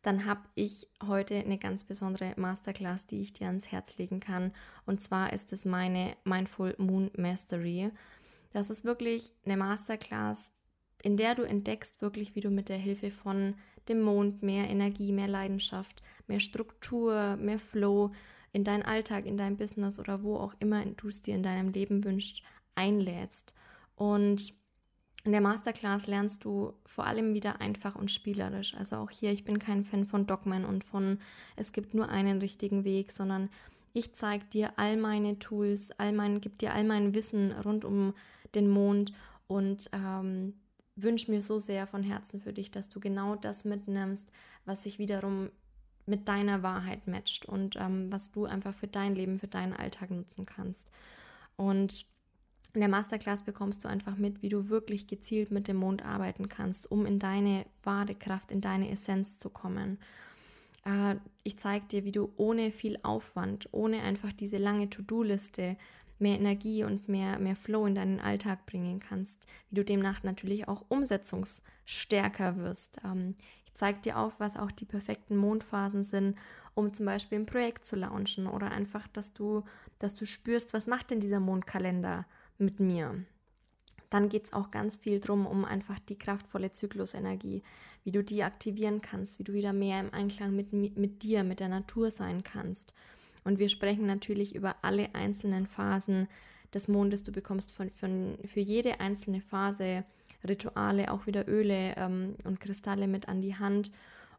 dann 0.01 0.25
habe 0.25 0.41
ich 0.55 0.87
heute 1.05 1.35
eine 1.35 1.57
ganz 1.57 1.83
besondere 1.83 2.33
Masterclass, 2.37 3.05
die 3.05 3.21
ich 3.21 3.33
dir 3.33 3.47
ans 3.47 3.71
Herz 3.71 3.97
legen 3.97 4.19
kann. 4.19 4.53
Und 4.85 5.01
zwar 5.01 5.33
ist 5.33 5.51
es 5.51 5.65
meine 5.65 6.15
Mindful 6.23 6.75
Moon 6.77 7.11
Mastery. 7.17 7.91
Das 8.51 8.69
ist 8.69 8.85
wirklich 8.85 9.33
eine 9.45 9.57
Masterclass, 9.57 10.53
in 11.01 11.17
der 11.17 11.35
du 11.35 11.43
entdeckst 11.43 12.01
wirklich, 12.01 12.35
wie 12.35 12.41
du 12.41 12.49
mit 12.49 12.69
der 12.69 12.77
Hilfe 12.77 13.11
von 13.11 13.55
dem 13.87 14.01
Mond 14.01 14.43
mehr 14.43 14.69
Energie, 14.69 15.11
mehr 15.11 15.27
Leidenschaft, 15.27 16.01
mehr 16.27 16.39
Struktur, 16.39 17.37
mehr 17.37 17.59
Flow 17.59 18.11
in 18.51 18.63
deinen 18.63 18.83
Alltag, 18.83 19.25
in 19.25 19.37
dein 19.37 19.57
Business 19.57 19.99
oder 19.99 20.23
wo 20.23 20.37
auch 20.37 20.53
immer 20.59 20.85
du 20.85 21.07
es 21.07 21.21
dir 21.21 21.35
in 21.35 21.43
deinem 21.43 21.69
Leben 21.69 22.03
wünschst, 22.03 22.43
einlädst. 22.75 23.53
Und 23.95 24.53
in 25.23 25.31
der 25.31 25.41
Masterclass 25.41 26.07
lernst 26.07 26.45
du 26.45 26.73
vor 26.85 27.05
allem 27.05 27.33
wieder 27.33 27.61
einfach 27.61 27.95
und 27.95 28.09
spielerisch. 28.09 28.73
Also 28.75 28.97
auch 28.97 29.09
hier, 29.09 29.31
ich 29.31 29.43
bin 29.43 29.59
kein 29.59 29.83
Fan 29.83 30.05
von 30.05 30.25
Dogmen 30.25 30.65
und 30.65 30.83
von 30.83 31.19
es 31.55 31.73
gibt 31.73 31.93
nur 31.93 32.09
einen 32.09 32.39
richtigen 32.39 32.83
Weg, 32.83 33.11
sondern 33.11 33.49
ich 33.93 34.13
zeige 34.13 34.45
dir 34.45 34.73
all 34.77 34.97
meine 34.97 35.39
Tools, 35.39 35.91
all 35.99 36.13
mein, 36.13 36.41
gebe 36.41 36.55
dir 36.55 36.73
all 36.73 36.83
mein 36.83 37.13
Wissen 37.13 37.51
rund 37.51 37.83
um 37.83 38.13
den 38.55 38.69
Mond 38.69 39.13
und 39.47 39.89
ähm, 39.93 40.53
wünsche 41.01 41.31
mir 41.31 41.41
so 41.41 41.59
sehr 41.59 41.87
von 41.87 42.03
Herzen 42.03 42.41
für 42.41 42.53
dich, 42.53 42.71
dass 42.71 42.89
du 42.89 42.99
genau 42.99 43.35
das 43.35 43.65
mitnimmst, 43.65 44.29
was 44.65 44.83
sich 44.83 44.99
wiederum 44.99 45.49
mit 46.05 46.27
deiner 46.27 46.63
Wahrheit 46.63 47.07
matcht 47.07 47.45
und 47.45 47.75
ähm, 47.75 48.11
was 48.11 48.31
du 48.31 48.45
einfach 48.45 48.73
für 48.73 48.87
dein 48.87 49.15
Leben, 49.15 49.37
für 49.37 49.47
deinen 49.47 49.73
Alltag 49.73 50.11
nutzen 50.11 50.45
kannst. 50.45 50.91
Und 51.55 52.05
in 52.73 52.81
der 52.81 52.89
Masterclass 52.89 53.43
bekommst 53.43 53.83
du 53.83 53.87
einfach 53.87 54.15
mit, 54.15 54.41
wie 54.41 54.49
du 54.49 54.69
wirklich 54.69 55.07
gezielt 55.07 55.51
mit 55.51 55.67
dem 55.67 55.77
Mond 55.77 56.03
arbeiten 56.03 56.49
kannst, 56.49 56.91
um 56.91 57.05
in 57.05 57.19
deine 57.19 57.65
wahre 57.83 58.15
Kraft, 58.15 58.51
in 58.51 58.61
deine 58.61 58.91
Essenz 58.91 59.37
zu 59.37 59.49
kommen. 59.49 59.99
Äh, 60.85 61.15
ich 61.43 61.57
zeige 61.57 61.87
dir, 61.87 62.05
wie 62.05 62.11
du 62.11 62.31
ohne 62.37 62.71
viel 62.71 62.99
Aufwand, 63.03 63.69
ohne 63.71 64.01
einfach 64.01 64.33
diese 64.33 64.57
lange 64.57 64.89
To-Do-Liste 64.89 65.77
mehr 66.19 66.37
Energie 66.37 66.83
und 66.83 67.07
mehr, 67.07 67.39
mehr 67.39 67.55
Flow 67.55 67.85
in 67.85 67.95
deinen 67.95 68.19
Alltag 68.19 68.65
bringen 68.65 68.99
kannst, 68.99 69.47
wie 69.69 69.75
du 69.75 69.85
demnach 69.85 70.23
natürlich 70.23 70.67
auch 70.67 70.85
umsetzungsstärker 70.89 72.57
wirst. 72.57 72.97
Ähm, 73.03 73.35
ich 73.65 73.73
zeige 73.73 74.01
dir 74.01 74.17
auf, 74.17 74.39
was 74.39 74.57
auch 74.57 74.71
die 74.71 74.85
perfekten 74.85 75.37
Mondphasen 75.37 76.03
sind, 76.03 76.37
um 76.73 76.93
zum 76.93 77.05
Beispiel 77.05 77.39
ein 77.39 77.45
Projekt 77.45 77.85
zu 77.85 77.95
launchen 77.95 78.47
oder 78.47 78.71
einfach, 78.71 79.07
dass 79.07 79.33
du, 79.33 79.63
dass 79.97 80.15
du 80.15 80.25
spürst, 80.25 80.73
was 80.73 80.87
macht 80.87 81.11
denn 81.11 81.19
dieser 81.19 81.39
Mondkalender 81.39 82.25
mit 82.57 82.79
mir. 82.79 83.23
Dann 84.09 84.27
geht 84.29 84.45
es 84.45 84.53
auch 84.53 84.71
ganz 84.71 84.97
viel 84.97 85.19
darum, 85.19 85.45
um 85.45 85.65
einfach 85.65 85.99
die 85.99 86.17
kraftvolle 86.17 86.71
Zyklusenergie, 86.71 87.61
wie 88.03 88.11
du 88.11 88.23
die 88.23 88.43
aktivieren 88.43 89.01
kannst, 89.01 89.39
wie 89.39 89.43
du 89.43 89.53
wieder 89.53 89.71
mehr 89.71 89.99
im 89.99 90.13
Einklang 90.13 90.55
mit, 90.55 90.73
mit 90.73 91.21
dir, 91.21 91.43
mit 91.43 91.59
der 91.59 91.69
Natur 91.69 92.09
sein 92.11 92.43
kannst. 92.43 92.93
Und 93.43 93.59
wir 93.59 93.69
sprechen 93.69 94.05
natürlich 94.05 94.55
über 94.55 94.75
alle 94.81 95.13
einzelnen 95.15 95.67
Phasen 95.67 96.27
des 96.73 96.87
Mondes. 96.87 97.23
Du 97.23 97.31
bekommst 97.31 97.75
von, 97.75 97.89
von, 97.89 98.37
für 98.45 98.59
jede 98.59 98.99
einzelne 98.99 99.41
Phase 99.41 100.03
Rituale, 100.47 101.11
auch 101.11 101.27
wieder 101.27 101.47
Öle 101.47 101.95
ähm, 101.97 102.35
und 102.45 102.59
Kristalle 102.59 103.07
mit 103.07 103.27
an 103.27 103.41
die 103.41 103.55
Hand. 103.55 103.91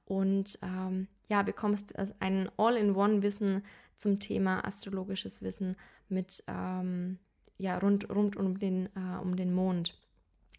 Und 0.07 0.59
ähm, 0.63 1.09
ja, 1.29 1.43
bekommst 1.43 1.97
also 1.97 2.15
ein 2.21 2.51
All-in-One-Wissen 2.57 3.63
zum 3.97 4.19
Thema 4.19 4.65
astrologisches 4.65 5.43
Wissen 5.43 5.77
mit 6.09 6.43
ähm, 6.47 7.19
ja, 7.59 7.79
rund, 7.79 8.09
rund 8.09 8.37
um, 8.37 8.59
den, 8.59 8.87
äh, 8.97 9.21
um 9.23 9.37
den 9.37 9.53
Mond. 9.53 9.97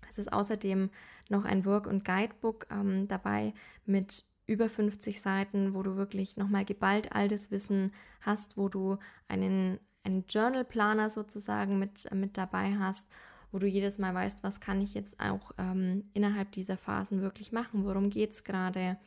Es 0.09 0.17
ist 0.17 0.31
außerdem 0.31 0.89
noch 1.29 1.45
ein 1.45 1.65
Work- 1.65 1.87
und 1.87 2.05
Guidebook 2.05 2.67
ähm, 2.69 3.07
dabei 3.07 3.53
mit 3.85 4.23
über 4.51 4.67
50 4.67 5.21
Seiten, 5.21 5.73
wo 5.73 5.81
du 5.81 5.95
wirklich 5.95 6.35
nochmal 6.35 6.65
geballt 6.65 7.13
all 7.13 7.29
das 7.29 7.51
Wissen 7.51 7.93
hast, 8.19 8.57
wo 8.57 8.67
du 8.67 8.97
einen, 9.29 9.79
einen 10.03 10.25
Journal-Planer 10.27 11.09
sozusagen 11.09 11.79
mit, 11.79 12.13
mit 12.13 12.37
dabei 12.37 12.75
hast, 12.77 13.07
wo 13.53 13.59
du 13.59 13.67
jedes 13.67 13.97
Mal 13.97 14.13
weißt, 14.13 14.43
was 14.43 14.59
kann 14.59 14.81
ich 14.81 14.93
jetzt 14.93 15.17
auch 15.21 15.53
ähm, 15.57 16.03
innerhalb 16.13 16.51
dieser 16.51 16.77
Phasen 16.77 17.21
wirklich 17.21 17.53
machen, 17.53 17.85
worum 17.85 18.09
geht 18.09 18.31
es 18.31 18.43
gerade. 18.43 18.97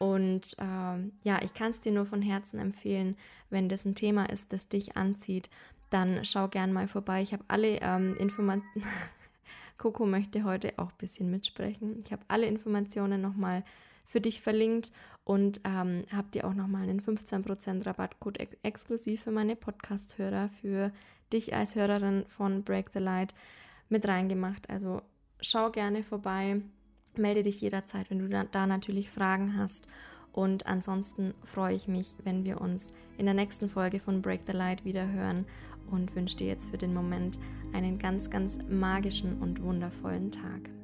Und 0.00 0.56
ähm, 0.58 1.12
ja, 1.22 1.40
ich 1.42 1.54
kann 1.54 1.70
es 1.70 1.78
dir 1.78 1.92
nur 1.92 2.04
von 2.04 2.20
Herzen 2.20 2.58
empfehlen, 2.58 3.16
wenn 3.50 3.68
das 3.68 3.84
ein 3.84 3.94
Thema 3.94 4.28
ist, 4.30 4.52
das 4.52 4.68
dich 4.68 4.96
anzieht, 4.96 5.48
dann 5.90 6.24
schau 6.24 6.48
gern 6.48 6.72
mal 6.72 6.88
vorbei. 6.88 7.22
Ich 7.22 7.32
habe 7.32 7.44
alle 7.46 7.78
ähm, 7.80 8.16
Informationen. 8.16 8.84
Coco 9.78 10.06
möchte 10.06 10.42
heute 10.44 10.72
auch 10.76 10.90
ein 10.90 10.98
bisschen 10.98 11.30
mitsprechen. 11.30 12.00
Ich 12.04 12.12
habe 12.12 12.22
alle 12.28 12.46
Informationen 12.46 13.20
nochmal 13.20 13.64
für 14.04 14.20
dich 14.20 14.40
verlinkt 14.40 14.92
und 15.24 15.60
ähm, 15.64 16.04
habe 16.12 16.30
dir 16.32 16.46
auch 16.46 16.54
nochmal 16.54 16.88
einen 16.88 17.00
15% 17.00 17.86
Rabattcode 17.86 18.40
ex 18.40 18.56
exklusiv 18.62 19.22
für 19.22 19.30
meine 19.30 19.56
Podcast-Hörer, 19.56 20.50
für 20.60 20.92
dich 21.32 21.54
als 21.54 21.74
Hörerin 21.74 22.24
von 22.28 22.62
Break 22.64 22.90
the 22.92 22.98
Light 22.98 23.34
mit 23.88 24.06
reingemacht. 24.06 24.68
Also 24.68 25.02
schau 25.40 25.70
gerne 25.70 26.02
vorbei, 26.02 26.60
melde 27.16 27.42
dich 27.42 27.60
jederzeit, 27.60 28.10
wenn 28.10 28.18
du 28.18 28.28
da, 28.28 28.44
da 28.44 28.66
natürlich 28.66 29.10
Fragen 29.10 29.56
hast. 29.56 29.86
Und 30.32 30.66
ansonsten 30.66 31.34
freue 31.42 31.74
ich 31.74 31.88
mich, 31.88 32.14
wenn 32.24 32.44
wir 32.44 32.60
uns 32.60 32.90
in 33.18 33.26
der 33.26 33.34
nächsten 33.34 33.68
Folge 33.68 34.00
von 34.00 34.22
Break 34.22 34.42
the 34.46 34.52
Light 34.52 34.84
wieder 34.84 35.10
hören 35.10 35.44
und 35.90 36.14
wünsche 36.16 36.38
dir 36.38 36.46
jetzt 36.46 36.70
für 36.70 36.78
den 36.78 36.94
Moment 36.94 37.38
einen 37.72 37.98
ganz, 37.98 38.30
ganz 38.30 38.58
magischen 38.68 39.40
und 39.40 39.62
wundervollen 39.62 40.32
Tag. 40.32 40.81